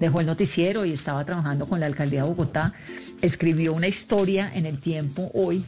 dejó 0.01 0.21
el 0.21 0.27
noticiero 0.27 0.85
y 0.85 0.93
estaba 0.93 1.25
trabajando 1.25 1.67
con 1.67 1.79
la 1.79 1.87
alcaldía 1.87 2.23
de 2.23 2.29
Bogotá, 2.29 2.73
escribió 3.21 3.73
una 3.75 3.87
historia 3.87 4.51
en 4.53 4.67
el 4.67 4.81
tiempo 4.81 5.31
hoy 5.35 5.63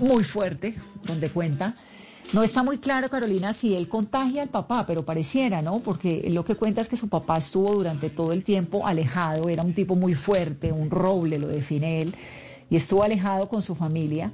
muy 0.00 0.22
fuerte, 0.22 0.74
donde 1.04 1.30
cuenta 1.30 1.74
no 2.32 2.42
está 2.42 2.62
muy 2.62 2.78
claro, 2.78 3.10
Carolina, 3.10 3.52
si 3.52 3.74
él 3.74 3.88
contagia 3.88 4.42
al 4.42 4.48
papá, 4.48 4.86
pero 4.86 5.04
pareciera, 5.04 5.62
¿no? 5.62 5.80
Porque 5.80 6.24
lo 6.30 6.44
que 6.44 6.56
cuenta 6.56 6.80
es 6.80 6.88
que 6.88 6.96
su 6.96 7.08
papá 7.08 7.36
estuvo 7.36 7.72
durante 7.74 8.10
todo 8.10 8.32
el 8.32 8.42
tiempo 8.42 8.86
alejado, 8.86 9.48
era 9.48 9.62
un 9.62 9.74
tipo 9.74 9.94
muy 9.94 10.14
fuerte, 10.14 10.72
un 10.72 10.90
roble, 10.90 11.38
lo 11.38 11.46
define 11.46 12.02
él, 12.02 12.14
y 12.70 12.76
estuvo 12.76 13.04
alejado 13.04 13.48
con 13.48 13.62
su 13.62 13.74
familia 13.74 14.32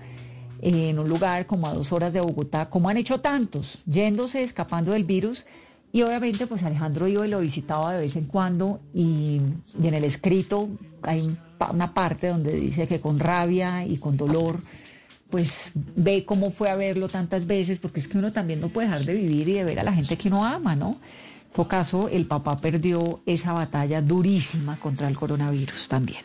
en 0.63 0.99
un 0.99 1.09
lugar 1.09 1.47
como 1.47 1.67
a 1.67 1.75
dos 1.75 1.93
horas 1.93 2.13
de 2.13 2.21
Bogotá, 2.21 2.71
como 2.71 2.89
han 2.89 2.97
hecho 2.97 3.21
tantos, 3.21 3.81
yéndose, 3.87 4.45
escapando 4.45 4.93
del 4.93 5.05
virus. 5.05 5.47
Y 5.93 6.03
obviamente, 6.03 6.47
pues 6.47 6.63
Alejandro 6.63 7.09
iba 7.09 7.27
y 7.27 7.31
lo 7.31 7.41
visitaba 7.41 7.93
de 7.93 8.01
vez 8.01 8.17
en 8.17 8.27
cuando, 8.27 8.81
y, 8.95 9.41
en 9.83 9.95
el 9.95 10.05
escrito 10.05 10.69
hay 11.03 11.37
una 11.71 11.95
parte 11.95 12.29
donde 12.29 12.55
dice 12.55 12.87
que 12.87 13.01
con 13.01 13.19
rabia 13.19 13.85
y 13.85 13.97
con 13.97 14.17
dolor 14.17 14.61
pues 15.31 15.73
ve 15.75 16.25
cómo 16.25 16.51
fue 16.51 16.69
a 16.71 16.75
verlo 16.75 17.09
tantas 17.09 17.47
veces, 17.47 17.79
porque 17.79 18.01
es 18.01 18.09
que 18.09 18.19
uno 18.19 18.33
también 18.33 18.61
no 18.61 18.69
puede 18.69 18.89
dejar 18.89 19.05
de 19.05 19.15
vivir 19.15 19.49
y 19.49 19.53
de 19.53 19.65
ver 19.65 19.79
a 19.79 19.85
la 19.85 19.93
gente 19.93 20.19
que 20.19 20.29
uno 20.29 20.45
ama, 20.45 20.75
¿no? 20.75 20.97
En 21.57 21.65
caso, 21.65 22.09
el 22.09 22.27
papá 22.27 22.59
perdió 22.59 23.21
esa 23.27 23.53
batalla 23.53 24.03
durísima 24.03 24.77
contra 24.79 25.09
el 25.09 25.17
coronavirus 25.17 25.89
también. 25.89 26.23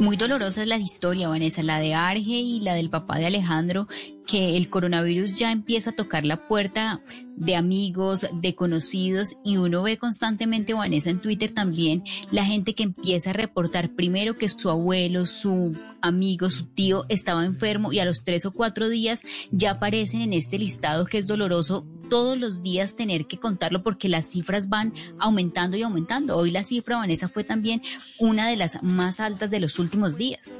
Muy 0.00 0.16
dolorosa 0.16 0.62
es 0.62 0.68
la 0.68 0.76
historia, 0.76 1.28
Vanessa, 1.28 1.62
la 1.62 1.78
de 1.78 1.94
Arge 1.94 2.22
y 2.22 2.60
la 2.60 2.74
del 2.74 2.90
papá 2.90 3.18
de 3.18 3.26
Alejandro, 3.26 3.86
que 4.26 4.56
el 4.56 4.70
coronavirus 4.70 5.36
ya 5.36 5.52
empieza 5.52 5.90
a 5.90 5.96
tocar 5.96 6.24
la 6.24 6.48
puerta 6.48 7.00
de 7.36 7.56
amigos, 7.56 8.26
de 8.32 8.54
conocidos, 8.54 9.36
y 9.44 9.56
uno 9.56 9.82
ve 9.82 9.98
constantemente, 9.98 10.72
Vanessa, 10.72 11.10
en 11.10 11.20
Twitter 11.20 11.52
también, 11.52 12.04
la 12.30 12.44
gente 12.44 12.74
que 12.74 12.84
empieza 12.84 13.30
a 13.30 13.34
reportar 13.34 13.90
primero 13.94 14.36
que 14.36 14.48
su 14.48 14.70
abuelo, 14.70 15.26
su 15.26 15.74
amigo, 16.00 16.50
su 16.50 16.66
tío 16.66 17.04
estaba 17.08 17.44
enfermo 17.44 17.92
y 17.92 17.98
a 17.98 18.04
los 18.04 18.24
tres 18.24 18.46
o 18.46 18.52
cuatro 18.52 18.88
días 18.88 19.22
ya 19.50 19.72
aparecen 19.72 20.20
en 20.20 20.32
este 20.32 20.58
listado 20.58 21.06
que 21.06 21.18
es 21.18 21.26
doloroso 21.26 21.86
todos 22.08 22.38
los 22.38 22.62
días 22.62 22.94
tener 22.94 23.26
que 23.26 23.38
contarlo 23.38 23.82
porque 23.82 24.08
las 24.08 24.26
cifras 24.30 24.68
van 24.68 24.92
aumentando 25.18 25.76
y 25.76 25.82
aumentando. 25.82 26.36
Hoy 26.36 26.50
la 26.50 26.62
cifra, 26.62 26.98
Vanessa, 26.98 27.28
fue 27.28 27.44
también 27.44 27.82
una 28.18 28.48
de 28.48 28.56
las 28.56 28.82
más 28.82 29.20
altas 29.20 29.50
de 29.50 29.60
los 29.60 29.78
últimos 29.78 30.16
días. 30.16 30.54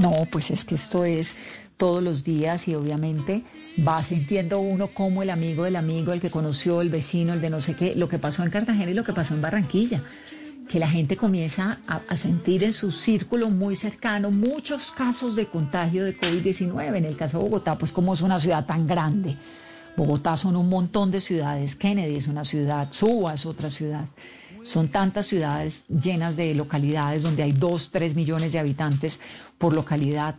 No, 0.00 0.26
pues 0.30 0.50
es 0.50 0.64
que 0.64 0.74
esto 0.74 1.04
es 1.04 1.34
todos 1.76 2.02
los 2.02 2.24
días 2.24 2.68
y 2.68 2.74
obviamente 2.74 3.44
va 3.86 4.02
sintiendo 4.02 4.60
uno 4.60 4.86
como 4.88 5.22
el 5.22 5.30
amigo 5.30 5.64
del 5.64 5.76
amigo, 5.76 6.12
el 6.12 6.20
que 6.20 6.30
conoció, 6.30 6.80
el 6.80 6.88
vecino, 6.88 7.34
el 7.34 7.40
de 7.40 7.50
no 7.50 7.60
sé 7.60 7.74
qué, 7.74 7.94
lo 7.94 8.08
que 8.08 8.18
pasó 8.18 8.42
en 8.42 8.50
Cartagena 8.50 8.90
y 8.90 8.94
lo 8.94 9.04
que 9.04 9.12
pasó 9.12 9.34
en 9.34 9.42
Barranquilla. 9.42 10.02
Que 10.68 10.80
la 10.80 10.88
gente 10.88 11.16
comienza 11.16 11.78
a, 11.86 12.16
sentir 12.16 12.64
en 12.64 12.72
su 12.72 12.90
círculo 12.90 13.50
muy 13.50 13.76
cercano 13.76 14.32
muchos 14.32 14.90
casos 14.90 15.36
de 15.36 15.46
contagio 15.46 16.04
de 16.04 16.18
COVID-19. 16.18 16.96
En 16.96 17.04
el 17.04 17.16
caso 17.16 17.38
de 17.38 17.44
Bogotá, 17.44 17.78
pues 17.78 17.92
como 17.92 18.14
es 18.14 18.20
una 18.20 18.40
ciudad 18.40 18.66
tan 18.66 18.88
grande, 18.88 19.36
Bogotá 19.96 20.36
son 20.36 20.56
un 20.56 20.68
montón 20.68 21.12
de 21.12 21.20
ciudades, 21.20 21.76
Kennedy 21.76 22.16
es 22.16 22.26
una 22.26 22.44
ciudad, 22.44 22.88
Suba 22.90 23.34
es 23.34 23.46
otra 23.46 23.70
ciudad. 23.70 24.06
Son 24.64 24.88
tantas 24.88 25.26
ciudades 25.26 25.84
llenas 25.88 26.36
de 26.36 26.52
localidades 26.52 27.22
donde 27.22 27.44
hay 27.44 27.52
dos, 27.52 27.90
tres 27.92 28.16
millones 28.16 28.50
de 28.52 28.58
habitantes 28.58 29.20
por 29.58 29.72
localidad, 29.72 30.34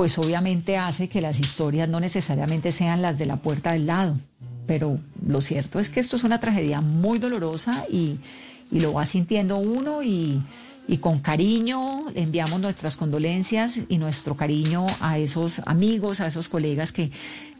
pues 0.00 0.16
obviamente 0.16 0.78
hace 0.78 1.10
que 1.10 1.20
las 1.20 1.40
historias 1.40 1.86
no 1.86 2.00
necesariamente 2.00 2.72
sean 2.72 3.02
las 3.02 3.18
de 3.18 3.26
la 3.26 3.36
puerta 3.36 3.72
del 3.72 3.84
lado. 3.84 4.16
Pero 4.66 4.98
lo 5.26 5.42
cierto 5.42 5.78
es 5.78 5.90
que 5.90 6.00
esto 6.00 6.16
es 6.16 6.24
una 6.24 6.40
tragedia 6.40 6.80
muy 6.80 7.18
dolorosa 7.18 7.84
y, 7.92 8.16
lo 8.70 8.94
va 8.94 9.04
sintiendo 9.04 9.58
uno 9.58 10.02
y, 10.02 10.40
con 11.02 11.18
cariño 11.18 12.06
enviamos 12.14 12.62
nuestras 12.62 12.96
condolencias 12.96 13.78
y 13.90 13.98
nuestro 13.98 14.38
cariño 14.38 14.86
a 15.00 15.18
esos 15.18 15.60
amigos, 15.66 16.22
a 16.22 16.28
esos 16.28 16.48
colegas 16.48 16.92
que 16.92 17.10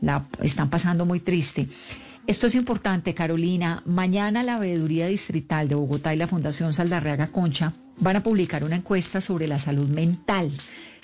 la 0.00 0.24
están 0.40 0.70
pasando 0.70 1.04
muy 1.04 1.20
triste. 1.20 1.68
Esto 2.26 2.46
es 2.46 2.54
importante, 2.54 3.12
Carolina. 3.12 3.82
Mañana 3.84 4.42
la 4.42 4.58
Veeduría 4.58 5.08
Distrital 5.08 5.68
de 5.68 5.74
Bogotá 5.74 6.14
y 6.14 6.16
la 6.16 6.26
Fundación 6.26 6.72
Saldarreaga 6.72 7.26
Concha 7.26 7.74
van 7.98 8.16
a 8.16 8.22
publicar 8.22 8.64
una 8.64 8.76
encuesta 8.76 9.20
sobre 9.20 9.46
la 9.46 9.58
salud 9.58 9.90
mental 9.90 10.50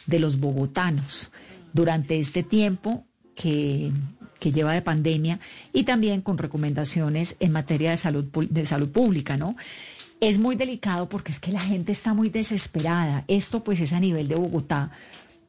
de 0.07 0.19
los 0.19 0.39
bogotanos 0.39 1.31
durante 1.73 2.19
este 2.19 2.43
tiempo 2.43 3.05
que, 3.35 3.93
lleva 4.41 4.75
de 4.75 4.83
pandemia 4.83 5.41
y 5.73 5.83
también 5.83 6.23
con 6.23 6.39
recomendaciones 6.39 7.35
en 7.41 7.51
materia 7.51 7.91
de 7.91 7.97
salud, 7.97 8.27
de 8.27 8.65
salud 8.65 8.91
pública, 8.91 9.37
¿no? 9.37 9.57
Es 10.21 10.39
muy 10.39 10.55
delicado 10.55 11.09
porque 11.09 11.33
es 11.33 11.41
que 11.41 11.51
la 11.51 11.61
gente 11.61 11.91
está 11.91 12.15
muy 12.15 12.29
desesperada. 12.29 13.25
Esto 13.27 13.65
pues 13.65 13.81
es 13.81 13.93
a 13.93 13.99
nivel 13.99 14.29
de 14.29 14.37
Bogotá, 14.37 14.93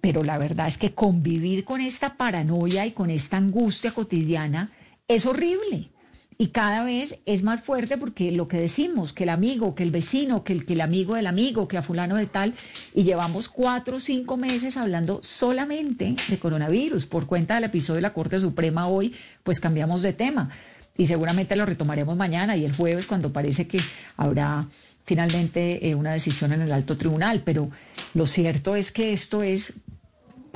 pero 0.01 0.23
la 0.23 0.39
verdad 0.39 0.67
es 0.67 0.79
que 0.79 0.95
convivir 0.95 1.63
con 1.63 1.79
esta 1.79 2.17
paranoia 2.17 2.87
y 2.87 2.91
con 2.91 3.11
esta 3.11 3.37
angustia 3.37 3.91
cotidiana 3.91 4.71
es 5.07 5.27
horrible. 5.27 5.91
Y 6.39 6.49
cada 6.49 6.83
vez 6.83 7.19
es 7.25 7.41
más 7.41 7.63
fuerte 7.63 7.97
porque 7.97 8.31
lo 8.31 8.47
que 8.47 8.59
decimos, 8.59 9.11
que 9.11 9.23
el 9.23 9.29
amigo, 9.29 9.73
que 9.73 9.81
el 9.81 9.89
vecino, 9.89 10.43
que 10.43 10.53
el, 10.53 10.65
que 10.65 10.73
el 10.73 10.81
amigo 10.81 11.15
del 11.15 11.25
amigo, 11.25 11.67
que 11.67 11.77
a 11.77 11.81
fulano 11.81 12.15
de 12.15 12.27
tal, 12.27 12.53
y 12.93 13.03
llevamos 13.03 13.49
cuatro 13.49 13.97
o 13.97 13.99
cinco 13.99 14.37
meses 14.37 14.77
hablando 14.77 15.19
solamente 15.23 16.15
de 16.27 16.37
coronavirus. 16.37 17.07
Por 17.07 17.25
cuenta 17.25 17.55
del 17.55 17.63
episodio 17.63 17.95
de 17.95 18.01
la 18.01 18.13
Corte 18.13 18.39
Suprema 18.39 18.87
hoy, 18.87 19.15
pues 19.43 19.59
cambiamos 19.59 20.03
de 20.03 20.13
tema. 20.13 20.51
Y 20.95 21.07
seguramente 21.07 21.55
lo 21.55 21.65
retomaremos 21.65 22.15
mañana 22.15 22.55
y 22.55 22.65
el 22.65 22.75
jueves 22.75 23.07
cuando 23.07 23.33
parece 23.33 23.67
que 23.67 23.79
habrá 24.15 24.67
finalmente 25.05 25.89
eh, 25.89 25.95
una 25.95 26.11
decisión 26.11 26.53
en 26.53 26.61
el 26.61 26.71
alto 26.71 26.97
tribunal. 26.97 27.41
Pero 27.45 27.71
lo 28.13 28.27
cierto 28.27 28.75
es 28.75 28.91
que 28.91 29.11
esto 29.11 29.41
es 29.41 29.73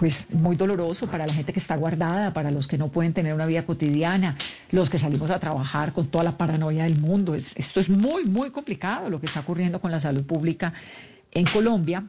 pues 0.02 0.34
muy 0.34 0.56
doloroso 0.56 1.06
para 1.06 1.28
la 1.28 1.32
gente 1.32 1.54
que 1.54 1.60
está 1.60 1.76
guardada, 1.76 2.34
para 2.34 2.50
los 2.50 2.66
que 2.66 2.76
no 2.76 2.88
pueden 2.88 3.14
tener 3.14 3.36
una 3.36 3.46
vida 3.46 3.68
cotidiana, 3.68 4.36
los 4.72 4.90
que 4.90 4.98
salimos 4.98 5.30
a 5.30 5.38
trabajar 5.38 5.94
con 5.94 6.08
toda 6.08 6.24
la 6.24 6.40
paranoia 6.40 6.86
del 6.86 6.98
mundo. 6.98 7.36
esto 7.36 7.80
es 7.80 7.88
muy, 7.88 8.26
muy 8.26 8.50
complicado 8.50 9.12
lo 9.12 9.20
que 9.20 9.28
está 9.28 9.42
ocurriendo 9.42 9.80
con 9.80 9.92
la 9.92 10.00
salud 10.00 10.24
pública 10.24 10.74
en 11.30 11.46
Colombia. 11.46 12.04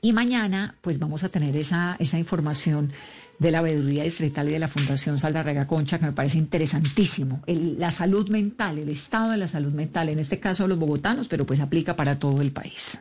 Y 0.00 0.12
mañana, 0.12 0.74
pues 0.80 0.98
vamos 0.98 1.22
a 1.22 1.28
tener 1.28 1.56
esa, 1.56 1.94
esa 2.00 2.18
información 2.18 2.92
de 3.38 3.52
la 3.52 3.62
veeduría 3.62 4.02
distrital 4.02 4.48
y 4.48 4.52
de 4.54 4.58
la 4.58 4.66
Fundación 4.66 5.16
Saldarrega 5.16 5.68
Concha, 5.68 6.00
que 6.00 6.06
me 6.06 6.12
parece 6.12 6.38
interesantísimo. 6.38 7.44
la 7.46 7.92
salud 7.92 8.30
mental, 8.30 8.80
el 8.80 8.88
estado 8.88 9.30
de 9.30 9.36
la 9.36 9.46
salud 9.46 9.72
mental, 9.72 10.08
en 10.08 10.18
este 10.18 10.40
caso 10.40 10.66
los 10.66 10.76
bogotanos, 10.76 11.28
pero 11.28 11.46
pues 11.46 11.60
aplica 11.60 11.94
para 11.94 12.18
todo 12.18 12.42
el 12.42 12.50
país. 12.50 13.00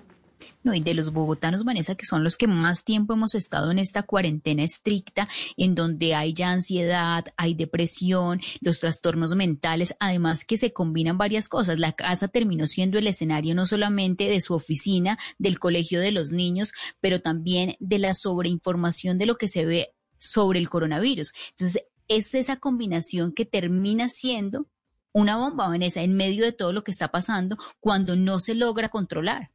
No, 0.63 0.73
y 0.75 0.81
de 0.81 0.93
los 0.93 1.11
bogotanos, 1.11 1.63
Vanessa, 1.63 1.95
que 1.95 2.05
son 2.05 2.23
los 2.23 2.37
que 2.37 2.47
más 2.47 2.83
tiempo 2.83 3.13
hemos 3.13 3.33
estado 3.33 3.71
en 3.71 3.79
esta 3.79 4.03
cuarentena 4.03 4.63
estricta, 4.63 5.27
en 5.57 5.73
donde 5.73 6.13
hay 6.13 6.33
ya 6.33 6.51
ansiedad, 6.51 7.25
hay 7.35 7.55
depresión, 7.55 8.41
los 8.59 8.79
trastornos 8.79 9.35
mentales, 9.35 9.95
además 9.99 10.45
que 10.45 10.57
se 10.57 10.71
combinan 10.71 11.17
varias 11.17 11.49
cosas. 11.49 11.79
La 11.79 11.93
casa 11.93 12.27
terminó 12.27 12.67
siendo 12.67 12.99
el 12.99 13.07
escenario 13.07 13.55
no 13.55 13.65
solamente 13.65 14.25
de 14.29 14.41
su 14.41 14.53
oficina, 14.53 15.17
del 15.39 15.59
colegio 15.59 15.99
de 15.99 16.11
los 16.11 16.31
niños, 16.31 16.73
pero 16.99 17.21
también 17.21 17.75
de 17.79 17.99
la 17.99 18.13
sobreinformación 18.13 19.17
de 19.17 19.25
lo 19.25 19.37
que 19.37 19.47
se 19.47 19.65
ve 19.65 19.93
sobre 20.17 20.59
el 20.59 20.69
coronavirus. 20.69 21.33
Entonces, 21.51 21.83
es 22.07 22.35
esa 22.35 22.57
combinación 22.57 23.33
que 23.33 23.45
termina 23.45 24.09
siendo 24.09 24.67
una 25.13 25.37
bomba, 25.37 25.67
Vanessa, 25.67 26.01
en 26.01 26.15
medio 26.15 26.45
de 26.45 26.51
todo 26.51 26.71
lo 26.71 26.83
que 26.83 26.91
está 26.91 27.09
pasando 27.09 27.57
cuando 27.79 28.15
no 28.15 28.39
se 28.39 28.53
logra 28.53 28.89
controlar 28.89 29.49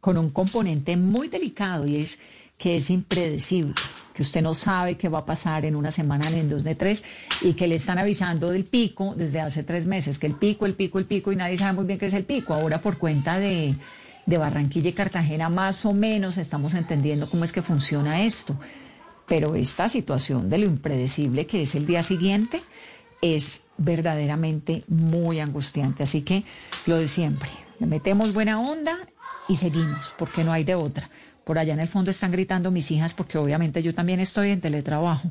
con 0.00 0.16
un 0.18 0.30
componente 0.30 0.96
muy 0.96 1.28
delicado 1.28 1.86
y 1.86 1.96
es 1.96 2.18
que 2.58 2.76
es 2.76 2.90
impredecible, 2.90 3.74
que 4.12 4.22
usted 4.22 4.42
no 4.42 4.52
sabe 4.52 4.96
qué 4.96 5.08
va 5.08 5.20
a 5.20 5.24
pasar 5.24 5.64
en 5.64 5.76
una 5.76 5.92
semana, 5.92 6.28
en 6.28 6.50
dos, 6.50 6.64
ni 6.64 6.74
tres, 6.74 7.04
y 7.40 7.52
que 7.52 7.68
le 7.68 7.76
están 7.76 7.98
avisando 7.98 8.50
del 8.50 8.64
pico 8.64 9.14
desde 9.16 9.40
hace 9.40 9.62
tres 9.62 9.86
meses, 9.86 10.18
que 10.18 10.26
el 10.26 10.34
pico, 10.34 10.66
el 10.66 10.74
pico, 10.74 10.98
el 10.98 11.04
pico, 11.04 11.30
y 11.30 11.36
nadie 11.36 11.56
sabe 11.56 11.74
muy 11.74 11.84
bien 11.84 12.00
qué 12.00 12.06
es 12.06 12.14
el 12.14 12.24
pico. 12.24 12.54
Ahora 12.54 12.80
por 12.80 12.98
cuenta 12.98 13.38
de, 13.38 13.74
de 14.26 14.38
Barranquilla 14.38 14.90
y 14.90 14.92
Cartagena, 14.92 15.48
más 15.48 15.86
o 15.86 15.92
menos 15.92 16.36
estamos 16.36 16.74
entendiendo 16.74 17.30
cómo 17.30 17.44
es 17.44 17.52
que 17.52 17.62
funciona 17.62 18.22
esto. 18.22 18.58
Pero 19.26 19.54
esta 19.54 19.88
situación 19.88 20.50
de 20.50 20.58
lo 20.58 20.66
impredecible 20.66 21.46
que 21.46 21.62
es 21.62 21.74
el 21.76 21.86
día 21.86 22.02
siguiente 22.02 22.60
es 23.20 23.60
verdaderamente 23.76 24.84
muy 24.88 25.38
angustiante. 25.38 26.02
Así 26.02 26.22
que 26.22 26.44
lo 26.86 26.96
de 26.96 27.06
siempre, 27.06 27.50
metemos 27.86 28.32
buena 28.32 28.60
onda 28.60 28.96
y 29.48 29.56
seguimos, 29.56 30.14
porque 30.18 30.44
no 30.44 30.52
hay 30.52 30.64
de 30.64 30.74
otra. 30.74 31.10
Por 31.44 31.58
allá 31.58 31.72
en 31.72 31.80
el 31.80 31.88
fondo 31.88 32.10
están 32.10 32.32
gritando 32.32 32.70
mis 32.70 32.90
hijas, 32.90 33.14
porque 33.14 33.38
obviamente 33.38 33.82
yo 33.82 33.94
también 33.94 34.20
estoy 34.20 34.50
en 34.50 34.60
teletrabajo. 34.60 35.30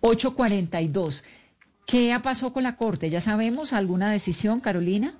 842. 0.00 1.24
¿Qué 1.86 2.12
ha 2.12 2.22
pasado 2.22 2.52
con 2.52 2.62
la 2.62 2.76
Corte? 2.76 3.10
¿Ya 3.10 3.20
sabemos 3.20 3.72
alguna 3.72 4.10
decisión, 4.10 4.60
Carolina? 4.60 5.18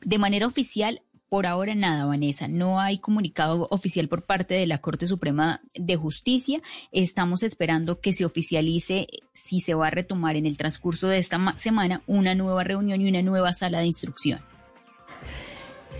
De 0.00 0.18
manera 0.18 0.46
oficial, 0.46 1.02
por 1.28 1.46
ahora 1.46 1.76
nada, 1.76 2.06
Vanessa. 2.06 2.48
No 2.48 2.80
hay 2.80 2.98
comunicado 2.98 3.68
oficial 3.70 4.08
por 4.08 4.24
parte 4.24 4.54
de 4.54 4.66
la 4.66 4.78
Corte 4.78 5.06
Suprema 5.06 5.60
de 5.74 5.94
Justicia. 5.96 6.60
Estamos 6.90 7.44
esperando 7.44 8.00
que 8.00 8.12
se 8.12 8.24
oficialice 8.24 9.06
si 9.32 9.60
se 9.60 9.74
va 9.74 9.86
a 9.86 9.90
retomar 9.90 10.34
en 10.34 10.46
el 10.46 10.56
transcurso 10.56 11.06
de 11.06 11.18
esta 11.18 11.38
semana 11.56 12.02
una 12.08 12.34
nueva 12.34 12.64
reunión 12.64 13.00
y 13.00 13.08
una 13.08 13.22
nueva 13.22 13.52
sala 13.52 13.78
de 13.78 13.86
instrucción. 13.86 14.40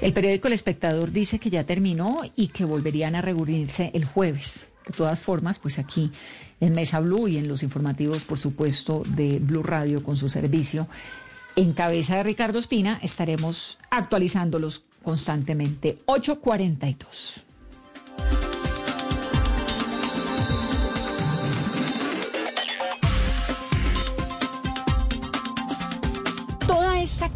El 0.01 0.15
periódico 0.15 0.49
El 0.49 0.55
Espectador 0.55 1.13
dice 1.13 1.39
que 1.39 1.51
ya 1.51 1.65
terminó 1.65 2.23
y 2.35 2.49
que 2.49 2.65
volverían 2.65 3.15
a 3.15 3.21
reunirse 3.21 3.91
el 3.93 4.07
jueves. 4.07 4.67
De 4.87 4.95
todas 4.95 5.21
formas, 5.21 5.59
pues 5.59 5.79
aquí 5.79 6.11
en 6.59 6.75
Mesa 6.75 7.01
Blue 7.01 7.29
y 7.29 7.37
en 7.37 7.49
los 7.49 7.63
informativos, 7.63 8.25
por 8.25 8.39
supuesto, 8.39 9.03
de 9.07 9.39
Blue 9.39 9.63
Radio 9.63 10.03
con 10.03 10.17
su 10.17 10.31
servicio, 10.31 10.89
en 11.55 11.75
cabeza 11.75 12.17
de 12.17 12.23
Ricardo 12.23 12.59
Espina, 12.59 12.99
estaremos 13.03 13.79
actualizándolos 13.91 14.85
constantemente. 15.03 15.99
842. 16.07 17.45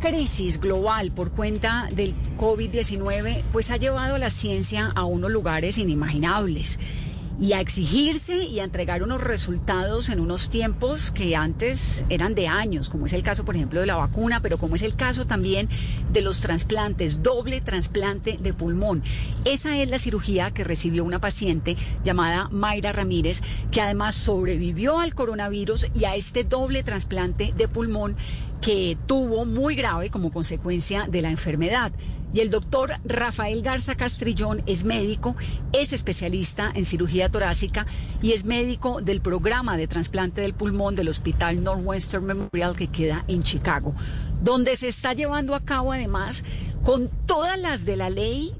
Crisis 0.04 0.60
global 0.60 1.12
por 1.12 1.30
cuenta 1.30 1.88
del 1.90 2.14
COVID-19 2.36 3.42
pues 3.52 3.70
ha 3.70 3.78
llevado 3.78 4.16
a 4.16 4.18
la 4.18 4.28
ciencia 4.28 4.92
a 4.94 5.04
unos 5.06 5.30
lugares 5.30 5.78
inimaginables 5.78 6.78
y 7.40 7.52
a 7.52 7.60
exigirse 7.60 8.44
y 8.44 8.60
a 8.60 8.64
entregar 8.64 9.02
unos 9.02 9.20
resultados 9.20 10.08
en 10.08 10.20
unos 10.20 10.50
tiempos 10.50 11.10
que 11.10 11.34
antes 11.36 12.04
eran 12.08 12.34
de 12.34 12.48
años, 12.48 12.88
como 12.88 13.06
es 13.06 13.12
el 13.12 13.22
caso, 13.22 13.44
por 13.44 13.56
ejemplo, 13.56 13.80
de 13.80 13.86
la 13.86 13.96
vacuna, 13.96 14.40
pero 14.40 14.58
como 14.58 14.76
es 14.76 14.82
el 14.82 14.94
caso 14.94 15.26
también 15.26 15.68
de 16.12 16.20
los 16.20 16.40
trasplantes, 16.40 17.22
doble 17.22 17.60
trasplante 17.60 18.38
de 18.38 18.54
pulmón. 18.54 19.02
Esa 19.44 19.78
es 19.78 19.88
la 19.88 19.98
cirugía 19.98 20.50
que 20.50 20.64
recibió 20.64 21.04
una 21.04 21.20
paciente 21.20 21.76
llamada 22.04 22.48
Mayra 22.50 22.92
Ramírez, 22.92 23.42
que 23.70 23.80
además 23.80 24.14
sobrevivió 24.14 25.00
al 25.00 25.14
coronavirus 25.14 25.88
y 25.94 26.04
a 26.04 26.14
este 26.14 26.44
doble 26.44 26.82
trasplante 26.82 27.52
de 27.56 27.68
pulmón 27.68 28.16
que 28.60 28.96
tuvo 29.06 29.44
muy 29.44 29.74
grave 29.74 30.08
como 30.08 30.32
consecuencia 30.32 31.06
de 31.08 31.20
la 31.20 31.30
enfermedad. 31.30 31.92
Y 32.34 32.40
el 32.40 32.50
doctor 32.50 32.90
Rafael 33.04 33.62
Garza 33.62 33.94
Castrillón 33.94 34.64
es 34.66 34.84
médico, 34.84 35.36
es 35.72 35.92
especialista 35.92 36.72
en 36.74 36.84
cirugía 36.84 37.28
torácica 37.28 37.86
y 38.20 38.32
es 38.32 38.44
médico 38.44 39.00
del 39.00 39.20
programa 39.20 39.76
de 39.76 39.86
trasplante 39.86 40.40
del 40.40 40.52
pulmón 40.52 40.96
del 40.96 41.08
Hospital 41.08 41.62
Northwestern 41.62 42.24
Memorial 42.24 42.74
que 42.74 42.88
queda 42.88 43.22
en 43.28 43.44
Chicago, 43.44 43.94
donde 44.42 44.74
se 44.74 44.88
está 44.88 45.12
llevando 45.12 45.54
a 45.54 45.64
cabo 45.64 45.92
además 45.92 46.42
con 46.82 47.08
todas 47.24 47.56
las 47.56 47.84
de 47.84 47.96
la 47.96 48.10
ley 48.10 48.52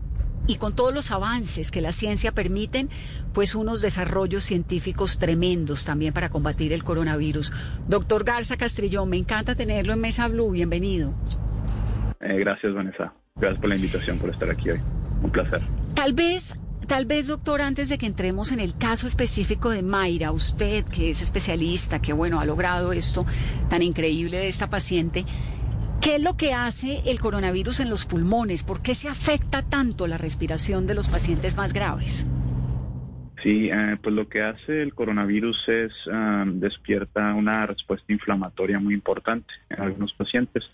y 0.46 0.56
con 0.58 0.76
todos 0.76 0.94
los 0.94 1.10
avances 1.10 1.72
que 1.72 1.80
la 1.80 1.90
ciencia 1.90 2.30
permiten, 2.30 2.90
pues 3.32 3.56
unos 3.56 3.82
desarrollos 3.82 4.44
científicos 4.44 5.18
tremendos 5.18 5.84
también 5.84 6.14
para 6.14 6.28
combatir 6.28 6.72
el 6.72 6.84
coronavirus. 6.84 7.52
Doctor 7.88 8.22
Garza 8.22 8.56
Castrillón, 8.56 9.10
me 9.10 9.16
encanta 9.16 9.56
tenerlo 9.56 9.94
en 9.94 10.00
Mesa 10.00 10.28
Blue, 10.28 10.52
bienvenido. 10.52 11.12
Eh, 12.20 12.38
gracias, 12.38 12.72
Vanessa. 12.72 13.12
Gracias 13.36 13.60
por 13.60 13.68
la 13.68 13.74
invitación, 13.76 14.18
por 14.18 14.30
estar 14.30 14.48
aquí 14.48 14.70
hoy. 14.70 14.80
Un 15.22 15.30
placer. 15.30 15.60
Tal 15.94 16.12
vez 16.12 16.56
Tal 16.86 17.06
vez, 17.06 17.28
doctor, 17.28 17.62
antes 17.62 17.88
de 17.88 17.96
que 17.96 18.04
entremos 18.04 18.52
en 18.52 18.60
el 18.60 18.76
caso 18.76 19.06
específico 19.06 19.70
de 19.70 19.80
Mayra, 19.82 20.32
usted 20.32 20.84
que 20.84 21.08
es 21.08 21.22
especialista, 21.22 22.02
que 22.02 22.12
bueno, 22.12 22.40
ha 22.40 22.44
logrado 22.44 22.92
esto 22.92 23.24
tan 23.70 23.82
increíble 23.82 24.36
de 24.36 24.48
esta 24.48 24.68
paciente, 24.68 25.24
¿qué 26.02 26.16
es 26.16 26.22
lo 26.22 26.36
que 26.36 26.52
hace 26.52 27.00
el 27.06 27.20
coronavirus 27.20 27.80
en 27.80 27.88
los 27.88 28.04
pulmones? 28.04 28.64
¿Por 28.64 28.82
qué 28.82 28.94
se 28.94 29.08
afecta 29.08 29.62
tanto 29.62 30.06
la 30.06 30.18
respiración 30.18 30.86
de 30.86 30.94
los 30.94 31.08
pacientes 31.08 31.56
más 31.56 31.72
graves? 31.72 32.26
Sí, 33.42 33.70
eh, 33.72 33.96
pues 34.02 34.14
lo 34.14 34.28
que 34.28 34.42
hace 34.42 34.82
el 34.82 34.94
coronavirus 34.94 35.68
es 35.68 35.92
um, 36.06 36.60
despierta 36.60 37.32
una 37.32 37.64
respuesta 37.64 38.12
inflamatoria 38.12 38.78
muy 38.78 38.92
importante 38.92 39.54
en 39.70 39.80
algunos 39.80 40.12
pacientes 40.12 40.70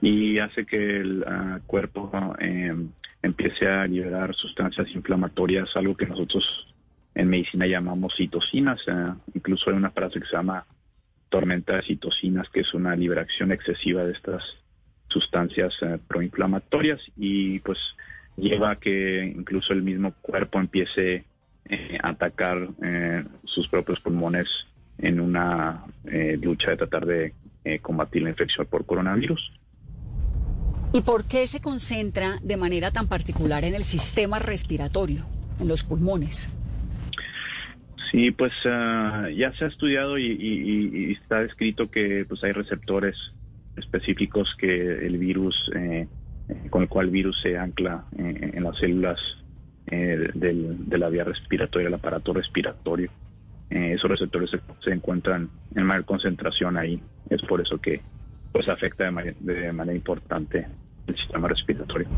y 0.00 0.38
hace 0.38 0.64
que 0.66 0.96
el 0.98 1.20
uh, 1.22 1.66
cuerpo 1.66 2.34
em, 2.38 2.90
empiece 3.22 3.66
a 3.66 3.86
liberar 3.86 4.34
sustancias 4.34 4.88
inflamatorias, 4.94 5.76
algo 5.76 5.96
que 5.96 6.06
nosotros 6.06 6.44
en 7.14 7.28
medicina 7.28 7.66
llamamos 7.66 8.14
citocinas. 8.16 8.80
Eh, 8.86 9.12
incluso 9.34 9.70
hay 9.70 9.76
una 9.76 9.90
frase 9.90 10.20
que 10.20 10.26
se 10.26 10.36
llama 10.36 10.64
tormenta 11.28 11.76
de 11.76 11.82
citocinas, 11.82 12.48
que 12.50 12.60
es 12.60 12.72
una 12.74 12.94
liberación 12.96 13.52
excesiva 13.52 14.04
de 14.04 14.12
estas 14.12 14.42
sustancias 15.08 15.74
eh, 15.82 15.98
proinflamatorias 16.06 17.00
y 17.16 17.58
pues 17.60 17.78
lleva 18.36 18.72
a 18.72 18.76
que 18.76 19.24
incluso 19.36 19.72
el 19.72 19.82
mismo 19.82 20.14
cuerpo 20.22 20.60
empiece 20.60 21.24
eh, 21.68 21.98
a 22.02 22.10
atacar 22.10 22.68
sus 23.44 23.68
propios 23.68 24.00
pulmones 24.00 24.48
en 24.98 25.20
una 25.20 25.84
lucha 26.40 26.70
de 26.70 26.76
tratar 26.76 27.04
de 27.04 27.34
combatir 27.82 28.22
la 28.22 28.30
infección 28.30 28.66
por 28.66 28.84
coronavirus. 28.86 29.52
¿Y 30.92 31.02
por 31.02 31.24
qué 31.24 31.46
se 31.46 31.60
concentra 31.60 32.38
de 32.42 32.56
manera 32.56 32.90
tan 32.90 33.08
particular 33.08 33.64
en 33.64 33.74
el 33.74 33.84
sistema 33.84 34.38
respiratorio, 34.38 35.24
en 35.60 35.68
los 35.68 35.84
pulmones? 35.84 36.48
Sí, 38.10 38.30
pues 38.30 38.52
ah, 38.64 39.28
ya 39.36 39.52
se 39.52 39.66
ha 39.66 39.68
estudiado 39.68 40.18
y, 40.18 41.16
está 41.20 41.40
descrito 41.40 41.90
que 41.90 42.24
pues 42.26 42.42
hay 42.42 42.52
receptores 42.52 43.16
específicos 43.76 44.54
que 44.58 45.06
el 45.06 45.18
virus, 45.18 45.70
eh, 45.74 46.08
con 46.70 46.82
el 46.82 46.88
cual 46.88 47.06
el 47.06 47.12
virus 47.12 47.38
se 47.42 47.58
ancla 47.58 48.04
eh, 48.18 48.52
en 48.54 48.64
las 48.64 48.78
células 48.78 49.20
eh, 49.90 50.30
de 50.34 50.98
la 50.98 51.08
vía 51.10 51.24
respiratoria, 51.24 51.88
el 51.88 51.94
aparato 51.94 52.32
respiratorio. 52.32 53.10
Esos 53.70 54.10
receptores 54.10 54.50
se, 54.80 54.90
encuentran 54.90 55.50
en 55.74 55.84
mayor 55.84 56.04
concentración 56.04 56.76
ahí. 56.76 57.02
Es 57.28 57.42
por 57.42 57.60
eso 57.60 57.78
que 57.78 58.00
pues 58.52 58.68
afecta 58.68 59.04
de 59.04 59.72
manera, 59.72 59.94
importante 59.94 60.66
el 61.06 61.16
sistema 61.16 61.48
respiratorio. 61.48 62.08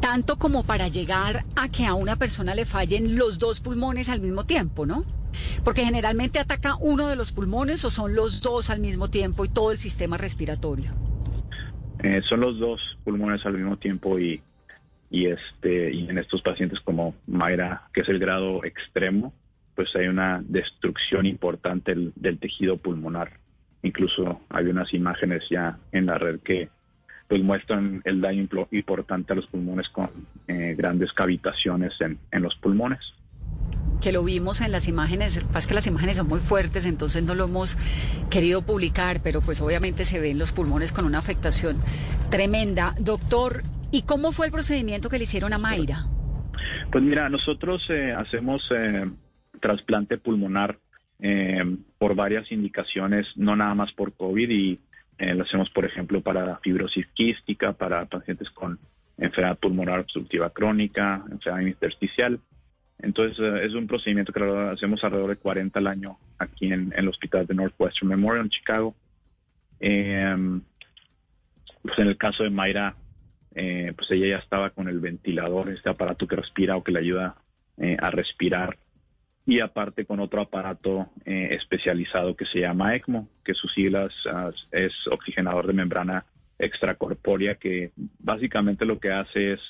Tanto 0.00 0.36
como 0.36 0.64
para 0.64 0.88
llegar 0.88 1.44
a 1.56 1.68
que 1.68 1.86
a 1.86 1.94
una 1.94 2.16
persona 2.16 2.54
le 2.54 2.64
fallen 2.64 3.16
los 3.16 3.38
dos 3.38 3.60
pulmones 3.60 4.08
al 4.08 4.20
mismo 4.20 4.44
tiempo, 4.44 4.86
¿no? 4.86 5.04
Porque 5.64 5.84
generalmente 5.84 6.38
ataca 6.38 6.76
uno 6.80 7.08
de 7.08 7.16
los 7.16 7.32
pulmones 7.32 7.84
o 7.84 7.90
son 7.90 8.14
los 8.14 8.42
dos 8.42 8.70
al 8.70 8.80
mismo 8.80 9.10
tiempo 9.10 9.44
y 9.44 9.48
todo 9.48 9.72
el 9.72 9.78
sistema 9.78 10.16
respiratorio. 10.18 10.90
Eh, 12.02 12.20
son 12.28 12.40
los 12.40 12.58
dos 12.58 12.80
pulmones 13.04 13.44
al 13.46 13.54
mismo 13.54 13.76
tiempo 13.76 14.18
y, 14.18 14.42
y 15.10 15.26
este 15.26 15.92
y 15.92 16.08
en 16.08 16.18
estos 16.18 16.42
pacientes 16.42 16.80
como 16.80 17.14
Mayra, 17.26 17.88
que 17.92 18.00
es 18.00 18.08
el 18.08 18.18
grado 18.18 18.64
extremo, 18.64 19.32
pues 19.74 19.94
hay 19.96 20.06
una 20.06 20.42
destrucción 20.44 21.26
importante 21.26 21.94
del 22.14 22.38
tejido 22.38 22.76
pulmonar. 22.76 23.32
Incluso 23.82 24.40
hay 24.48 24.66
unas 24.66 24.92
imágenes 24.94 25.42
ya 25.50 25.78
en 25.90 26.06
la 26.06 26.18
red 26.18 26.40
que 26.40 26.68
pues 27.28 27.42
muestran 27.42 28.02
el 28.04 28.20
daño 28.20 28.46
importante 28.72 29.32
a 29.32 29.36
los 29.36 29.46
pulmones 29.46 29.88
con 29.88 30.10
eh, 30.48 30.74
grandes 30.76 31.12
cavitaciones 31.14 31.98
en, 32.00 32.18
en, 32.30 32.42
los 32.42 32.54
pulmones. 32.56 33.00
Que 34.02 34.12
lo 34.12 34.22
vimos 34.22 34.60
en 34.60 34.70
las 34.70 34.86
imágenes, 34.86 35.42
pasa 35.52 35.68
que 35.68 35.74
las 35.74 35.86
imágenes 35.86 36.16
son 36.16 36.28
muy 36.28 36.40
fuertes, 36.40 36.84
entonces 36.84 37.22
no 37.22 37.34
lo 37.34 37.44
hemos 37.44 37.78
querido 38.28 38.62
publicar, 38.62 39.20
pero 39.22 39.40
pues 39.40 39.62
obviamente 39.62 40.04
se 40.04 40.20
ven 40.20 40.38
los 40.38 40.52
pulmones 40.52 40.92
con 40.92 41.06
una 41.06 41.18
afectación 41.18 41.78
tremenda. 42.30 42.94
Doctor, 42.98 43.62
¿y 43.90 44.02
cómo 44.02 44.32
fue 44.32 44.46
el 44.46 44.52
procedimiento 44.52 45.08
que 45.08 45.16
le 45.16 45.24
hicieron 45.24 45.54
a 45.54 45.58
Mayra? 45.58 46.04
Pues 46.90 47.02
mira, 47.02 47.30
nosotros 47.30 47.82
eh, 47.88 48.12
hacemos 48.12 48.62
eh, 48.70 49.10
trasplante 49.62 50.18
pulmonar 50.18 50.76
eh, 51.24 51.76
por 51.98 52.16
varias 52.16 52.50
indicaciones, 52.50 53.28
no 53.36 53.54
nada 53.54 53.74
más 53.74 53.92
por 53.92 54.12
COVID 54.12 54.50
y 54.50 54.80
eh, 55.18 55.34
lo 55.34 55.44
hacemos, 55.44 55.70
por 55.70 55.84
ejemplo, 55.84 56.20
para 56.20 56.58
fibrosis 56.58 57.06
quística, 57.14 57.72
para 57.72 58.06
pacientes 58.06 58.50
con 58.50 58.80
enfermedad 59.16 59.56
pulmonar 59.58 60.00
obstructiva 60.00 60.50
crónica, 60.50 61.22
enfermedad 61.30 61.68
intersticial. 61.68 62.40
Entonces, 62.98 63.38
eh, 63.38 63.64
es 63.64 63.74
un 63.74 63.86
procedimiento 63.86 64.32
que 64.32 64.42
hacemos 64.72 65.04
alrededor 65.04 65.30
de 65.30 65.36
40 65.36 65.78
al 65.78 65.86
año 65.86 66.18
aquí 66.38 66.72
en, 66.72 66.92
el 66.96 67.06
hospital 67.06 67.46
de 67.46 67.54
Northwestern 67.54 68.08
Memorial 68.08 68.46
en 68.46 68.50
Chicago. 68.50 68.96
pues 69.78 69.92
en 71.98 72.08
el 72.08 72.16
caso 72.16 72.42
de 72.42 72.50
Mayra, 72.50 72.96
pues 73.52 74.10
ella 74.10 74.26
ya 74.26 74.38
estaba 74.38 74.70
con 74.70 74.88
el 74.88 74.98
ventilador, 74.98 75.68
este 75.68 75.88
aparato 75.88 76.26
que 76.26 76.36
respira 76.36 76.76
o 76.76 76.82
que 76.82 76.92
le 76.92 76.98
ayuda 76.98 77.36
a 77.98 78.10
respirar 78.10 78.76
y 79.46 79.60
aparte 79.60 80.04
con 80.04 80.20
otro 80.20 80.40
aparato 80.40 81.08
eh, 81.24 81.48
especializado 81.52 82.36
que 82.36 82.46
se 82.46 82.60
llama 82.60 82.94
ECMO, 82.94 83.28
que 83.44 83.54
sus 83.54 83.72
siglas 83.72 84.12
ah, 84.30 84.50
es 84.70 84.92
oxigenador 85.08 85.66
de 85.66 85.72
membrana 85.72 86.24
extracorpórea, 86.58 87.56
que 87.56 87.90
básicamente 88.20 88.84
lo 88.84 89.00
que 89.00 89.10
hace 89.10 89.54
es 89.54 89.60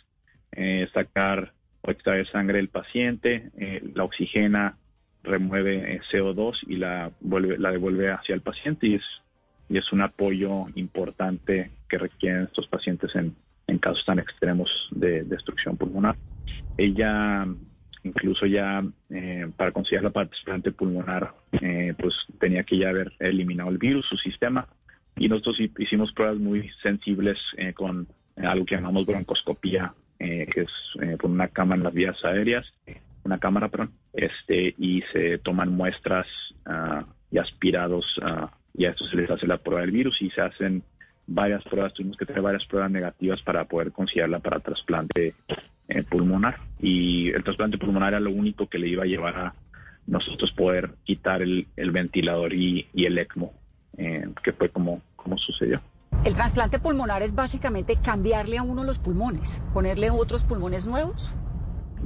eh, 0.53 0.89
sacar 0.93 1.53
o 1.81 1.91
extraer 1.91 2.29
sangre 2.29 2.59
del 2.59 2.68
paciente, 2.68 3.51
eh, 3.59 3.83
la 3.95 4.05
oxigena, 4.05 4.77
remueve 5.25 6.01
CO2 6.11 6.59
y 6.66 6.77
la, 6.77 7.12
vuelve, 7.20 7.57
la 7.57 7.70
devuelve 7.70 8.11
hacia 8.11 8.35
el 8.35 8.41
paciente 8.41 8.89
y 8.89 8.95
es, 8.97 9.05
y 9.68 9.79
es 9.79 9.93
un 9.93 10.03
apoyo 10.03 10.66
importante 10.75 11.70
que 11.89 11.97
requieren 11.97 12.43
estos 12.43 12.66
pacientes 12.66 13.14
en, 13.14 13.37
en 13.68 13.79
casos 13.79 14.05
tan 14.05 14.18
extremos 14.18 14.68
de 14.91 15.23
destrucción 15.23 15.77
pulmonar. 15.77 16.16
Ella 16.77 17.47
incluso 18.05 18.46
ya 18.46 18.84
eh, 19.11 19.48
para 19.57 19.72
conseguir 19.72 20.03
la 20.03 20.11
participante 20.11 20.72
pulmonar, 20.72 21.34
eh, 21.53 21.94
pues 21.98 22.14
tenía 22.38 22.64
que 22.64 22.78
ya 22.78 22.90
haber 22.90 23.12
eliminado 23.18 23.70
el 23.70 23.78
virus, 23.78 24.07
su 24.07 24.16
sistema, 24.16 24.66
y 25.16 25.28
nosotros 25.28 25.61
hicimos 25.78 26.12
pruebas 26.12 26.38
muy 26.38 26.70
sensibles 26.82 27.38
eh, 27.57 27.72
con 27.72 28.09
algo 28.36 28.64
que 28.64 28.76
llamamos 28.76 29.07
broncoscopía, 29.07 29.94
que 30.18 30.53
es 30.55 31.18
con 31.18 31.32
una 31.32 31.48
cámara 31.48 31.78
en 31.78 31.82
las 31.82 31.92
vías 31.92 32.24
aéreas, 32.24 32.72
una 33.24 33.38
cámara, 33.38 33.68
perdón, 33.68 33.92
este, 34.12 34.74
y 34.78 35.03
se 35.12 35.38
toman 35.38 35.70
muestras 35.70 36.26
uh, 36.66 37.05
y 37.30 37.38
aspirados, 37.38 38.05
uh, 38.18 38.46
y 38.74 38.84
a 38.84 38.90
esto 38.90 39.05
se 39.07 39.16
les 39.16 39.30
hace 39.30 39.46
la 39.46 39.59
prueba 39.59 39.82
del 39.82 39.90
virus 39.90 40.20
y 40.22 40.30
se 40.30 40.40
hacen 40.40 40.82
varias 41.26 41.62
pruebas, 41.64 41.92
tuvimos 41.94 42.16
que 42.16 42.26
tener 42.26 42.42
varias 42.42 42.64
pruebas 42.66 42.90
negativas 42.90 43.40
para 43.42 43.64
poder 43.64 43.92
considerarla 43.92 44.40
para 44.40 44.61
trasplante 44.61 45.34
eh, 45.95 46.05
pulmonar 46.05 46.57
y 46.80 47.28
el 47.30 47.45
trasplante 47.45 47.76
pulmonar 47.76 48.14
era 48.14 48.20
lo 48.20 48.30
único 48.30 48.66
que 48.66 48.78
le 48.78 48.88
iba 48.88 49.03
a 49.03 49.07
llevar 49.07 49.36
a 49.36 49.55
nosotros 50.07 50.51
poder 50.53 50.95
quitar 51.05 51.43
el, 51.43 51.66
ventilador 51.76 52.55
y, 52.55 52.88
el 52.95 53.18
ECMO, 53.18 53.53
eh, 53.99 54.26
que 54.43 54.53
fue 54.53 54.70
como, 54.70 55.03
como 55.16 55.36
sucedió. 55.36 55.82
El 56.24 56.34
trasplante 56.34 56.78
pulmonar 56.78 57.22
es 57.22 57.34
básicamente 57.34 57.97
cambiarle 58.03 58.57
a 58.57 58.62
uno 58.62 58.84
los 58.84 58.99
pulmones, 58.99 59.61
ponerle 59.74 60.09
otros 60.09 60.45
pulmones 60.45 60.86
nuevos. 60.86 61.36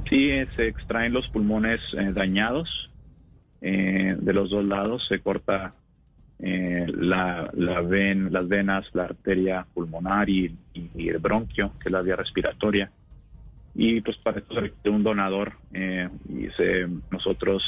Sí, 0.09 0.31
se 0.57 0.67
extraen 0.67 1.13
los 1.13 1.29
pulmones 1.29 1.79
eh, 1.93 2.11
dañados 2.13 2.89
de 3.61 4.33
los 4.33 4.51
dos 4.51 4.63
lados, 4.63 5.03
se 5.07 5.19
corta 5.19 5.73
la, 6.39 7.49
la 7.53 7.81
ven, 7.81 8.31
las 8.31 8.47
venas, 8.47 8.85
la 8.93 9.05
arteria 9.05 9.65
pulmonar 9.73 10.29
y, 10.29 10.55
y, 10.73 11.09
el 11.09 11.17
bronquio, 11.17 11.71
que 11.79 11.89
es 11.89 11.91
la 11.91 12.01
vía 12.01 12.15
respiratoria 12.15 12.91
y 13.79 14.01
pues 14.01 14.17
para 14.17 14.39
esto 14.39 14.55
se 14.55 14.61
requiere 14.61 14.89
un 14.89 15.03
donador 15.03 15.53
eh, 15.71 16.09
y 16.27 16.49
se, 16.57 16.87
nosotros 17.11 17.63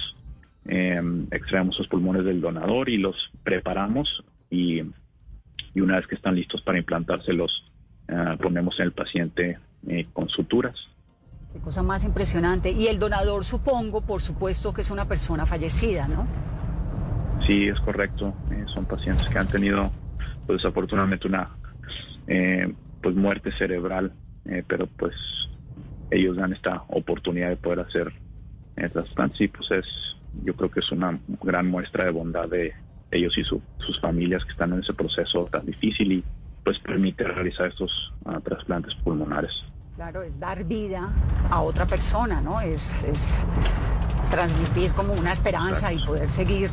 eh, 0.66 1.00
extraemos 1.30 1.78
los 1.78 1.88
pulmones 1.88 2.26
del 2.26 2.42
donador 2.42 2.90
y 2.90 2.98
los 2.98 3.16
preparamos 3.44 4.24
y, 4.50 4.82
y 5.76 5.82
una 5.82 5.98
vez 5.98 6.08
que 6.08 6.16
están 6.16 6.34
listos 6.34 6.64
para 6.64 6.80
implantárselos 6.80 7.64
eh, 8.08 8.38
ponemos 8.42 8.80
en 8.80 8.86
el 8.88 8.92
paciente 8.92 9.60
con 10.12 10.28
suturas. 10.30 10.76
Qué 11.54 11.60
cosa 11.60 11.84
más 11.84 12.04
impresionante. 12.04 12.72
Y 12.72 12.88
el 12.88 13.00
donador 13.00 13.46
supongo, 13.46 14.02
por 14.02 14.22
supuesto, 14.22 14.74
que 14.74 14.82
es 14.82 14.92
una 14.92 15.06
persona 15.06 15.46
fallecida, 15.46 16.08
¿no? 16.08 16.28
Sí, 17.46 17.68
es 17.68 17.80
correcto. 17.80 18.34
son 18.74 18.86
pacientes 18.86 19.30
que 19.30 19.40
han 19.40 19.48
tenido, 19.48 19.92
pues, 20.48 20.62
desafortunadamente, 20.62 21.28
una 21.28 21.50
pues 23.02 23.16
muerte 23.16 23.52
cerebral, 23.54 24.12
pero 24.68 24.88
pues 24.88 25.16
ellos 26.12 26.38
dan 26.38 26.54
esta 26.54 26.84
oportunidad 26.88 27.50
de 27.50 27.58
poder 27.58 27.82
hacer 27.82 28.14
eh, 28.76 28.90
trasplantes 28.90 29.42
y 29.42 29.48
pues 29.48 29.70
es, 29.72 29.86
yo 30.44 30.56
creo 30.56 30.70
que 30.72 30.80
es 30.80 30.92
una 30.92 31.20
gran 31.42 31.68
muestra 31.68 32.06
de 32.06 32.12
bondad 32.12 32.48
de 32.48 32.74
ellos 33.12 33.38
y 33.38 33.44
sus 33.44 34.00
familias 34.00 34.46
que 34.46 34.52
están 34.52 34.74
en 34.74 34.80
ese 34.80 34.94
proceso 34.94 35.46
tan 35.52 35.66
difícil 35.66 36.12
y, 36.12 36.24
pues 36.64 36.78
permite 36.80 37.24
realizar 37.24 37.68
estos 37.68 38.14
ah, 38.26 38.40
trasplantes 38.44 38.94
pulmonares. 38.96 39.52
Claro, 39.96 40.22
es 40.22 40.40
dar 40.40 40.64
vida 40.64 41.10
a 41.50 41.62
otra 41.62 41.86
persona, 41.86 42.42
¿no? 42.42 42.62
Es, 42.62 43.04
es 43.04 43.48
transmitir 44.30 44.92
como 44.94 45.14
una 45.14 45.32
esperanza 45.32 45.92
y 45.92 45.98
poder 46.06 46.30
seguir 46.30 46.70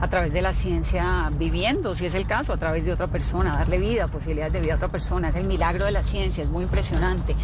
a 0.00 0.08
través 0.08 0.32
de 0.32 0.42
la 0.42 0.52
ciencia 0.52 1.30
viviendo, 1.38 1.94
si 1.94 2.06
es 2.06 2.14
el 2.14 2.26
caso, 2.26 2.52
a 2.52 2.58
través 2.58 2.84
de 2.84 2.92
otra 2.92 3.06
persona, 3.06 3.56
darle 3.56 3.78
vida, 3.78 4.08
posibilidades 4.08 4.52
de 4.52 4.60
vida 4.60 4.74
a 4.74 4.76
otra 4.76 4.88
persona. 4.88 5.30
Es 5.30 5.36
el 5.36 5.46
milagro 5.46 5.84
de 5.84 5.92
la 5.92 6.02
ciencia, 6.02 6.42
es 6.42 6.50
muy 6.50 6.64
impresionante. 6.64 7.34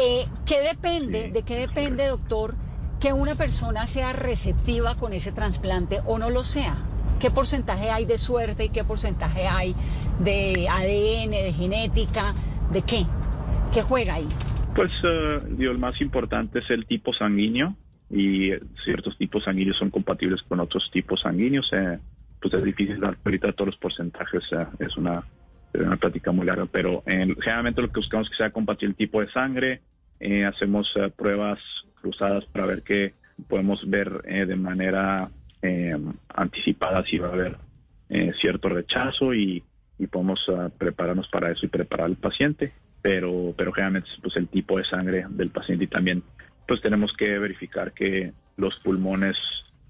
Eh, 0.00 0.26
¿Qué 0.46 0.60
depende, 0.60 1.30
de 1.30 1.42
qué 1.42 1.56
depende, 1.56 2.06
doctor, 2.06 2.54
que 3.00 3.12
una 3.12 3.34
persona 3.34 3.86
sea 3.86 4.12
receptiva 4.12 4.96
con 4.96 5.12
ese 5.12 5.32
trasplante 5.32 6.00
o 6.06 6.18
no 6.18 6.30
lo 6.30 6.44
sea? 6.44 6.76
¿Qué 7.20 7.30
porcentaje 7.30 7.90
hay 7.90 8.04
de 8.04 8.18
suerte 8.18 8.64
y 8.64 8.68
qué 8.70 8.84
porcentaje 8.84 9.46
hay 9.46 9.74
de 10.18 10.68
ADN, 10.68 11.30
de 11.30 11.52
genética, 11.52 12.34
de 12.70 12.82
qué? 12.82 13.04
¿Qué 13.72 13.82
juega 13.82 14.14
ahí? 14.14 14.28
Pues 14.74 14.92
uh, 15.04 15.46
el 15.58 15.78
más 15.78 16.00
importante 16.00 16.58
es 16.58 16.70
el 16.70 16.86
tipo 16.86 17.12
sanguíneo 17.12 17.76
y 18.10 18.52
ciertos 18.84 19.16
tipos 19.18 19.44
sanguíneos 19.44 19.76
son 19.76 19.90
compatibles 19.90 20.42
con 20.42 20.60
otros 20.60 20.88
tipos 20.92 21.20
sanguíneos. 21.20 21.68
Eh, 21.72 21.98
pues 22.40 22.54
es 22.54 22.64
difícil 22.64 23.00
dar 23.00 23.16
ahorita 23.24 23.52
todos 23.52 23.68
los 23.68 23.76
porcentajes, 23.78 24.44
eh, 24.52 24.66
es 24.78 24.96
una, 24.96 25.24
una 25.74 25.96
plática 25.96 26.32
muy 26.32 26.46
larga, 26.46 26.66
pero 26.66 27.02
generalmente 27.04 27.82
lo 27.82 27.88
que 27.88 28.00
buscamos 28.00 28.26
es 28.26 28.30
que 28.30 28.36
sea 28.36 28.50
compatible 28.50 28.92
el 28.92 28.96
tipo 28.96 29.20
de 29.20 29.30
sangre, 29.30 29.80
eh, 30.20 30.44
hacemos 30.44 30.92
pruebas 31.16 31.58
cruzadas 32.00 32.44
para 32.46 32.66
ver 32.66 32.82
que 32.82 33.14
podemos 33.48 33.88
ver 33.88 34.22
de 34.22 34.56
manera 34.56 35.30
anticipada 36.28 37.04
si 37.04 37.18
va 37.18 37.28
a 37.28 37.32
haber 37.32 37.56
cierto 38.40 38.68
rechazo 38.68 39.34
y, 39.34 39.62
y 39.98 40.06
podemos 40.06 40.40
prepararnos 40.78 41.28
para 41.28 41.50
eso 41.50 41.66
y 41.66 41.68
preparar 41.68 42.06
al 42.06 42.16
paciente, 42.16 42.72
pero, 43.02 43.52
pero 43.56 43.72
generalmente 43.72 44.08
pues 44.22 44.36
el 44.36 44.48
tipo 44.48 44.78
de 44.78 44.84
sangre 44.84 45.26
del 45.28 45.50
paciente 45.50 45.84
y 45.84 45.88
también 45.88 46.22
pues 46.66 46.80
tenemos 46.80 47.12
que 47.12 47.38
verificar 47.38 47.92
que 47.92 48.32
los 48.56 48.74
pulmones 48.80 49.36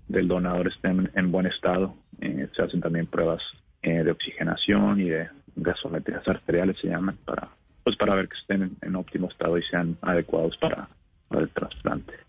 del 0.08 0.28
donador 0.28 0.68
estén 0.68 1.10
en 1.14 1.32
buen 1.32 1.46
estado. 1.46 1.94
Eh, 2.20 2.48
se 2.54 2.62
hacen 2.62 2.80
también 2.80 3.06
pruebas 3.06 3.42
eh, 3.82 4.04
de 4.04 4.10
oxigenación 4.10 5.00
y 5.00 5.08
de 5.08 5.28
gasometrías 5.56 6.26
arteriales, 6.28 6.78
se 6.78 6.88
llaman, 6.88 7.16
para, 7.24 7.48
pues 7.82 7.96
para 7.96 8.14
ver 8.14 8.28
que 8.28 8.36
estén 8.36 8.76
en, 8.80 8.96
óptimo 8.96 9.28
estado 9.28 9.56
y 9.58 9.62
sean 9.62 9.96
adecuados 10.02 10.56
para 10.58 10.88
el 11.30 11.48
trasplante. 11.50 12.25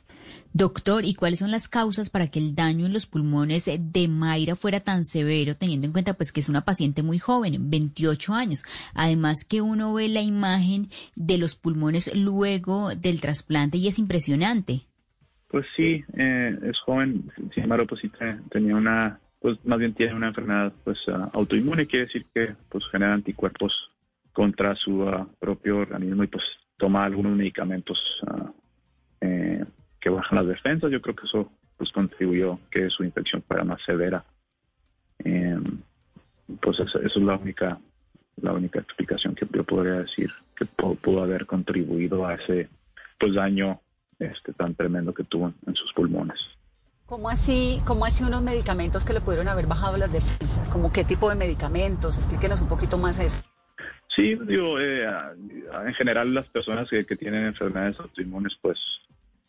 Doctor, 0.58 1.06
¿y 1.06 1.14
cuáles 1.14 1.38
son 1.38 1.52
las 1.52 1.70
causas 1.70 2.10
para 2.10 2.30
que 2.30 2.40
el 2.40 2.56
daño 2.56 2.88
en 2.88 2.94
los 2.94 3.06
pulmones 3.06 3.70
de 3.80 4.08
Mayra 4.08 4.56
fuera 4.56 4.80
tan 4.80 5.06
severo, 5.06 5.56
teniendo 5.56 5.86
en 5.86 5.94
cuenta 5.94 6.16
pues 6.16 6.32
que 6.32 6.40
es 6.40 6.50
una 6.50 6.66
paciente 6.66 7.04
muy 7.04 7.20
joven, 7.20 7.70
28 7.70 8.34
años? 8.34 8.64
Además 8.96 9.46
que 9.48 9.62
uno 9.62 9.94
ve 9.94 10.10
la 10.10 10.22
imagen 10.22 10.88
de 11.16 11.38
los 11.38 11.56
pulmones 11.56 12.12
luego 12.16 12.90
del 12.90 13.22
trasplante 13.22 13.78
y 13.78 13.88
es 13.88 14.00
impresionante. 14.00 14.82
Pues 15.48 15.68
sí, 15.76 16.04
eh, 16.18 16.58
es 16.64 16.80
joven, 16.80 17.32
sin 17.54 17.64
embargo 17.64 17.86
pues 17.86 18.02
sí 18.02 18.12
tenía 18.50 18.76
una, 18.76 19.20
pues 19.40 19.64
más 19.64 19.78
bien 19.78 19.94
tiene 19.94 20.16
una 20.16 20.30
enfermedad 20.30 20.74
pues 20.84 20.98
uh, 21.08 21.30
autoinmune, 21.34 21.86
quiere 21.86 22.08
decir 22.08 22.26
que 22.34 22.56
pues 22.70 22.84
genera 22.92 23.14
anticuerpos 23.14 23.92
contra 24.34 24.76
su 24.76 25.04
uh, 25.04 25.28
propio 25.40 25.78
organismo 25.78 26.24
y 26.24 26.28
pues 26.28 26.44
toma 26.78 27.06
algunos 27.06 27.38
medicamentos 27.38 28.00
uh, 28.24 28.48
eh, 28.48 28.52
que 30.08 30.16
bajan 30.16 30.38
las 30.38 30.48
defensas. 30.48 30.90
Yo 30.90 31.02
creo 31.02 31.16
que 31.16 31.26
eso 31.26 31.52
pues 31.76 31.92
contribuyó 31.92 32.60
que 32.72 32.90
su 32.90 33.04
infección 33.04 33.44
fuera 33.44 33.66
más 33.66 33.82
severa. 33.84 34.24
Em, 35.20 35.82
pues 36.62 36.80
esa, 36.80 37.00
es 37.00 37.16
la 37.18 37.36
única 37.36 37.78
la 38.38 38.54
única 38.54 38.80
explicación 38.80 39.36
que 39.36 39.48
yo 39.52 39.64
podría 39.64 40.00
decir 40.00 40.32
que 40.56 40.66
pudo, 40.66 41.24
haber 41.24 41.46
contribuido 41.46 42.26
a 42.26 42.36
ese 42.36 42.70
pues 43.20 43.34
daño 43.34 43.82
este 44.20 44.54
tan 44.54 44.76
tremendo 44.76 45.14
que 45.14 45.24
tuvo 45.26 45.52
en 45.66 45.76
sus 45.76 45.92
pulmones. 45.92 46.40
¿Cómo 47.08 47.30
así, 47.30 47.82
cómo 47.86 48.06
así 48.06 48.24
unos 48.24 48.44
medicamentos 48.44 49.04
que 49.04 49.14
le 49.14 49.22
pudieron 49.22 49.50
haber 49.50 49.66
bajado 49.66 49.98
las 49.98 50.14
defensas? 50.14 50.70
¿Cómo 50.70 50.94
qué 50.94 51.04
tipo 51.04 51.30
de 51.30 51.36
medicamentos? 51.36 52.18
Explíquenos 52.18 52.62
un 52.62 52.70
poquito 52.70 52.98
más 52.98 53.20
eso. 53.20 53.46
Sí, 54.16 54.36
digo, 54.46 54.80
eh, 54.80 55.06
en 55.86 55.94
general 55.96 56.34
las 56.34 56.48
personas 56.48 56.90
que, 56.90 57.06
que 57.06 57.16
tienen 57.18 57.46
enfermedades 57.46 58.00
autoinmunes 58.00 58.58
pues 58.62 58.80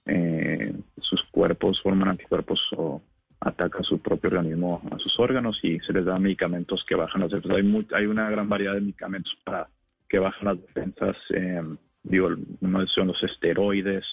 eh, 0.09 0.75
sus 1.01 1.23
cuerpos 1.25 1.81
forman 1.83 2.09
anticuerpos 2.09 2.61
o 2.77 3.03
atacan 3.41 3.85
su 3.85 4.01
propio 4.01 4.31
organismo 4.31 4.83
a 4.91 4.99
sus 4.99 5.19
órganos 5.21 5.61
y 5.63 5.79
se 5.81 5.93
les 5.93 6.05
da 6.05 6.19
medicamentos 6.19 6.85
que 6.89 6.95
bajan 6.95 7.21
las 7.21 7.31
defensas. 7.31 7.59
Hay, 7.59 7.87
hay 7.95 8.07
una 8.07 8.31
gran 8.31 8.49
variedad 8.49 8.75
de 8.75 8.81
medicamentos 8.81 9.37
para 9.45 9.69
que 10.09 10.19
bajan 10.19 10.47
las 10.47 10.61
defensas. 10.63 11.17
Eh, 11.31 11.63
digo, 12.03 12.31
uno 12.61 12.87
son 12.87 13.09
los 13.09 13.23
esteroides, 13.23 14.05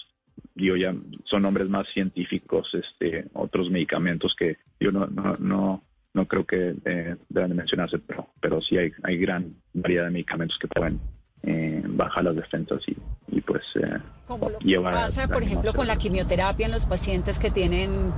digo, 0.54 0.76
ya 0.76 0.94
son 1.24 1.42
nombres 1.42 1.68
más 1.68 1.88
científicos, 1.88 2.72
este, 2.74 3.26
otros 3.32 3.70
medicamentos 3.70 4.34
que 4.36 4.58
yo 4.78 4.92
no, 4.92 5.06
no, 5.06 5.82
no, 6.12 6.26
creo 6.28 6.44
que 6.44 6.74
eh, 6.84 7.16
deban 7.28 7.56
mencionarse, 7.56 7.98
pero, 7.98 8.28
pero 8.40 8.60
sí 8.60 8.76
hay, 8.76 8.92
hay 9.02 9.16
gran 9.16 9.54
variedad 9.72 10.04
de 10.04 10.10
medicamentos 10.10 10.58
que 10.58 10.68
pueden 10.68 11.00
eh, 11.46 11.80
baja 11.86 12.22
las 12.22 12.34
defensas 12.34 12.82
y, 12.88 12.96
y 13.28 13.40
pues 13.40 13.62
eh, 13.76 13.98
Como 14.26 14.50
lo 14.50 14.58
que 14.58 14.80
pasa, 14.80 15.28
por 15.28 15.44
ejemplo, 15.44 15.72
con 15.72 15.86
la 15.86 15.96
quimioterapia 15.96 16.66
en 16.66 16.72
los 16.72 16.86
pacientes 16.86 17.38
que 17.38 17.52
tienen 17.52 18.12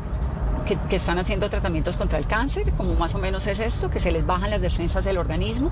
que, 0.67 0.97
están 0.97 1.19
haciendo 1.19 1.51
tratamientos 1.51 1.99
contra 1.99 2.19
el 2.19 2.27
cáncer, 2.27 2.73
como 2.77 2.95
más 2.95 3.15
o 3.15 3.19
menos 3.19 3.47
es 3.47 3.61
esto, 3.61 3.91
que 3.91 3.99
se 3.99 4.13
les 4.13 4.25
bajan 4.25 4.51
las 4.51 4.63
defensas 4.63 5.05
del 5.05 5.19
organismo. 5.19 5.71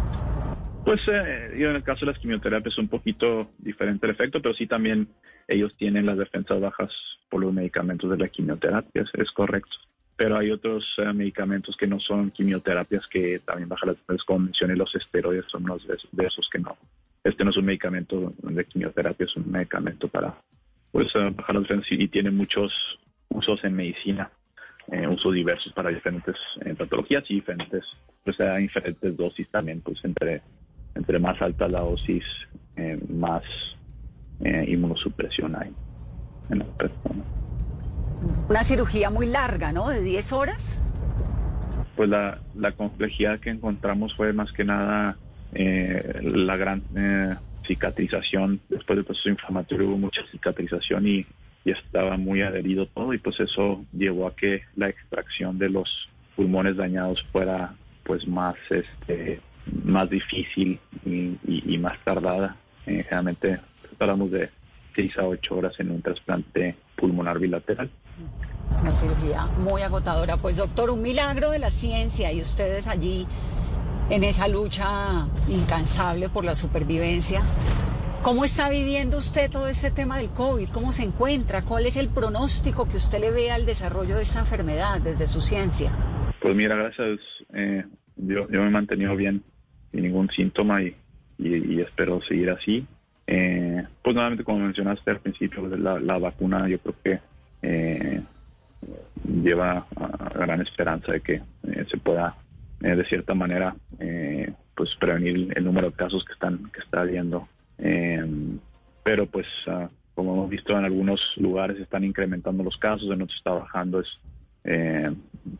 Pues 0.84 1.00
eh, 1.08 1.50
en 1.54 1.76
el 1.76 1.82
caso 1.82 2.04
de 2.04 2.12
las 2.12 2.20
quimioterapias 2.20 2.74
es 2.74 2.78
un 2.78 2.88
poquito 2.88 3.48
diferente 3.58 4.06
el 4.06 4.12
efecto, 4.12 4.42
pero 4.42 4.54
sí 4.54 4.66
también 4.66 5.08
ellos 5.48 5.74
tienen 5.78 6.04
las 6.04 6.18
defensas 6.18 6.60
bajas 6.60 6.92
por 7.30 7.40
los 7.40 7.54
medicamentos 7.54 8.10
de 8.10 8.18
la 8.18 8.28
quimioterapia, 8.28 9.04
es, 9.14 9.32
correcto. 9.32 9.76
Pero 10.16 10.36
hay 10.36 10.50
otros 10.50 10.84
eh, 10.98 11.10
medicamentos 11.12 11.74
que 11.76 11.86
no 11.86 12.00
son 12.00 12.30
quimioterapias 12.30 13.06
que 13.06 13.40
también 13.40 13.68
bajan 13.70 13.88
las 13.88 13.98
defensas, 13.98 14.24
como 14.26 14.40
mencioné, 14.40 14.76
los 14.76 14.94
esteroides 14.94 15.46
son 15.50 15.64
unos 15.64 15.86
de 15.86 16.26
esos 16.26 16.48
que 16.50 16.58
no, 16.58 16.76
este 17.26 17.44
no 17.44 17.50
es 17.50 17.56
un 17.56 17.64
medicamento 17.64 18.32
de 18.42 18.64
quimioterapia, 18.64 19.26
es 19.26 19.36
un 19.36 19.50
medicamento 19.50 20.08
para 20.08 20.34
pues, 20.92 21.12
bajar 21.34 21.56
las 21.56 21.64
defensas 21.64 21.90
y, 21.90 22.08
tiene 22.08 22.30
muchos 22.30 22.72
usos 23.28 23.62
en 23.64 23.74
medicina, 23.74 24.30
eh, 24.92 25.06
usos 25.08 25.34
diversos 25.34 25.72
para 25.72 25.90
diferentes 25.90 26.36
eh, 26.64 26.74
patologías 26.74 27.24
y 27.28 27.34
diferentes, 27.34 27.84
pues 28.24 28.40
a 28.40 28.56
diferentes 28.56 29.16
dosis 29.16 29.48
también, 29.50 29.80
pues 29.80 29.98
entre, 30.04 30.42
entre 30.94 31.18
más 31.18 31.40
alta 31.42 31.68
la 31.68 31.80
dosis, 31.80 32.24
eh, 32.76 32.98
más 33.08 33.42
inmunosupresión 34.38 35.56
hay 35.56 35.72
en 36.50 36.58
la 36.58 36.64
persona. 36.66 37.24
Una 38.50 38.62
cirugía 38.62 39.08
muy 39.08 39.26
larga, 39.26 39.72
¿no? 39.72 39.88
De 39.88 40.02
10 40.02 40.32
horas. 40.34 40.82
Pues 41.96 42.10
la, 42.10 42.38
la 42.54 42.72
complejidad 42.72 43.40
que 43.40 43.48
encontramos 43.48 44.14
fue 44.14 44.34
más 44.34 44.52
que 44.52 44.64
nada 44.64 45.16
eh, 45.54 46.20
la 46.22 46.56
gran 46.56 46.82
eh, 46.96 47.36
cicatrización, 47.66 48.60
después 48.68 48.96
del 48.96 49.04
proceso 49.04 49.28
inflamatorio 49.28 49.88
hubo 49.88 49.98
mucha 49.98 50.22
cicatrización 50.30 51.06
y, 51.06 51.26
estaba 51.64 52.16
muy 52.16 52.42
adherido 52.42 52.86
todo 52.86 53.12
y 53.12 53.18
pues 53.18 53.40
eso 53.40 53.84
llevó 53.92 54.28
a 54.28 54.36
que 54.36 54.62
la 54.76 54.88
extracción 54.88 55.58
de 55.58 55.68
los 55.68 56.08
pulmones 56.36 56.76
dañados 56.76 57.20
fuera 57.32 57.74
pues 58.04 58.24
más 58.28 58.54
este 58.70 59.40
más 59.82 60.08
difícil 60.08 60.78
y, 61.04 61.78
más 61.78 61.98
tardada. 62.04 62.56
Eh, 62.86 63.02
generalmente 63.02 63.58
tardamos 63.98 64.30
de 64.30 64.48
6 64.94 65.18
a 65.18 65.26
8 65.26 65.56
horas 65.56 65.74
en 65.80 65.90
un 65.90 66.02
trasplante 66.02 66.76
pulmonar 66.96 67.40
bilateral. 67.40 67.90
Una 68.80 68.92
cirugía 68.92 69.46
muy 69.58 69.82
agotadora. 69.82 70.36
Pues 70.36 70.56
doctor, 70.56 70.90
un 70.90 71.02
milagro 71.02 71.50
de 71.50 71.58
la 71.58 71.70
ciencia 71.70 72.32
y 72.32 72.40
ustedes 72.40 72.86
allí 72.86 73.26
en 74.10 74.24
esa 74.24 74.48
lucha 74.48 75.26
incansable 75.48 76.28
por 76.28 76.44
la 76.44 76.54
supervivencia. 76.54 77.42
¿Cómo 78.22 78.44
está 78.44 78.68
viviendo 78.68 79.18
usted 79.18 79.50
todo 79.50 79.68
este 79.68 79.90
tema 79.90 80.18
del 80.18 80.30
COVID? 80.30 80.68
¿Cómo 80.70 80.92
se 80.92 81.04
encuentra? 81.04 81.62
¿Cuál 81.62 81.86
es 81.86 81.96
el 81.96 82.08
pronóstico 82.08 82.88
que 82.88 82.96
usted 82.96 83.20
le 83.20 83.30
ve 83.30 83.50
al 83.50 83.66
desarrollo 83.66 84.16
de 84.16 84.22
esta 84.22 84.40
enfermedad 84.40 85.00
desde 85.00 85.28
su 85.28 85.40
ciencia? 85.40 85.90
Pues 86.40 86.54
mira, 86.56 86.74
gracias. 86.74 87.20
Eh, 87.54 87.84
yo, 88.16 88.46
me 88.48 88.66
he 88.66 88.70
mantenido 88.70 89.14
bien, 89.14 89.42
sin 89.92 90.02
ningún 90.02 90.28
síntoma 90.30 90.82
y, 90.82 90.96
espero 91.80 92.20
seguir 92.22 92.50
así. 92.50 92.86
Eh, 93.26 93.84
pues 94.02 94.14
nuevamente, 94.14 94.44
como 94.44 94.60
mencionaste 94.60 95.10
al 95.10 95.20
principio, 95.20 95.66
la, 95.68 96.00
la 96.00 96.18
vacuna 96.18 96.68
yo 96.68 96.78
creo 96.78 96.94
que 97.04 97.20
eh, 97.62 98.22
lleva 99.42 99.86
a 99.96 100.30
gran 100.38 100.60
esperanza 100.62 101.12
de 101.12 101.20
que 101.20 101.42
se 101.90 101.96
pueda 101.98 102.34
eh, 102.34 102.45
de 102.94 103.04
cierta 103.06 103.34
manera 103.34 103.74
eh, 103.98 104.52
pues 104.74 104.94
prevenir 105.00 105.52
el 105.56 105.64
número 105.64 105.90
de 105.90 105.96
casos 105.96 106.24
que 106.24 106.32
están 106.32 106.70
que 106.72 106.80
está 106.80 107.00
habiendo. 107.00 107.48
Em, 107.78 108.58
pero 109.02 109.26
pues 109.26 109.46
ah, 109.66 109.88
como 110.14 110.34
hemos 110.34 110.50
visto 110.50 110.78
en 110.78 110.84
algunos 110.84 111.20
lugares 111.36 111.78
están 111.78 112.04
incrementando 112.04 112.62
los 112.62 112.76
casos 112.76 113.10
en 113.10 113.22
otros 113.22 113.36
está 113.36 113.52
bajando 113.52 114.00
es 114.00 114.08
eh, 114.68 115.14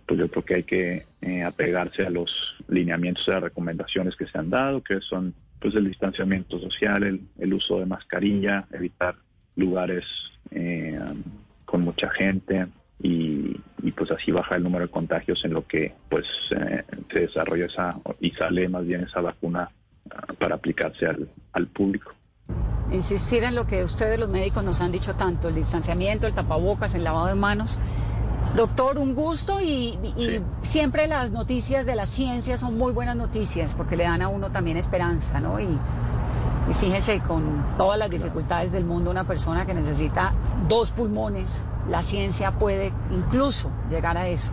pues 0.05 0.19
yo 0.19 0.29
creo 0.29 0.45
que 0.45 0.55
hay 0.57 0.63
que 0.65 1.07
eh, 1.23 1.43
apegarse 1.45 2.05
a 2.05 2.11
los 2.11 2.29
lineamientos 2.69 3.27
las 3.29 3.43
recomendaciones 3.43 4.17
que 4.17 4.27
se 4.27 4.37
han 4.37 4.51
dado, 4.51 4.83
que 4.83 5.01
son 5.01 5.33
pues 5.61 5.77
el 5.77 5.87
distanciamiento 5.87 6.59
social, 6.59 7.21
el, 7.39 7.55
uso 7.55 7.79
de 7.79 7.87
mascarilla, 7.87 8.67
evitar 8.73 9.15
lugares 9.55 10.05
eh, 10.51 10.99
con 11.65 11.83
mucha 11.83 12.11
gente 12.11 12.67
y, 13.03 13.61
pues 13.97 14.11
así 14.11 14.31
baja 14.31 14.57
el 14.57 14.63
número 14.63 14.85
de 14.85 14.91
contagios 14.91 15.43
en 15.45 15.55
lo 15.55 15.67
que 15.67 15.95
pues 16.11 16.27
se 16.51 17.19
desarrolla 17.19 17.65
esa 17.65 17.97
y 18.21 18.31
sale 18.33 18.69
más 18.69 18.87
bien 18.87 19.03
esa 19.03 19.23
vacuna 19.23 19.71
ah, 20.11 20.33
para 20.39 20.57
aplicarse 20.57 21.07
al, 21.07 21.31
al 21.53 21.67
público 21.69 22.13
insistir 22.91 23.45
en 23.45 23.55
lo 23.55 23.67
que 23.67 23.83
ustedes 23.85 24.19
los 24.19 24.29
médicos 24.29 24.65
nos 24.65 24.81
han 24.81 24.93
dicho 24.93 25.15
tanto, 25.15 25.49
el 25.49 25.55
distanciamiento, 25.55 26.27
el 26.27 26.35
tapabocas, 26.35 26.95
el 26.95 27.05
lavado 27.05 27.27
de 27.27 27.35
manos. 27.35 27.79
Doctor, 28.55 28.99
un 28.99 29.15
gusto 29.15 29.61
y, 29.61 29.99
siempre 30.63 31.09
las 31.09 31.33
noticias 31.33 31.85
de 31.85 31.97
la 31.97 32.07
ciencia 32.07 32.57
son 32.57 32.79
muy 32.79 32.93
buenas 32.93 33.17
noticias 33.17 33.75
porque 33.75 33.97
le 33.97 34.05
dan 34.05 34.23
a 34.23 34.29
uno 34.29 34.51
también 34.51 34.77
esperanza, 34.77 35.41
¿no? 35.41 35.59
Y, 35.59 35.65
y 36.71 36.75
fíjese, 36.75 37.21
con 37.21 37.77
todas 37.77 37.99
las 37.99 38.09
dificultades 38.09 38.73
del 38.73 38.85
mundo, 38.85 39.11
una 39.11 39.25
persona 39.25 39.67
que 39.67 39.75
necesita 39.75 40.33
dos 40.69 40.93
pulmones, 40.93 41.63
la 41.89 42.03
ciencia 42.03 42.59
puede 42.59 42.93
incluso 43.11 43.71
llegar 43.91 44.17
a 44.17 44.29
eso. 44.29 44.53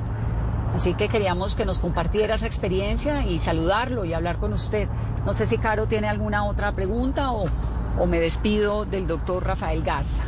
Así 0.74 0.96
que 0.96 1.08
queríamos 1.08 1.56
que 1.56 1.66
nos 1.66 1.80
compartiera 1.80 2.36
esa 2.36 2.48
experiencia 2.48 3.26
y 3.26 3.38
saludarlo 3.38 4.06
y 4.06 4.14
hablar 4.14 4.38
con 4.38 4.54
usted. 4.54 4.88
No 5.26 5.34
sé 5.34 5.46
si 5.46 5.58
Caro 5.58 5.88
tiene 5.88 6.08
alguna 6.08 6.46
otra 6.46 6.74
pregunta 6.74 7.32
o, 7.32 7.46
o 8.00 8.06
me 8.08 8.20
despido 8.20 8.86
del 8.86 9.06
doctor 9.06 9.46
Rafael 9.46 9.84
Garza. 9.84 10.24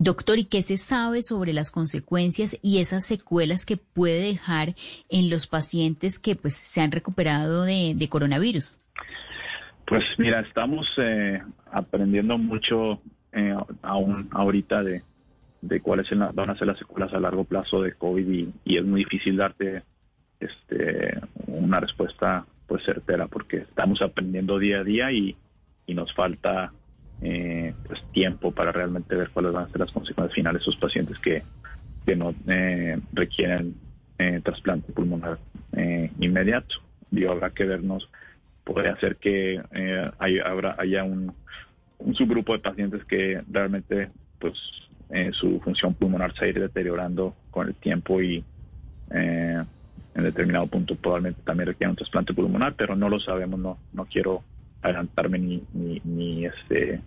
Doctor, 0.00 0.38
¿y 0.38 0.44
qué 0.44 0.60
se 0.62 0.76
sabe 0.76 1.22
sobre 1.22 1.52
las 1.52 1.70
consecuencias 1.70 2.58
y 2.62 2.78
esas 2.78 3.06
secuelas 3.06 3.64
que 3.64 3.76
puede 3.76 4.22
dejar 4.22 4.74
en 5.08 5.30
los 5.30 5.46
pacientes 5.46 6.18
que 6.18 6.34
pues 6.34 6.54
se 6.54 6.80
han 6.80 6.90
recuperado 6.90 7.62
de, 7.62 8.08
coronavirus? 8.10 8.76
Pues 9.86 10.02
mira, 10.18 10.40
estamos 10.40 10.86
eh, 10.98 11.40
aprendiendo 11.70 12.36
mucho 12.38 13.00
eh, 13.32 13.54
aún 13.82 14.28
ahorita 14.32 14.82
de, 14.82 15.02
cuáles 15.82 16.08
van 16.10 16.50
a 16.50 16.56
ser 16.56 16.66
las 16.66 16.78
secuelas 16.78 17.12
a 17.12 17.20
largo 17.20 17.44
plazo 17.44 17.82
de 17.82 17.92
COVID 17.92 18.28
y, 18.64 18.76
es 18.76 18.84
muy 18.84 19.04
difícil 19.04 19.36
darte 19.36 19.82
este, 20.40 21.18
una 21.46 21.80
respuesta 21.80 22.46
pues 22.66 22.84
certera 22.84 23.28
porque 23.28 23.58
estamos 23.58 24.00
aprendiendo 24.02 24.58
día 24.58 24.80
a 24.80 24.84
día 24.84 25.12
y, 25.12 25.36
nos 25.88 26.12
falta 26.14 26.72
eh, 27.20 27.74
pues 27.86 28.02
tiempo 28.12 28.50
para 28.52 28.72
realmente 28.72 29.14
ver 29.14 29.30
cuáles 29.30 29.52
van 29.52 29.64
a 29.64 29.68
ser 29.68 29.80
las 29.80 29.92
consecuencias 29.92 30.34
finales 30.34 30.60
de 30.60 30.70
esos 30.70 30.80
pacientes 30.80 31.18
que, 31.18 31.42
que 32.06 32.16
no 32.16 32.34
eh, 32.48 32.98
requieren 33.12 33.74
eh, 34.18 34.40
trasplante 34.42 34.92
pulmonar 34.92 35.38
inmediato. 36.18 36.76
Digo, 37.10 37.32
habrá 37.32 37.50
que 37.50 37.64
vernos, 37.64 38.08
podría 38.64 38.96
ser 38.96 39.16
que 39.16 39.60
haya 40.18 41.04
un, 41.04 41.34
un, 41.98 42.14
subgrupo 42.14 42.54
de 42.54 42.60
pacientes 42.60 43.04
que 43.04 43.42
realmente 43.50 44.10
pues 44.38 44.58
su 45.32 45.60
función 45.60 45.94
pulmonar 45.94 46.34
se 46.34 46.48
irá 46.48 46.60
deteriorando 46.60 47.34
con 47.50 47.68
el 47.68 47.74
tiempo 47.74 48.20
y 48.20 48.44
en 49.10 50.22
determinado 50.22 50.66
punto 50.66 50.96
probablemente 50.96 51.42
también 51.44 51.68
requieren 51.68 51.90
un 51.90 51.96
trasplante 51.96 52.34
pulmonar, 52.34 52.74
pero 52.74 52.96
no 52.96 53.08
lo 53.08 53.20
sabemos, 53.20 53.58
no, 53.58 53.78
no 53.92 54.04
quiero 54.06 54.42
adelantarme 54.82 55.38
ni, 55.38 55.62
ni, 55.72 56.00
ni 56.04 56.46
este 56.46 57.00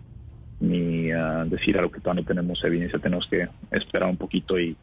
ni 0.60 1.12
uh, 1.12 1.44
decir 1.48 1.78
algo 1.78 1.92
que 1.92 2.00
todavía 2.00 2.22
no 2.22 2.26
tenemos 2.26 2.62
evidencia, 2.64 2.98
tenemos 2.98 3.26
que 3.28 3.48
esperar 3.70 4.08
un 4.08 4.16
poquito 4.16 4.58
y, 4.58 4.76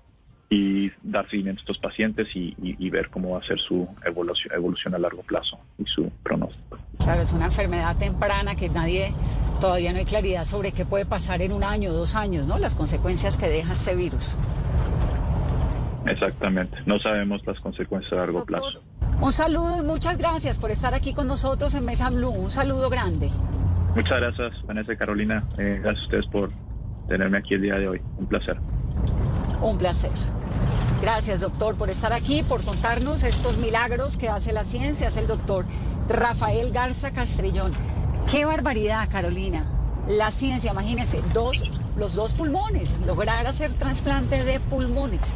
y 0.50 0.92
dar 1.02 1.28
seguimiento 1.30 1.62
a 1.62 1.64
estos 1.64 1.80
pacientes 1.80 2.36
y, 2.36 2.56
y, 2.58 2.90
ver 2.90 3.10
cómo 3.10 3.32
va 3.32 3.40
a 3.40 3.44
ser 3.44 3.60
su 3.60 3.88
evolución, 4.06 4.54
evolución 4.54 4.94
a 4.94 5.00
largo 5.00 5.24
plazo 5.24 5.60
y 5.78 5.86
su 5.86 6.12
pronóstico. 6.24 6.78
Claro, 7.00 7.22
es 7.22 7.34
una 7.34 7.46
enfermedad 7.46 7.98
temprana 7.98 8.56
que 8.56 8.70
nadie, 8.70 9.12
todavía 9.60 9.92
no 9.92 10.00
hay 10.00 10.06
claridad 10.06 10.46
sobre 10.46 10.72
qué 10.72 10.86
puede 10.86 11.06
pasar 11.06 11.42
en 11.42 11.52
un 11.52 11.64
año, 11.64 11.92
dos 11.92 12.16
años, 12.16 12.48
¿no? 12.48 12.60
Las 12.60 12.76
consecuencias 12.76 13.38
que 13.38 13.50
deja 13.50 13.74
este 13.74 13.96
virus. 13.96 14.38
Exactamente, 16.06 16.78
no 16.86 17.00
sabemos 17.00 17.42
las 17.48 17.60
consecuencias 17.60 18.14
a 18.14 18.18
largo 18.18 18.46
plazo. 18.46 18.84
Un 19.22 19.32
saludo 19.32 19.80
y 19.80 19.86
muchas 19.86 20.18
gracias 20.18 20.60
por 20.60 20.70
estar 20.70 20.94
aquí 20.94 21.14
con 21.14 21.28
nosotros 21.28 21.74
en 21.74 21.86
Mesa 21.86 22.10
Blue. 22.10 22.30
Un 22.30 22.52
saludo 22.52 22.90
grande. 22.90 23.30
Muchas 23.96 24.20
gracias, 24.20 24.66
Vanessa 24.66 24.94
y 24.94 24.98
Carolina. 24.98 25.44
Eh, 25.58 25.80
gracias 25.82 26.02
a 26.02 26.06
ustedes 26.06 26.28
por 26.28 26.50
tenerme 27.08 27.38
aquí 27.38 27.54
el 27.54 27.62
día 27.62 27.76
de 27.76 27.88
hoy. 27.88 28.02
Un 28.18 28.28
placer. 28.28 28.58
Un 29.66 29.80
placer. 29.80 30.12
Gracias, 31.02 31.40
doctor, 31.40 31.76
por 31.76 31.90
estar 31.90 32.14
aquí, 32.14 32.44
por 32.44 32.64
contarnos 32.64 33.24
estos 33.24 33.58
milagros 33.58 34.16
que 34.16 34.30
hace 34.30 34.54
la 34.54 34.64
ciencia. 34.64 35.08
Es 35.08 35.18
el 35.18 35.26
doctor 35.26 35.66
Rafael 36.08 36.72
Garza 36.72 37.10
Castrillón. 37.10 37.74
Qué 38.30 38.46
barbaridad, 38.46 39.10
Carolina. 39.12 39.66
La 40.08 40.30
ciencia, 40.30 40.72
imagínense, 40.72 41.20
dos, 41.34 41.64
los 41.98 42.14
dos 42.14 42.34
pulmones, 42.34 42.92
lograr 43.08 43.48
hacer 43.48 43.74
trasplante 43.74 44.44
de 44.46 44.60
pulmones. 44.60 45.34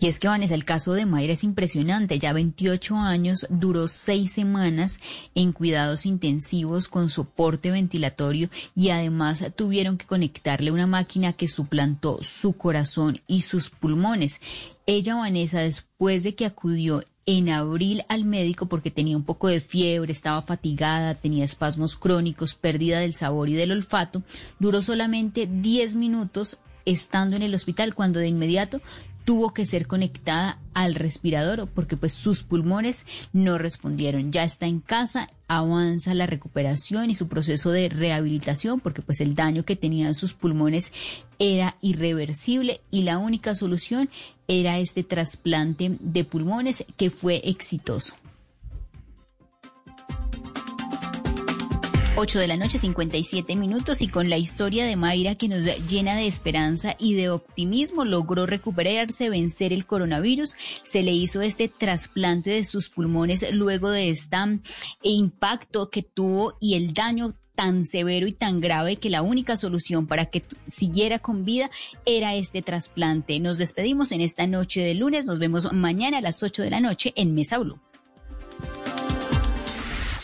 Y 0.00 0.06
es 0.06 0.20
que, 0.20 0.28
Vanessa, 0.28 0.54
el 0.54 0.64
caso 0.64 0.92
de 0.92 1.06
Mayra 1.06 1.32
es 1.32 1.42
impresionante. 1.42 2.18
Ya 2.18 2.32
28 2.32 2.96
años, 2.96 3.46
duró 3.50 3.88
seis 3.88 4.32
semanas 4.32 5.00
en 5.34 5.52
cuidados 5.52 6.06
intensivos 6.06 6.86
con 6.86 7.08
soporte 7.08 7.70
ventilatorio 7.70 8.48
y 8.76 8.90
además 8.90 9.44
tuvieron 9.56 9.98
que 9.98 10.06
conectarle 10.06 10.70
una 10.70 10.86
máquina 10.86 11.32
que 11.32 11.48
suplantó 11.48 12.22
su 12.22 12.52
corazón 12.52 13.20
y 13.26 13.42
sus 13.42 13.70
pulmones. 13.70 14.40
Ella, 14.86 15.16
Vanessa, 15.16 15.60
después 15.60 16.22
de 16.22 16.34
que 16.34 16.46
acudió 16.46 17.02
en 17.26 17.50
abril 17.50 18.04
al 18.08 18.24
médico 18.24 18.66
porque 18.66 18.90
tenía 18.90 19.16
un 19.16 19.24
poco 19.24 19.48
de 19.48 19.60
fiebre, 19.60 20.12
estaba 20.12 20.40
fatigada, 20.40 21.14
tenía 21.14 21.44
espasmos 21.44 21.96
crónicos, 21.98 22.54
pérdida 22.54 23.00
del 23.00 23.14
sabor 23.14 23.50
y 23.50 23.54
del 23.54 23.72
olfato, 23.72 24.22
duró 24.58 24.80
solamente 24.80 25.46
10 25.46 25.96
minutos 25.96 26.56
estando 26.86 27.36
en 27.36 27.42
el 27.42 27.54
hospital 27.54 27.94
cuando 27.94 28.18
de 28.18 28.28
inmediato 28.28 28.80
tuvo 29.28 29.52
que 29.52 29.66
ser 29.66 29.86
conectada 29.86 30.58
al 30.72 30.94
respirador 30.94 31.68
porque 31.68 31.98
pues 31.98 32.14
sus 32.14 32.44
pulmones 32.44 33.04
no 33.34 33.58
respondieron. 33.58 34.32
Ya 34.32 34.42
está 34.42 34.64
en 34.64 34.80
casa, 34.80 35.28
avanza 35.48 36.14
la 36.14 36.24
recuperación 36.24 37.10
y 37.10 37.14
su 37.14 37.28
proceso 37.28 37.70
de 37.70 37.90
rehabilitación 37.90 38.80
porque 38.80 39.02
pues 39.02 39.20
el 39.20 39.34
daño 39.34 39.66
que 39.66 39.76
tenían 39.76 40.14
sus 40.14 40.32
pulmones 40.32 40.94
era 41.38 41.76
irreversible 41.82 42.80
y 42.90 43.02
la 43.02 43.18
única 43.18 43.54
solución 43.54 44.08
era 44.46 44.78
este 44.78 45.02
trasplante 45.02 45.98
de 46.00 46.24
pulmones 46.24 46.86
que 46.96 47.10
fue 47.10 47.42
exitoso. 47.44 48.14
8 52.20 52.40
de 52.40 52.48
la 52.48 52.56
noche, 52.56 52.78
57 52.78 53.54
minutos, 53.54 54.02
y 54.02 54.08
con 54.08 54.28
la 54.28 54.38
historia 54.38 54.84
de 54.84 54.96
Mayra 54.96 55.36
que 55.36 55.46
nos 55.46 55.66
llena 55.88 56.16
de 56.16 56.26
esperanza 56.26 56.96
y 56.98 57.14
de 57.14 57.30
optimismo, 57.30 58.04
logró 58.04 58.44
recuperarse, 58.44 59.30
vencer 59.30 59.72
el 59.72 59.86
coronavirus. 59.86 60.56
Se 60.82 61.04
le 61.04 61.12
hizo 61.12 61.42
este 61.42 61.68
trasplante 61.68 62.50
de 62.50 62.64
sus 62.64 62.90
pulmones 62.90 63.46
luego 63.52 63.90
de 63.90 64.10
este 64.10 64.36
impacto 65.02 65.90
que 65.90 66.02
tuvo 66.02 66.56
y 66.60 66.74
el 66.74 66.92
daño 66.92 67.34
tan 67.54 67.86
severo 67.86 68.26
y 68.26 68.32
tan 68.32 68.60
grave 68.60 68.96
que 68.96 69.10
la 69.10 69.22
única 69.22 69.56
solución 69.56 70.08
para 70.08 70.26
que 70.26 70.42
siguiera 70.66 71.20
con 71.20 71.44
vida 71.44 71.70
era 72.04 72.34
este 72.34 72.62
trasplante. 72.62 73.38
Nos 73.38 73.58
despedimos 73.58 74.10
en 74.10 74.22
esta 74.22 74.48
noche 74.48 74.80
de 74.80 74.94
lunes, 74.94 75.24
nos 75.24 75.38
vemos 75.38 75.72
mañana 75.72 76.18
a 76.18 76.22
las 76.22 76.42
8 76.42 76.64
de 76.64 76.70
la 76.70 76.80
noche 76.80 77.12
en 77.14 77.36
Mesa 77.36 77.58
Blue. 77.58 77.78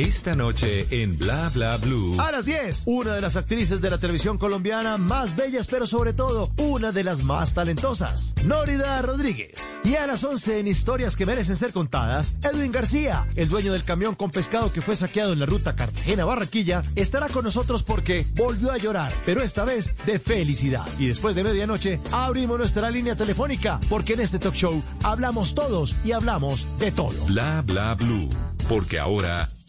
Esta 0.00 0.34
noche 0.34 0.86
en 1.02 1.18
Bla 1.18 1.50
Bla 1.52 1.76
Blue. 1.76 2.18
A 2.18 2.32
las 2.32 2.46
10, 2.46 2.84
una 2.86 3.12
de 3.12 3.20
las 3.20 3.36
actrices 3.36 3.82
de 3.82 3.90
la 3.90 3.98
televisión 3.98 4.38
colombiana 4.38 4.96
más 4.96 5.36
bellas, 5.36 5.66
pero 5.66 5.86
sobre 5.86 6.14
todo 6.14 6.48
una 6.56 6.90
de 6.90 7.04
las 7.04 7.22
más 7.22 7.52
talentosas, 7.52 8.32
Nórida 8.42 9.02
Rodríguez. 9.02 9.76
Y 9.84 9.96
a 9.96 10.06
las 10.06 10.24
11, 10.24 10.60
en 10.60 10.68
historias 10.68 11.16
que 11.16 11.26
merecen 11.26 11.54
ser 11.54 11.74
contadas, 11.74 12.34
Edwin 12.42 12.72
García, 12.72 13.28
el 13.36 13.50
dueño 13.50 13.74
del 13.74 13.84
camión 13.84 14.14
con 14.14 14.30
pescado 14.30 14.72
que 14.72 14.80
fue 14.80 14.96
saqueado 14.96 15.34
en 15.34 15.40
la 15.40 15.44
ruta 15.44 15.76
Cartagena-Barranquilla, 15.76 16.82
estará 16.96 17.28
con 17.28 17.44
nosotros 17.44 17.82
porque 17.82 18.26
volvió 18.36 18.72
a 18.72 18.78
llorar, 18.78 19.12
pero 19.26 19.42
esta 19.42 19.66
vez 19.66 19.92
de 20.06 20.18
felicidad. 20.18 20.86
Y 20.98 21.08
después 21.08 21.34
de 21.34 21.44
medianoche, 21.44 22.00
abrimos 22.10 22.56
nuestra 22.56 22.90
línea 22.90 23.16
telefónica, 23.16 23.78
porque 23.90 24.14
en 24.14 24.20
este 24.20 24.38
talk 24.38 24.54
show 24.54 24.82
hablamos 25.02 25.54
todos 25.54 25.94
y 26.06 26.12
hablamos 26.12 26.66
de 26.78 26.90
todo. 26.90 27.22
Bla 27.26 27.62
Bla 27.66 27.94
Blue. 27.96 28.30
Porque 28.66 28.98
ahora 29.00 29.48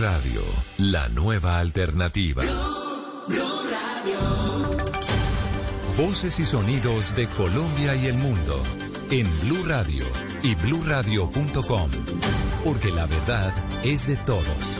Radio, 0.00 0.40
la 0.78 1.10
nueva 1.10 1.58
alternativa. 1.58 2.42
Voces 5.98 6.40
y 6.40 6.46
sonidos 6.46 7.14
de 7.14 7.26
Colombia 7.26 7.94
y 7.96 8.06
el 8.06 8.16
mundo 8.16 8.62
en 9.10 9.26
Blue 9.42 9.62
Radio 9.66 10.06
y 10.42 10.54
bluradio.com, 10.54 11.90
porque 12.64 12.90
la 12.90 13.04
verdad 13.04 13.52
es 13.84 14.06
de 14.06 14.16
todos. 14.16 14.78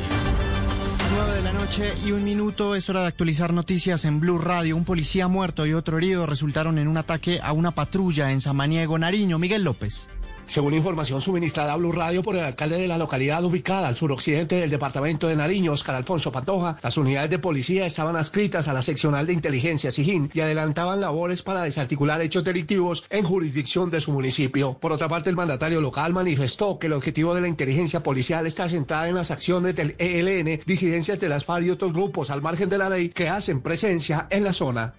9 1.15 1.35
de 1.35 1.43
la 1.43 1.53
noche 1.53 1.93
y 2.03 2.13
un 2.13 2.25
minuto 2.25 2.75
es 2.75 2.89
hora 2.89 3.03
de 3.03 3.09
actualizar 3.09 3.53
noticias 3.53 4.07
en 4.07 4.21
Blue 4.21 4.39
Radio. 4.39 4.75
Un 4.75 4.85
policía 4.85 5.29
muerto 5.29 5.67
y 5.67 5.75
otro 5.75 5.99
herido 5.99 6.25
resultaron 6.25 6.79
en 6.79 6.89
un 6.89 6.97
ataque 6.97 7.41
a 7.43 7.53
una 7.53 7.73
patrulla 7.73 8.33
en 8.33 8.41
Samaniego, 8.41 8.99
Nariño. 8.99 9.39
Miguel 9.39 9.65
López. 9.65 10.09
Según 10.51 10.75
información 10.75 11.21
suministrada 11.21 11.75
a 11.75 11.77
Blue 11.77 11.93
Radio 11.93 12.25
por 12.25 12.35
el 12.35 12.43
alcalde 12.43 12.77
de 12.77 12.89
la 12.89 12.99
localidad 12.99 13.45
ubicada 13.45 13.87
al 13.87 13.95
suroccidente 13.95 14.57
del 14.57 14.69
departamento 14.69 15.29
de 15.29 15.37
Nariño, 15.37 15.71
Oscar 15.71 15.95
Alfonso 15.95 16.33
Pantoja, 16.33 16.77
las 16.83 16.97
unidades 16.97 17.31
de 17.31 17.39
policía 17.39 17.87
estaban 17.87 18.17
adscritas 18.17 18.67
a 18.67 18.73
la 18.73 18.83
seccional 18.83 19.29
de 19.29 19.33
inteligencia 19.33 19.93
SIGIN 19.93 20.29
y 20.35 20.41
adelantaban 20.41 21.01
labores 21.01 21.43
para 21.43 21.63
desarticular 21.63 22.21
hechos 22.21 22.43
delictivos 22.43 23.05
en 23.11 23.25
jurisdicción 23.25 23.93
de 23.93 24.01
su 24.01 24.11
municipio. 24.11 24.77
Por 24.77 24.91
otra 24.91 25.09
parte, 25.09 25.31
el 25.31 25.37
mandatario 25.37 25.81
local 25.81 26.13
manifestó 26.13 26.81
que 26.81 26.89
el 26.89 26.95
objetivo 26.95 27.33
de 27.33 27.43
la 27.43 27.49
inteligencia 27.49 28.03
policial 28.03 28.45
está 28.45 28.69
centrada 28.69 29.09
en 29.09 29.15
las 29.15 29.31
acciones 29.31 29.77
del 29.77 29.95
ELN, 29.99 30.63
disidencias 30.67 31.21
de 31.21 31.29
las 31.29 31.45
FARC 31.45 31.67
y 31.67 31.71
otros 31.71 31.93
grupos 31.93 32.29
al 32.29 32.43
margen 32.43 32.69
de 32.69 32.79
la 32.79 32.91
ley 32.91 33.11
que 33.11 33.29
hacen 33.29 33.61
presencia 33.61 34.27
en 34.31 34.43
la 34.43 34.53
zona. 34.53 34.95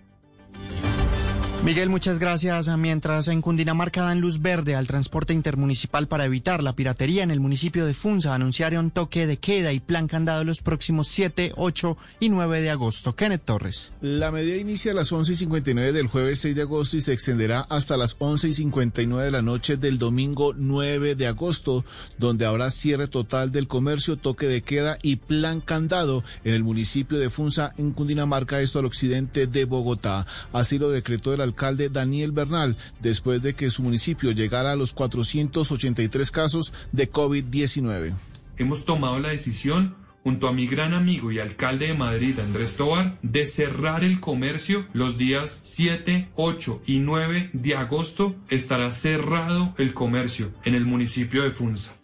Miguel, 1.64 1.89
muchas 1.89 2.18
gracias. 2.18 2.76
Mientras 2.76 3.28
en 3.28 3.39
Cundinamarca 3.39 4.01
dan 4.01 4.20
luz 4.20 4.41
verde 4.41 4.74
al 4.74 4.88
transporte 4.88 5.32
intermunicipal 5.32 6.07
para 6.07 6.26
evitar 6.26 6.64
la 6.64 6.74
piratería 6.74 7.22
en 7.22 7.30
el 7.30 7.39
municipio 7.39 7.86
de 7.86 7.93
Funza, 7.93 8.34
anunciaron 8.34 8.89
toque 8.89 9.28
de 9.28 9.38
queda 9.38 9.72
y 9.72 9.80
plan 9.80 10.07
candado 10.07 10.43
los 10.43 10.64
próximos 10.64 11.07
7, 11.09 11.53
8 11.55 11.97
y 12.20 12.30
9 12.30 12.62
de 12.62 12.72
agosto. 12.72 13.16
Kenneth 13.16 13.45
Torres. 13.45 13.91
La 14.01 14.32
medida 14.32 14.57
inicia 14.57 14.91
a 14.91 14.95
las 14.95 15.12
11 15.12 15.34
y 15.34 15.36
59 15.36 15.93
del 15.93 16.07
jueves 16.07 16.39
6 16.39 16.55
de 16.55 16.62
agosto 16.64 16.97
y 16.97 17.01
se 17.01 17.14
extenderá 17.14 17.59
hasta 17.70 17.95
las 17.95 18.16
11 18.18 18.47
y 18.47 18.53
59 18.53 19.26
de 19.26 19.32
la 19.32 19.43
noche 19.43 19.78
del 19.78 19.99
domingo 19.99 20.55
9 20.57 21.14
de 21.14 21.28
agosto, 21.28 21.86
donde 22.18 22.47
habrá 22.47 22.72
cierre 22.72 23.07
total 23.07 23.51
del 23.51 23.68
comercio, 23.68 24.18
toque 24.18 24.47
de 24.47 24.64
queda 24.64 24.97
y 25.03 25.18
plan 25.18 25.62
candado 25.62 26.24
en 26.43 26.55
el 26.55 26.64
municipio 26.64 27.20
de 27.20 27.30
Funza, 27.30 27.74
en 27.78 27.91
Cundinamarca, 27.91 28.62
esto 28.62 28.80
al 28.80 28.86
occidente 28.86 29.45
de 29.45 29.66
Bogotá. 29.66 30.26
Así 30.53 30.80
lo 30.80 30.89
decretó 30.89 31.36
el 31.36 31.51
alcalde 31.52 31.89
Daniel 31.89 32.32
Bernal 32.32 32.78
después 33.02 33.41
de 33.41 33.54
que 33.54 33.70
su 33.70 33.84
municipio 33.84 34.32
llegara 34.32 34.72
a 34.72 34.76
los 34.76 34.93
483 34.93 36.32
casos 36.32 36.74
de 36.91 37.12
COVID-19. 37.12 38.14
Hemos 38.58 38.86
tomado 38.86 39.20
la 39.20 39.30
decisión 39.30 39.95
junto 40.24 40.47
a 40.47 40.54
mi 40.54 40.68
gran 40.68 40.93
amigo 40.93 41.32
y 41.32 41.39
alcalde 41.39 41.88
de 41.88 41.93
Madrid, 41.93 42.39
Andrés 42.39 42.78
Tobar, 42.78 43.18
de 43.22 43.47
cerrar 43.47 44.04
el 44.04 44.20
comercio 44.20 44.86
los 44.93 45.18
días 45.18 45.62
7, 45.66 46.30
8 46.36 46.84
y 46.86 46.99
9 46.99 47.49
de 47.54 47.76
agosto. 47.76 48.36
Estará 48.49 48.91
cerrado 48.93 49.74
el 49.78 49.93
comercio 49.93 50.52
en 50.64 50.76
el 50.76 50.86
municipio 50.86 51.43
de 51.43 51.52
Funza. 51.52 52.01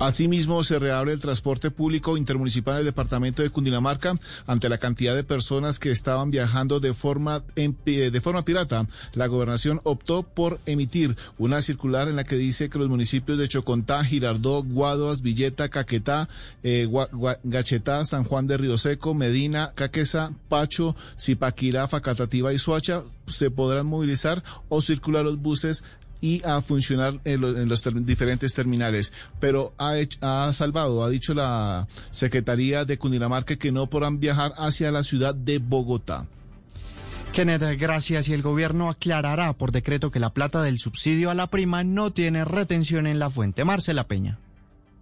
Asimismo, 0.00 0.64
se 0.64 0.80
reabre 0.80 1.12
el 1.12 1.20
transporte 1.20 1.70
público 1.70 2.16
intermunicipal 2.16 2.74
en 2.74 2.78
el 2.80 2.84
departamento 2.84 3.42
de 3.42 3.50
Cundinamarca 3.50 4.18
ante 4.46 4.68
la 4.68 4.78
cantidad 4.78 5.14
de 5.14 5.22
personas 5.22 5.78
que 5.78 5.90
estaban 5.90 6.32
viajando 6.32 6.80
de 6.80 6.94
forma, 6.94 7.44
de 7.54 8.20
forma 8.20 8.44
pirata. 8.44 8.88
La 9.12 9.28
gobernación 9.28 9.80
optó 9.84 10.24
por 10.24 10.58
emitir 10.66 11.16
una 11.38 11.62
circular 11.62 12.08
en 12.08 12.16
la 12.16 12.24
que 12.24 12.36
dice 12.36 12.68
que 12.68 12.78
los 12.78 12.88
municipios 12.88 13.38
de 13.38 13.46
Chocontá, 13.46 14.04
Girardó, 14.04 14.64
Guaduas, 14.64 15.22
Villeta, 15.22 15.68
Caquetá, 15.68 16.28
eh, 16.64 16.88
Gachetá, 17.44 18.04
San 18.04 18.24
Juan 18.24 18.48
de 18.48 18.56
Río 18.56 18.76
Seco, 18.78 19.14
Medina, 19.14 19.72
Caquesa, 19.76 20.32
Pacho, 20.48 20.96
Zipaquirá, 21.18 21.86
Facatativa 21.86 22.52
y 22.52 22.58
Suacha 22.58 23.04
se 23.26 23.50
podrán 23.50 23.86
movilizar 23.86 24.42
o 24.68 24.80
circular 24.80 25.24
los 25.24 25.40
buses 25.40 25.84
y 26.24 26.40
a 26.42 26.62
funcionar 26.62 27.20
en, 27.26 27.68
los 27.68 27.82
diferentes 28.06 28.54
terminales. 28.54 29.12
Pero 29.40 29.74
ha, 29.76 29.96
ha 30.22 30.52
salvado, 30.54 31.04
ha 31.04 31.10
dicho 31.10 31.34
la 31.34 31.86
Secretaría 32.10 32.86
de 32.86 32.96
Cundinamarca 32.96 33.56
que 33.56 33.70
no 33.70 33.90
podrán 33.90 34.20
viajar 34.20 34.54
hacia 34.56 34.90
la 34.90 35.02
ciudad 35.02 35.34
de 35.34 35.58
Bogotá. 35.58 36.26
Kenneth, 37.34 37.78
gracias. 37.78 38.28
Y 38.28 38.32
el 38.32 38.40
gobierno 38.40 38.88
aclarará 38.88 39.52
por 39.52 39.70
decreto 39.70 40.10
que 40.10 40.18
la 40.18 40.30
plata 40.30 40.62
del 40.62 40.78
subsidio 40.78 41.28
a 41.28 41.34
la 41.34 41.48
prima 41.48 41.84
no 41.84 42.10
tiene 42.10 42.46
retención 42.46 43.06
en 43.06 43.18
la 43.18 43.28
fuente. 43.28 43.66
Marcela 43.66 44.08
Peña. 44.08 44.38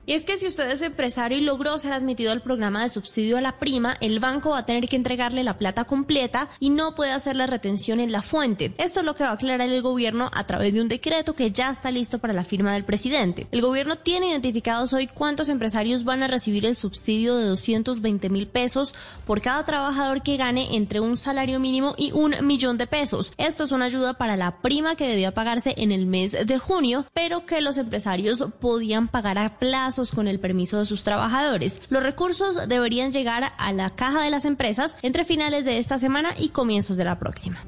Y 0.05 0.15
es 0.15 0.25
que 0.25 0.37
si 0.37 0.49
usted 0.49 0.69
es 0.69 0.83
empresario 0.83 1.39
y 1.39 1.43
logró 1.43 1.79
ser 1.79 1.93
admitido 1.93 2.33
al 2.33 2.43
programa 2.43 2.83
de 2.83 2.89
subsidio 2.89 3.39
a 3.39 3.41
la 3.41 3.61
prima, 3.61 3.97
el 4.01 4.19
banco 4.19 4.51
va 4.51 4.59
a 4.59 4.67
tener 4.67 4.89
que 4.89 4.97
entregarle 4.97 5.45
la 5.45 5.59
plata 5.59 5.85
completa 5.85 6.49
y 6.59 6.71
no 6.71 6.97
puede 6.97 7.13
hacer 7.13 7.37
la 7.37 7.47
retención 7.47 8.01
en 8.01 8.11
la 8.11 8.21
fuente. 8.21 8.75
Esto 8.79 9.01
es 9.01 9.07
lo 9.07 9.15
que 9.15 9.23
va 9.23 9.31
a 9.31 9.35
aclarar 9.35 9.69
el 9.69 9.81
gobierno 9.81 10.29
a 10.35 10.45
través 10.45 10.75
de 10.75 10.81
un 10.81 10.89
decreto 10.89 11.35
que 11.35 11.53
ya 11.53 11.71
está 11.71 11.93
listo 11.93 12.19
para 12.19 12.33
la 12.33 12.43
firma 12.43 12.73
del 12.73 12.83
presidente. 12.83 13.47
El 13.53 13.61
gobierno 13.61 13.95
tiene 13.95 14.31
identificados 14.31 14.93
hoy 14.93 15.07
cuántos 15.07 15.49
empresarios 15.49 16.03
van 16.03 16.25
a 16.25 16.29
recibir 16.29 16.67
el 16.67 16.77
subsidio 16.77 17.37
de 17.37 17.45
220 17.45 18.29
mil 18.29 18.49
pesos 18.49 18.97
por 19.25 19.41
cada 19.41 19.65
trabajador 19.65 20.23
que 20.23 20.37
gane 20.37 20.75
entre 20.75 20.99
un 20.99 21.17
salario 21.17 21.61
mínimo 21.61 21.95
y 21.97 22.11
un 22.11 22.35
millón 22.45 22.77
de 22.77 22.89
pesos. 22.89 23.35
Esto 23.39 23.63
es 23.65 23.71
una 23.71 23.85
ayuda 23.85 24.15
para 24.15 24.37
la 24.37 24.63
prima 24.63 24.97
que 24.97 25.07
debía 25.07 25.33
pagarse 25.33 25.75
en 25.77 25.93
el 25.93 26.07
mes 26.07 26.33
de 26.45 26.59
junio, 26.59 27.07
pero 27.15 27.47
que 27.47 27.61
los 27.61 27.79
empresarios 27.79 28.45
podían 28.59 29.07
pagar 29.07 29.39
a 29.39 29.61
plazo 29.61 29.91
con 30.14 30.28
el 30.28 30.38
permiso 30.38 30.78
de 30.78 30.86
sus 30.86 31.05
trabajadores. 31.05 31.82
Los 31.90 32.03
recursos 32.03 32.68
deberían 32.68 33.12
llegar 33.12 33.53
a 33.59 33.72
la 33.72 33.90
caja 33.90 34.22
de 34.22 34.30
las 34.30 34.45
empresas 34.45 34.97
entre 35.03 35.24
finales 35.24 35.64
de 35.64 35.78
esta 35.78 35.99
semana 35.99 36.30
y 36.38 36.49
comienzos 36.49 36.97
de 36.97 37.05
la 37.05 37.18
próxima. 37.18 37.64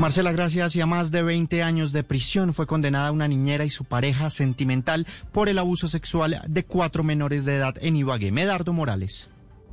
Marcela, 0.00 0.32
gracias. 0.32 0.76
Y 0.76 0.80
a 0.80 0.86
más 0.86 1.10
de 1.10 1.22
20 1.22 1.62
años 1.62 1.92
de 1.92 2.02
prisión 2.02 2.54
fue 2.54 2.66
condenada 2.66 3.12
una 3.12 3.28
niñera 3.28 3.64
y 3.64 3.70
su 3.70 3.84
pareja 3.84 4.30
sentimental 4.30 5.06
por 5.32 5.48
el 5.48 5.58
abuso 5.58 5.88
sexual 5.88 6.42
de 6.46 6.64
cuatro 6.64 7.04
menores 7.04 7.44
de 7.44 7.56
edad 7.56 7.74
en 7.80 7.96
Ibagué. 7.96 8.32
Medardo 8.32 8.72
Morales. 8.72 9.28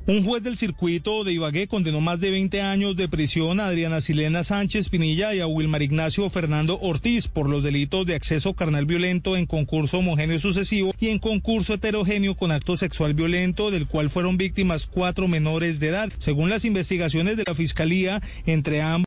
Un 0.08 0.24
juez 0.24 0.42
del 0.42 0.56
circuito 0.56 1.22
de 1.22 1.34
Ibagué 1.34 1.68
condenó 1.68 2.00
más 2.00 2.18
de 2.18 2.30
20 2.30 2.62
años 2.62 2.96
de 2.96 3.10
prisión 3.10 3.60
a 3.60 3.66
Adriana 3.66 4.00
Silena 4.00 4.42
Sánchez 4.42 4.88
Pinilla 4.88 5.34
y 5.34 5.40
a 5.40 5.46
Wilmar 5.46 5.82
Ignacio 5.82 6.30
Fernando 6.30 6.78
Ortiz 6.80 7.28
por 7.28 7.50
los 7.50 7.62
delitos 7.62 8.06
de 8.06 8.14
acceso 8.14 8.54
carnal 8.54 8.86
violento 8.86 9.36
en 9.36 9.44
concurso 9.44 9.98
homogéneo 9.98 10.38
sucesivo 10.38 10.94
y 10.98 11.08
en 11.08 11.18
concurso 11.18 11.74
heterogéneo 11.74 12.36
con 12.36 12.52
acto 12.52 12.78
sexual 12.78 13.12
violento, 13.12 13.70
del 13.70 13.86
cual 13.86 14.08
fueron 14.08 14.38
víctimas 14.38 14.86
cuatro 14.86 15.28
menores 15.28 15.78
de 15.78 15.88
edad. 15.88 16.10
Según 16.16 16.48
las 16.48 16.64
investigaciones 16.64 17.36
de 17.36 17.44
la 17.46 17.54
Fiscalía, 17.54 18.22
entre 18.46 18.80
ambos 18.80 18.96